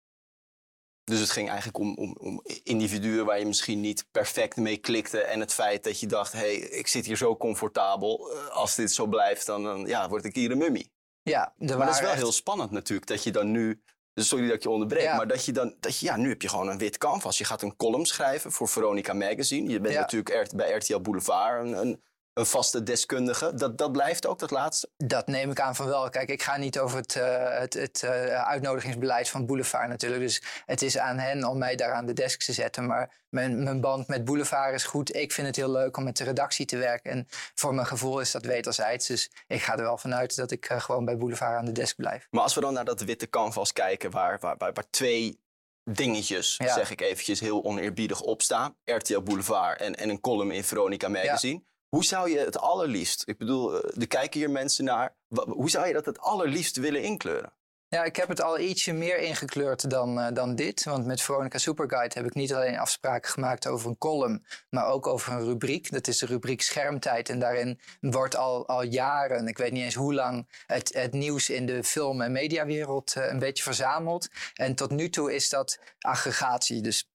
Dus 1.03 1.19
het 1.19 1.29
ging 1.29 1.47
eigenlijk 1.47 1.77
om, 1.77 1.95
om, 1.95 2.17
om, 2.19 2.41
individuen 2.63 3.25
waar 3.25 3.39
je 3.39 3.45
misschien 3.45 3.81
niet 3.81 4.05
perfect 4.11 4.55
mee 4.55 4.77
klikte. 4.77 5.21
En 5.21 5.39
het 5.39 5.53
feit 5.53 5.83
dat 5.83 5.99
je 5.99 6.07
dacht, 6.07 6.31
hé, 6.31 6.39
hey, 6.39 6.55
ik 6.55 6.87
zit 6.87 7.05
hier 7.05 7.17
zo 7.17 7.37
comfortabel. 7.37 8.31
Eh, 8.31 8.47
als 8.47 8.75
dit 8.75 8.91
zo 8.91 9.07
blijft, 9.07 9.45
dan, 9.45 9.63
dan 9.63 9.85
ja, 9.85 10.09
word 10.09 10.25
ik 10.25 10.35
hier 10.35 10.51
een 10.51 10.57
mummie. 10.57 10.91
Ja, 11.21 11.53
maar 11.57 11.77
dat 11.77 11.89
is 11.89 11.99
wel 11.99 12.13
heel 12.13 12.31
spannend 12.31 12.71
natuurlijk. 12.71 13.07
Dat 13.07 13.23
je 13.23 13.31
dan 13.31 13.51
nu 13.51 13.81
dus 14.17 14.27
sorry 14.27 14.45
dat 14.45 14.55
ik 14.55 14.63
je 14.63 14.69
onderbreek, 14.69 15.13
maar 15.13 15.27
dat 15.27 15.45
je 15.45 15.51
dan, 15.51 15.75
dat 15.79 15.99
je, 15.99 16.05
ja, 16.05 16.17
nu 16.17 16.29
heb 16.29 16.41
je 16.41 16.49
gewoon 16.49 16.67
een 16.67 16.77
wit 16.77 16.97
canvas. 16.97 17.37
Je 17.37 17.45
gaat 17.45 17.61
een 17.61 17.75
column 17.75 18.05
schrijven 18.05 18.51
voor 18.51 18.67
Veronica 18.67 19.13
Magazine. 19.13 19.69
Je 19.69 19.79
bent 19.79 19.95
natuurlijk 19.95 20.55
bij 20.55 20.71
RTL 20.71 20.99
Boulevard 20.99 21.65
een, 21.65 21.77
een, 21.77 22.01
een 22.37 22.45
vaste 22.45 22.83
deskundige. 22.83 23.53
Dat, 23.53 23.77
dat 23.77 23.91
blijft 23.91 24.27
ook, 24.27 24.39
dat 24.39 24.51
laatste? 24.51 24.89
Dat 24.97 25.27
neem 25.27 25.51
ik 25.51 25.59
aan 25.59 25.75
van 25.75 25.85
wel. 25.87 26.09
Kijk, 26.09 26.29
ik 26.29 26.43
ga 26.43 26.57
niet 26.57 26.79
over 26.79 26.97
het, 26.97 27.15
uh, 27.15 27.59
het, 27.59 27.73
het 27.73 28.01
uh, 28.05 28.11
uitnodigingsbeleid 28.43 29.29
van 29.29 29.45
Boulevard 29.45 29.87
natuurlijk. 29.87 30.21
Dus 30.21 30.41
het 30.65 30.81
is 30.81 30.97
aan 30.97 31.17
hen 31.17 31.43
om 31.43 31.57
mij 31.57 31.75
daar 31.75 31.93
aan 31.93 32.05
de 32.05 32.13
desk 32.13 32.41
te 32.41 32.53
zetten. 32.53 32.85
Maar 32.85 33.13
mijn, 33.29 33.63
mijn 33.63 33.81
band 33.81 34.07
met 34.07 34.25
Boulevard 34.25 34.73
is 34.73 34.83
goed. 34.83 35.15
Ik 35.15 35.31
vind 35.31 35.47
het 35.47 35.55
heel 35.55 35.71
leuk 35.71 35.97
om 35.97 36.03
met 36.03 36.17
de 36.17 36.23
redactie 36.23 36.65
te 36.65 36.77
werken. 36.77 37.11
En 37.11 37.27
voor 37.55 37.73
mijn 37.73 37.87
gevoel 37.87 38.19
is 38.19 38.31
dat 38.31 38.45
wederzijds. 38.45 39.07
Dus 39.07 39.31
ik 39.47 39.61
ga 39.61 39.77
er 39.77 39.83
wel 39.83 39.97
vanuit 39.97 40.35
dat 40.35 40.51
ik 40.51 40.69
uh, 40.69 40.79
gewoon 40.79 41.05
bij 41.05 41.17
Boulevard 41.17 41.57
aan 41.57 41.65
de 41.65 41.71
desk 41.71 41.95
blijf. 41.95 42.27
Maar 42.29 42.43
als 42.43 42.55
we 42.55 42.61
dan 42.61 42.73
naar 42.73 42.85
dat 42.85 43.01
witte 43.01 43.29
canvas 43.29 43.73
kijken, 43.73 44.11
waar, 44.11 44.37
waar, 44.39 44.55
waar, 44.57 44.73
waar 44.73 44.89
twee 44.89 45.39
dingetjes, 45.83 46.55
ja. 46.57 46.73
zeg 46.73 46.91
ik 46.91 47.01
eventjes 47.01 47.39
heel 47.39 47.63
oneerbiedig, 47.63 48.21
opstaan. 48.21 48.75
RTL 48.83 49.21
Boulevard 49.21 49.79
en, 49.79 49.95
en 49.95 50.09
een 50.09 50.19
column 50.19 50.51
in 50.51 50.63
Veronica 50.63 51.07
Magazine. 51.07 51.53
Ja. 51.53 51.65
Hoe 51.97 52.05
zou 52.05 52.29
je 52.29 52.39
het 52.39 52.57
allerliefst, 52.57 53.23
ik 53.27 53.37
bedoel, 53.37 53.83
eh, 53.83 54.01
er 54.01 54.07
kijken 54.07 54.39
hier 54.39 54.49
mensen 54.49 54.83
naar, 54.85 55.15
hoe 55.45 55.69
zou 55.69 55.87
je 55.87 55.93
dat 55.93 56.05
het 56.05 56.19
allerliefst 56.19 56.75
willen 56.75 57.03
inkleuren? 57.03 57.53
Ja, 57.87 58.03
ik 58.03 58.15
heb 58.15 58.27
het 58.27 58.41
al 58.41 58.59
ietsje 58.59 58.93
meer 58.93 59.17
ingekleurd 59.17 59.89
dan, 59.89 60.19
uh, 60.19 60.27
dan 60.33 60.55
dit. 60.55 60.83
Want 60.83 61.05
met 61.05 61.21
Veronica 61.21 61.57
Superguide 61.57 62.13
heb 62.17 62.25
ik 62.25 62.33
niet 62.33 62.53
alleen 62.53 62.77
afspraken 62.77 63.31
gemaakt 63.31 63.67
over 63.67 63.89
een 63.89 63.97
column, 63.97 64.45
maar 64.69 64.87
ook 64.87 65.07
over 65.07 65.33
een 65.33 65.45
rubriek. 65.45 65.91
Dat 65.91 66.07
is 66.07 66.17
de 66.17 66.25
rubriek 66.25 66.61
Schermtijd. 66.61 67.29
En 67.29 67.39
daarin 67.39 67.79
wordt 67.99 68.35
al, 68.35 68.67
al 68.67 68.83
jaren, 68.83 69.47
ik 69.47 69.57
weet 69.57 69.71
niet 69.71 69.83
eens 69.83 69.95
hoe 69.95 70.13
lang, 70.13 70.63
het, 70.65 70.93
het 70.93 71.13
nieuws 71.13 71.49
in 71.49 71.65
de 71.65 71.83
film- 71.83 72.21
en 72.21 72.31
mediawereld 72.31 73.15
uh, 73.17 73.25
een 73.29 73.39
beetje 73.39 73.63
verzameld. 73.63 74.27
En 74.53 74.75
tot 74.75 74.91
nu 74.91 75.09
toe 75.09 75.35
is 75.35 75.49
dat 75.49 75.79
aggregatie. 75.99 76.81
Dus 76.81 77.09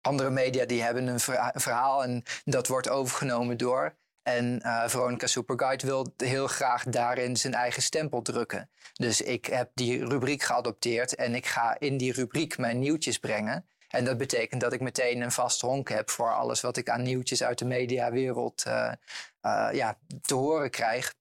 andere 0.00 0.30
media 0.30 0.64
die 0.64 0.82
hebben 0.82 1.06
een, 1.06 1.20
verhaal 1.60 2.02
en 2.02 2.22
dat 2.44 2.66
wordt 2.66 2.88
overgenomen 2.88 3.56
door. 3.56 3.96
En 4.26 4.60
uh, 4.62 4.88
Veronica 4.88 5.26
Superguide 5.26 5.86
wil 5.86 6.14
heel 6.16 6.46
graag 6.46 6.84
daarin 6.84 7.36
zijn 7.36 7.54
eigen 7.54 7.82
stempel 7.82 8.22
drukken. 8.22 8.70
Dus 8.92 9.20
ik 9.20 9.46
heb 9.46 9.70
die 9.74 10.04
rubriek 10.06 10.42
geadopteerd 10.42 11.14
en 11.14 11.34
ik 11.34 11.46
ga 11.46 11.76
in 11.78 11.96
die 11.96 12.12
rubriek 12.12 12.58
mijn 12.58 12.78
nieuwtjes 12.78 13.18
brengen. 13.18 13.66
En 13.88 14.04
dat 14.04 14.18
betekent 14.18 14.60
dat 14.60 14.72
ik 14.72 14.80
meteen 14.80 15.20
een 15.20 15.32
vast 15.32 15.60
honk 15.60 15.88
heb 15.88 16.10
voor 16.10 16.34
alles 16.34 16.60
wat 16.60 16.76
ik 16.76 16.88
aan 16.88 17.02
nieuwtjes 17.02 17.42
uit 17.42 17.58
de 17.58 17.64
mediawereld 17.64 18.64
uh, 18.66 18.92
uh, 19.42 19.68
ja, 19.72 19.98
te 20.22 20.34
horen 20.34 20.70
krijg. 20.70 21.14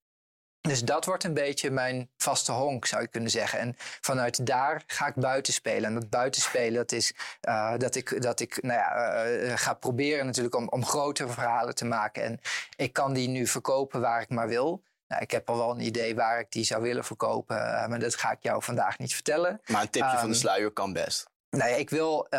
Dus 0.67 0.81
dat 0.81 1.05
wordt 1.05 1.23
een 1.23 1.33
beetje 1.33 1.71
mijn 1.71 2.09
vaste 2.17 2.51
honk, 2.51 2.85
zou 2.85 3.01
je 3.01 3.07
kunnen 3.07 3.29
zeggen. 3.29 3.59
En 3.59 3.75
vanuit 4.01 4.45
daar 4.45 4.83
ga 4.87 5.07
ik 5.07 5.15
buiten 5.15 5.53
spelen. 5.53 5.83
En 5.83 5.93
dat 5.93 6.09
buitenspelen, 6.09 6.73
dat 6.73 6.91
is 6.91 7.13
uh, 7.49 7.73
dat 7.77 7.95
ik, 7.95 8.21
dat 8.21 8.39
ik 8.39 8.61
nou 8.61 8.79
ja, 8.79 9.25
uh, 9.25 9.53
ga 9.55 9.73
proberen 9.73 10.25
natuurlijk 10.25 10.55
om, 10.55 10.67
om 10.69 10.85
grotere 10.85 11.29
verhalen 11.29 11.75
te 11.75 11.85
maken. 11.85 12.23
En 12.23 12.39
ik 12.75 12.93
kan 12.93 13.13
die 13.13 13.27
nu 13.27 13.47
verkopen 13.47 14.01
waar 14.01 14.21
ik 14.21 14.29
maar 14.29 14.47
wil. 14.47 14.83
Nou, 15.07 15.21
ik 15.21 15.31
heb 15.31 15.49
al 15.49 15.57
wel 15.57 15.71
een 15.71 15.85
idee 15.85 16.15
waar 16.15 16.39
ik 16.39 16.51
die 16.51 16.63
zou 16.63 16.81
willen 16.81 17.03
verkopen, 17.03 17.57
uh, 17.57 17.87
maar 17.87 17.99
dat 17.99 18.15
ga 18.15 18.31
ik 18.31 18.39
jou 18.41 18.63
vandaag 18.63 18.97
niet 18.97 19.13
vertellen. 19.13 19.61
Maar 19.65 19.81
een 19.81 19.89
tipje 19.89 20.13
um, 20.13 20.19
van 20.19 20.29
de 20.29 20.35
sluier 20.35 20.71
kan 20.71 20.93
best. 20.93 21.29
Nee, 21.49 21.79
ik 21.79 21.89
wil, 21.89 22.29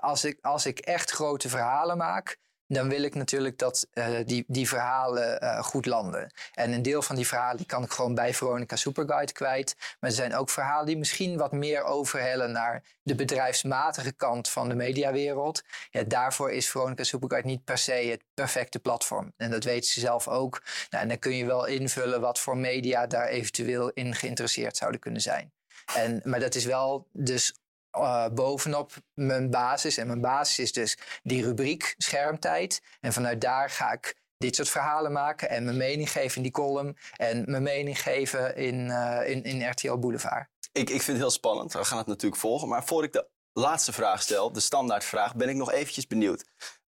als, 0.00 0.24
ik, 0.24 0.38
als 0.42 0.66
ik 0.66 0.78
echt 0.78 1.10
grote 1.10 1.48
verhalen 1.48 1.96
maak, 1.96 2.38
dan 2.68 2.88
wil 2.88 3.02
ik 3.02 3.14
natuurlijk 3.14 3.58
dat 3.58 3.86
uh, 3.94 4.06
die, 4.24 4.44
die 4.46 4.68
verhalen 4.68 5.42
uh, 5.42 5.62
goed 5.62 5.86
landen. 5.86 6.32
En 6.54 6.72
een 6.72 6.82
deel 6.82 7.02
van 7.02 7.16
die 7.16 7.26
verhalen 7.26 7.56
die 7.56 7.66
kan 7.66 7.82
ik 7.82 7.90
gewoon 7.90 8.14
bij 8.14 8.34
Veronica 8.34 8.76
Superguide 8.76 9.32
kwijt. 9.32 9.76
Maar 10.00 10.10
er 10.10 10.16
zijn 10.16 10.34
ook 10.34 10.50
verhalen 10.50 10.86
die 10.86 10.98
misschien 10.98 11.36
wat 11.36 11.52
meer 11.52 11.82
overhellen 11.82 12.52
naar 12.52 12.82
de 13.02 13.14
bedrijfsmatige 13.14 14.12
kant 14.12 14.48
van 14.48 14.68
de 14.68 14.74
mediawereld. 14.74 15.62
Ja, 15.90 16.02
daarvoor 16.02 16.52
is 16.52 16.70
Veronica 16.70 17.02
Superguide 17.02 17.48
niet 17.48 17.64
per 17.64 17.78
se 17.78 17.92
het 17.92 18.24
perfecte 18.34 18.78
platform. 18.78 19.32
En 19.36 19.50
dat 19.50 19.64
weten 19.64 19.90
ze 19.90 20.00
zelf 20.00 20.28
ook. 20.28 20.62
Nou, 20.90 21.02
en 21.02 21.08
dan 21.08 21.18
kun 21.18 21.36
je 21.36 21.44
wel 21.44 21.66
invullen 21.66 22.20
wat 22.20 22.40
voor 22.40 22.56
media 22.56 23.06
daar 23.06 23.28
eventueel 23.28 23.90
in 23.90 24.14
geïnteresseerd 24.14 24.76
zouden 24.76 25.00
kunnen 25.00 25.20
zijn. 25.20 25.52
En, 25.94 26.20
maar 26.24 26.40
dat 26.40 26.54
is 26.54 26.64
wel 26.64 27.08
dus 27.12 27.54
uh, 27.96 28.28
bovenop 28.28 28.92
mijn 29.14 29.50
basis. 29.50 29.96
En 29.96 30.06
mijn 30.06 30.20
basis 30.20 30.58
is 30.58 30.72
dus 30.72 30.98
die 31.22 31.44
rubriek 31.44 31.94
schermtijd. 31.96 32.82
En 33.00 33.12
vanuit 33.12 33.40
daar 33.40 33.70
ga 33.70 33.92
ik 33.92 34.14
dit 34.38 34.56
soort 34.56 34.68
verhalen 34.68 35.12
maken 35.12 35.48
en 35.48 35.64
mijn 35.64 35.76
mening 35.76 36.10
geven 36.10 36.36
in 36.36 36.42
die 36.42 36.52
column. 36.52 36.96
En 37.16 37.44
mijn 37.46 37.62
mening 37.62 38.02
geven 38.02 38.56
in, 38.56 38.86
uh, 38.86 39.28
in, 39.28 39.42
in 39.42 39.70
RTL 39.70 39.96
Boulevard. 39.96 40.48
Ik, 40.72 40.90
ik 40.90 41.02
vind 41.02 41.06
het 41.06 41.16
heel 41.16 41.30
spannend. 41.30 41.72
We 41.72 41.84
gaan 41.84 41.98
het 41.98 42.06
natuurlijk 42.06 42.40
volgen. 42.40 42.68
Maar 42.68 42.84
voor 42.84 43.04
ik 43.04 43.12
de 43.12 43.28
laatste 43.52 43.92
vraag 43.92 44.22
stel, 44.22 44.52
de 44.52 44.60
standaardvraag, 44.60 45.34
ben 45.34 45.48
ik 45.48 45.56
nog 45.56 45.72
eventjes 45.72 46.06
benieuwd. 46.06 46.44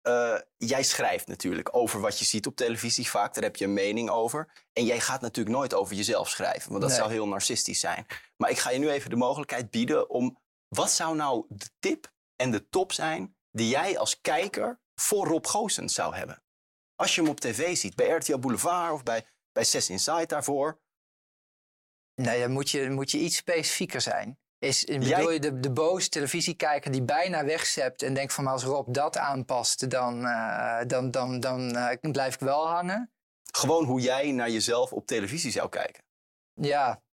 Uh, 0.08 0.36
jij 0.58 0.84
schrijft 0.84 1.28
natuurlijk 1.28 1.76
over 1.76 2.00
wat 2.00 2.20
je 2.20 2.26
ziet 2.26 2.48
op 2.48 2.56
televisie 2.56 3.10
vaak. 3.10 3.34
Daar 3.34 3.44
heb 3.44 3.56
je 3.56 3.66
een 3.66 3.74
mening 3.74 4.10
over. 4.10 4.48
En 4.74 4.86
jij 4.86 5.00
gaat 5.00 5.22
natuurlijk 5.22 5.56
nooit 5.56 5.74
over 5.74 5.96
jezelf 5.96 6.30
schrijven. 6.30 6.70
Want 6.70 6.82
dat 6.82 6.90
nee. 6.90 7.00
zou 7.00 7.12
heel 7.12 7.28
narcistisch 7.28 7.80
zijn. 7.80 8.06
Maar 8.38 8.50
ik 8.50 8.58
ga 8.58 8.70
je 8.70 8.80
nu 8.80 8.90
even 8.90 9.10
de 9.10 9.16
mogelijkheid 9.16 9.72
bieden 9.72 10.10
om 10.10 10.38
wat 10.76 10.92
zou 10.92 11.16
nou 11.16 11.46
de 11.50 11.70
tip 11.80 12.14
en 12.36 12.52
de 12.52 12.70
top 12.70 12.92
zijn 12.92 13.36
die 13.52 13.70
jij 13.70 13.98
als 13.98 14.22
kijker 14.22 14.80
voor 14.96 15.28
Rob 15.28 15.46
Goossens 15.46 15.94
zou 15.94 16.16
hebben? 16.16 16.44
Als 16.96 17.16
je 17.16 17.22
hem 17.22 17.30
op 17.30 17.40
tv 17.40 17.78
ziet, 17.78 17.96
bij 17.96 18.08
RTL 18.08 18.38
Boulevard 18.38 18.94
of 18.94 19.04
bij, 19.04 19.26
bij 19.52 19.64
Sess 19.64 19.90
Inside 19.90 20.26
daarvoor. 20.26 20.80
Nee, 22.22 22.40
dan 22.40 22.52
moet 22.52 22.70
je, 22.70 22.90
moet 22.90 23.12
je 23.12 23.18
iets 23.18 23.36
specifieker 23.36 24.02
zijn. 24.02 24.40
Is, 24.58 24.84
bedoel 24.84 25.08
jij... 25.08 25.34
je 25.34 25.40
de, 25.40 25.60
de 25.60 25.72
boze 25.72 26.10
televisiekijker 26.10 26.92
die 26.92 27.04
bijna 27.04 27.46
wegzept 27.46 28.02
en 28.02 28.14
denkt 28.14 28.34
van 28.34 28.44
maar 28.44 28.54
als 28.54 28.64
Rob 28.64 28.94
dat 28.94 29.18
aanpast, 29.18 29.90
dan, 29.90 30.22
uh, 30.22 30.82
dan, 30.88 31.12
dan, 31.12 31.40
dan 31.40 31.76
uh, 31.76 32.12
blijf 32.12 32.34
ik 32.34 32.40
wel 32.40 32.68
hangen? 32.68 33.12
Gewoon 33.52 33.86
hoe 33.86 34.02
jij 34.02 34.32
naar 34.32 34.50
jezelf 34.50 34.94
op 34.94 35.06
televisie 35.06 35.52
zou 35.52 35.70
kijken. 35.70 36.04
Ja. 36.54 37.04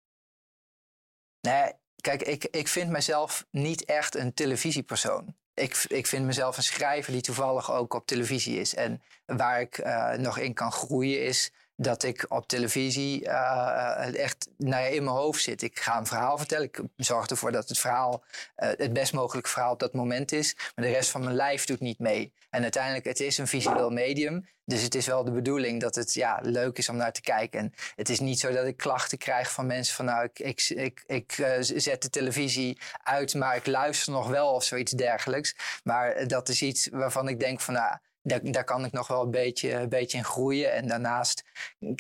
Nee, 1.41 1.73
Kijk, 2.03 2.23
ik, 2.23 2.45
ik 2.45 2.69
vind 2.69 2.91
mezelf 2.91 3.47
niet 3.51 3.85
echt 3.85 4.15
een 4.15 4.35
televisiepersoon. 4.35 5.35
Ik, 5.55 5.85
ik 5.89 6.07
vind 6.07 6.25
mezelf 6.25 6.57
een 6.57 6.63
schrijver 6.63 7.13
die 7.13 7.21
toevallig 7.21 7.73
ook 7.73 7.95
op 7.95 8.07
televisie 8.07 8.61
is. 8.61 8.75
En 8.75 9.03
waar 9.27 9.61
ik 9.61 9.79
uh, 9.79 10.13
nog 10.13 10.39
in 10.39 10.55
kan 10.55 10.73
groeien 10.73 11.25
is 11.25 11.53
dat 11.83 12.03
ik 12.03 12.25
op 12.29 12.47
televisie 12.47 13.25
uh, 13.25 14.15
echt 14.15 14.49
nou 14.57 14.83
ja, 14.83 14.89
in 14.89 15.05
mijn 15.05 15.17
hoofd 15.17 15.43
zit. 15.43 15.63
Ik 15.63 15.81
ga 15.81 15.99
een 15.99 16.07
verhaal 16.07 16.39
vertellen. 16.39 16.65
Ik 16.65 16.81
zorg 16.97 17.27
ervoor 17.27 17.53
dat 17.53 17.69
het 17.69 17.79
verhaal 17.79 18.25
uh, 18.57 18.69
het 18.77 18.93
best 18.93 19.13
mogelijke 19.13 19.51
verhaal 19.51 19.73
op 19.73 19.81
dat 19.81 19.93
moment 19.93 20.33
is. 20.33 20.57
Maar 20.75 20.85
de 20.85 20.91
rest 20.91 21.11
van 21.11 21.25
mijn 21.25 21.37
lijf 21.37 21.65
doet 21.65 21.81
niet 21.81 21.99
mee. 21.99 22.33
En 22.51 22.63
uiteindelijk, 22.63 23.05
het 23.05 23.21
is 23.21 23.39
een 23.39 23.47
visueel 23.47 23.91
medium. 23.91 24.49
Dus 24.65 24.83
het 24.83 24.95
is 24.95 25.07
wel 25.07 25.25
de 25.25 25.31
bedoeling 25.31 25.81
dat 25.81 25.95
het 25.95 26.15
ja, 26.15 26.39
leuk 26.43 26.79
is 26.79 26.89
om 26.89 26.97
naar 26.97 27.13
te 27.13 27.21
kijken. 27.21 27.61
En 27.61 27.73
het 27.95 28.09
is 28.09 28.21
niet 28.21 28.41
zo 28.41 28.53
dat 28.53 28.67
ik 28.67 28.77
klachten 28.77 29.19
krijg 29.19 29.53
van 29.53 29.67
mensen 29.67 29.95
van 29.95 30.05
nou, 30.05 30.29
ik, 30.33 30.69
ik, 30.69 31.05
ik, 31.07 31.33
zet 31.61 32.03
de 32.03 32.11
televisie 32.11 32.81
uit, 33.03 33.35
maar 33.35 33.57
ik 33.57 33.67
luister 33.67 34.13
nog 34.13 34.29
wel 34.29 34.53
of 34.53 34.65
zoiets 34.65 34.93
dergelijks. 34.93 35.81
Maar 35.85 36.27
dat 36.27 36.49
is 36.49 36.63
iets 36.63 36.89
waarvan 36.89 37.29
ik 37.29 37.41
denk 37.41 37.61
van 37.61 37.75
nou, 37.75 37.97
daar, 38.23 38.41
daar, 38.43 38.65
kan 38.65 38.85
ik 38.85 38.93
nog 38.93 39.07
wel 39.07 39.23
een 39.23 39.31
beetje, 39.31 39.73
een 39.73 39.89
beetje 39.89 40.19
in 40.19 40.25
groeien. 40.25 40.73
En 40.73 40.89
daarnaast, 40.89 41.43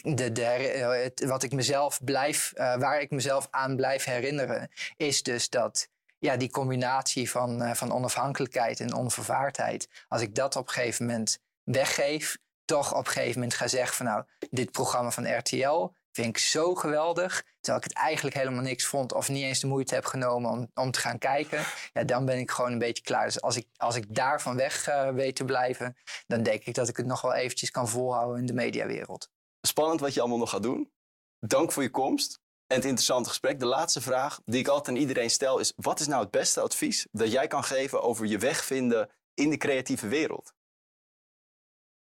de, 0.03 0.33
de, 0.33 0.43
het, 0.43 1.25
wat 1.25 1.43
ik 1.43 1.53
mezelf 1.53 2.05
blijf, 2.05 2.53
uh, 2.55 2.77
waar 2.77 3.01
ik 3.01 3.11
mezelf 3.11 3.49
aan 3.51 3.77
blijf 3.77 4.05
herinneren, 4.05 4.71
is 4.97 5.23
dus 5.23 5.49
dat 5.49 5.89
ja, 6.19 6.37
die 6.37 6.51
combinatie 6.51 7.31
van, 7.31 7.63
uh, 7.63 7.75
van 7.75 7.93
onafhankelijkheid 7.93 8.81
en 8.81 8.95
onvervaardheid, 8.95 9.89
als 10.09 10.21
ik 10.21 10.35
dat 10.35 10.57
op 10.57 10.67
een 10.67 10.73
gegeven 10.73 11.07
moment 11.07 11.39
weggeef, 11.63 12.39
toch 12.65 12.93
op 12.93 13.07
een 13.07 13.13
gegeven 13.13 13.35
moment 13.35 13.55
ga 13.55 13.69
zeggen 13.69 13.97
van 13.97 14.07
nou, 14.07 14.25
dit 14.51 14.71
programma 14.71 15.11
van 15.11 15.37
RTL, 15.39 15.91
vind 16.13 16.29
ik 16.29 16.39
zo 16.39 16.75
geweldig. 16.75 17.45
Terwijl 17.61 17.85
ik 17.85 17.89
het 17.89 17.99
eigenlijk 17.99 18.37
helemaal 18.37 18.63
niks 18.63 18.85
vond 18.85 19.13
of 19.13 19.29
niet 19.29 19.43
eens 19.43 19.61
de 19.61 19.67
moeite 19.67 19.95
heb 19.95 20.05
genomen 20.05 20.51
om, 20.51 20.71
om 20.75 20.91
te 20.91 20.99
gaan 20.99 21.19
kijken. 21.19 21.65
Ja, 21.93 22.05
dan 22.05 22.25
ben 22.25 22.39
ik 22.39 22.51
gewoon 22.51 22.73
een 22.73 22.79
beetje 22.79 23.03
klaar. 23.03 23.25
Dus 23.25 23.41
als 23.41 23.57
ik, 23.57 23.67
als 23.77 23.97
ik 23.97 24.15
daarvan 24.15 24.57
weg 24.57 24.89
uh, 24.89 25.09
weet 25.09 25.37
te 25.37 25.45
blijven, 25.45 25.97
dan 26.27 26.43
denk 26.43 26.65
ik 26.65 26.75
dat 26.75 26.89
ik 26.89 26.97
het 26.97 27.07
nog 27.07 27.21
wel 27.21 27.35
eventjes 27.35 27.71
kan 27.71 27.89
volhouden 27.89 28.41
in 28.41 28.47
de 28.47 28.53
mediawereld. 28.53 29.29
Spannend 29.61 30.01
wat 30.01 30.15
je 30.15 30.21
allemaal 30.21 30.39
nog 30.39 30.51
gaat 30.51 30.63
doen. 30.63 30.93
Dank 31.39 31.73
voor 31.73 31.83
je 31.83 31.91
komst 31.91 32.41
en 32.67 32.77
het 32.77 32.85
interessante 32.85 33.29
gesprek. 33.29 33.59
De 33.59 33.67
laatste 33.67 34.01
vraag 34.01 34.41
die 34.45 34.61
ik 34.61 34.69
altijd 34.69 34.97
aan 34.97 35.03
iedereen 35.03 35.31
stel 35.31 35.59
is: 35.59 35.73
wat 35.77 36.01
is 36.01 36.07
nou 36.07 36.23
het 36.23 36.31
beste 36.31 36.61
advies 36.61 37.07
dat 37.11 37.33
jij 37.33 37.47
kan 37.47 37.65
geven 37.65 38.03
over 38.03 38.27
je 38.27 38.39
weg 38.39 38.65
vinden 38.65 39.11
in 39.35 39.51
de 39.51 39.57
creatieve 39.57 40.09
wereld? 40.09 40.53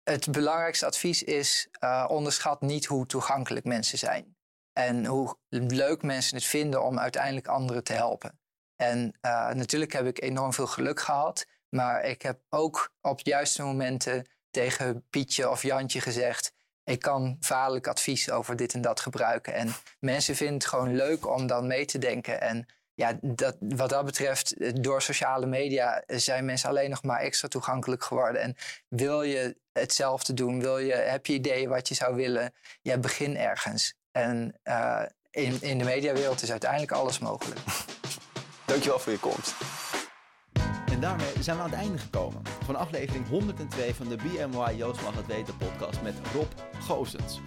Het 0.09 0.30
belangrijkste 0.30 0.86
advies 0.86 1.22
is: 1.22 1.68
uh, 1.84 2.04
onderschat 2.09 2.61
niet 2.61 2.86
hoe 2.86 3.06
toegankelijk 3.06 3.64
mensen 3.64 3.98
zijn. 3.98 4.36
En 4.72 5.06
hoe 5.06 5.36
leuk 5.48 6.02
mensen 6.02 6.36
het 6.36 6.44
vinden 6.44 6.84
om 6.84 6.98
uiteindelijk 6.98 7.46
anderen 7.46 7.84
te 7.84 7.92
helpen. 7.92 8.40
En 8.76 9.18
uh, 9.22 9.50
natuurlijk 9.50 9.92
heb 9.92 10.06
ik 10.06 10.22
enorm 10.22 10.52
veel 10.52 10.66
geluk 10.66 11.00
gehad. 11.00 11.46
Maar 11.68 12.04
ik 12.04 12.22
heb 12.22 12.40
ook 12.48 12.92
op 13.00 13.20
juiste 13.20 13.62
momenten 13.62 14.26
tegen 14.50 15.06
Pietje 15.11 15.50
of 15.50 15.62
Jantje 15.62 16.00
gezegd: 16.00 16.52
ik 16.84 17.00
kan 17.00 17.36
vaarlijk 17.40 17.86
advies 17.86 18.30
over 18.30 18.56
dit 18.56 18.74
en 18.74 18.80
dat 18.80 19.00
gebruiken. 19.00 19.54
En 19.54 19.74
mensen 20.00 20.36
vinden 20.36 20.54
het 20.54 20.66
gewoon 20.66 20.96
leuk 20.96 21.26
om 21.26 21.46
dan 21.46 21.66
mee 21.66 21.84
te 21.84 21.98
denken. 21.98 22.40
En 22.40 22.66
ja, 22.99 23.18
dat, 23.22 23.57
wat 23.61 23.90
dat 23.90 24.05
betreft, 24.05 24.55
door 24.82 25.03
sociale 25.03 25.46
media 25.46 26.03
zijn 26.07 26.44
mensen 26.44 26.68
alleen 26.68 26.90
nog 26.90 27.03
maar 27.03 27.20
extra 27.20 27.49
toegankelijk 27.49 28.05
geworden. 28.05 28.40
En 28.42 28.57
wil 28.88 29.22
je 29.22 29.57
hetzelfde 29.72 30.34
doen? 30.34 30.61
Wil 30.61 30.78
je, 30.78 30.92
heb 30.92 31.26
je 31.26 31.32
ideeën 31.32 31.68
wat 31.68 31.88
je 31.88 31.94
zou 31.94 32.14
willen? 32.14 32.55
Ja, 32.82 32.99
begin 32.99 33.36
ergens. 33.36 33.94
En 34.12 34.55
uh, 34.64 35.03
in, 35.30 35.59
in 35.61 35.78
de 35.78 35.84
mediawereld 35.84 36.42
is 36.42 36.51
uiteindelijk 36.51 36.92
alles 36.92 37.18
mogelijk. 37.18 37.61
Dankjewel 38.64 38.99
voor 38.99 39.12
je 39.12 39.18
komst. 39.18 39.55
En 40.99 41.05
daarmee 41.05 41.42
zijn 41.42 41.57
we 41.57 41.62
aan 41.62 41.70
het 41.70 41.78
einde 41.78 41.99
gekomen 41.99 42.42
van 42.64 42.76
aflevering 42.76 43.28
102 43.28 43.94
van 43.94 44.09
de 44.09 44.16
BMY 44.16 44.74
Joost 44.76 45.03
Mag 45.03 45.14
Het 45.14 45.26
Weten 45.26 45.57
podcast 45.57 46.03
met 46.03 46.14
Rob 46.34 46.46
Goosens. 46.80 47.40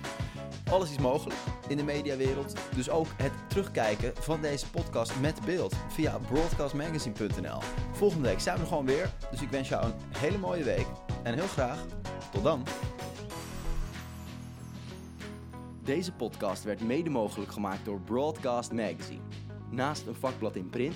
Alles 0.70 0.92
is 0.92 0.98
mogelijk 0.98 1.40
in 1.68 1.78
de 1.78 1.84
mediawereld, 1.84 2.56
dus 2.76 2.90
ook 2.90 3.08
het 3.16 3.32
terugkijken 3.48 4.14
van 4.16 4.42
deze 4.42 4.70
podcast 4.70 5.20
met 5.20 5.46
beeld 5.46 5.76
via 5.90 6.18
broadcastmagazine.nl. 6.18 7.60
Volgende 7.92 8.28
week 8.28 8.40
zijn 8.40 8.60
we 8.60 8.66
gewoon 8.66 8.86
weer, 8.86 9.10
dus 9.32 9.42
ik 9.42 9.50
wens 9.50 9.70
jou 9.70 9.86
een 9.86 9.94
hele 10.18 10.38
mooie 10.38 10.64
week 10.64 10.88
en 11.24 11.34
heel 11.34 11.48
graag 11.48 11.86
tot 12.32 12.44
dan. 12.44 12.64
Deze 15.84 16.12
podcast 16.12 16.64
werd 16.64 16.82
mede 16.82 17.10
mogelijk 17.10 17.52
gemaakt 17.52 17.86
door 17.86 18.00
Broadcast 18.00 18.72
Magazine. 18.72 19.22
Naast 19.70 20.08
een 20.08 20.16
vakblad 20.16 20.56
in 20.56 20.70
print, 20.70 20.96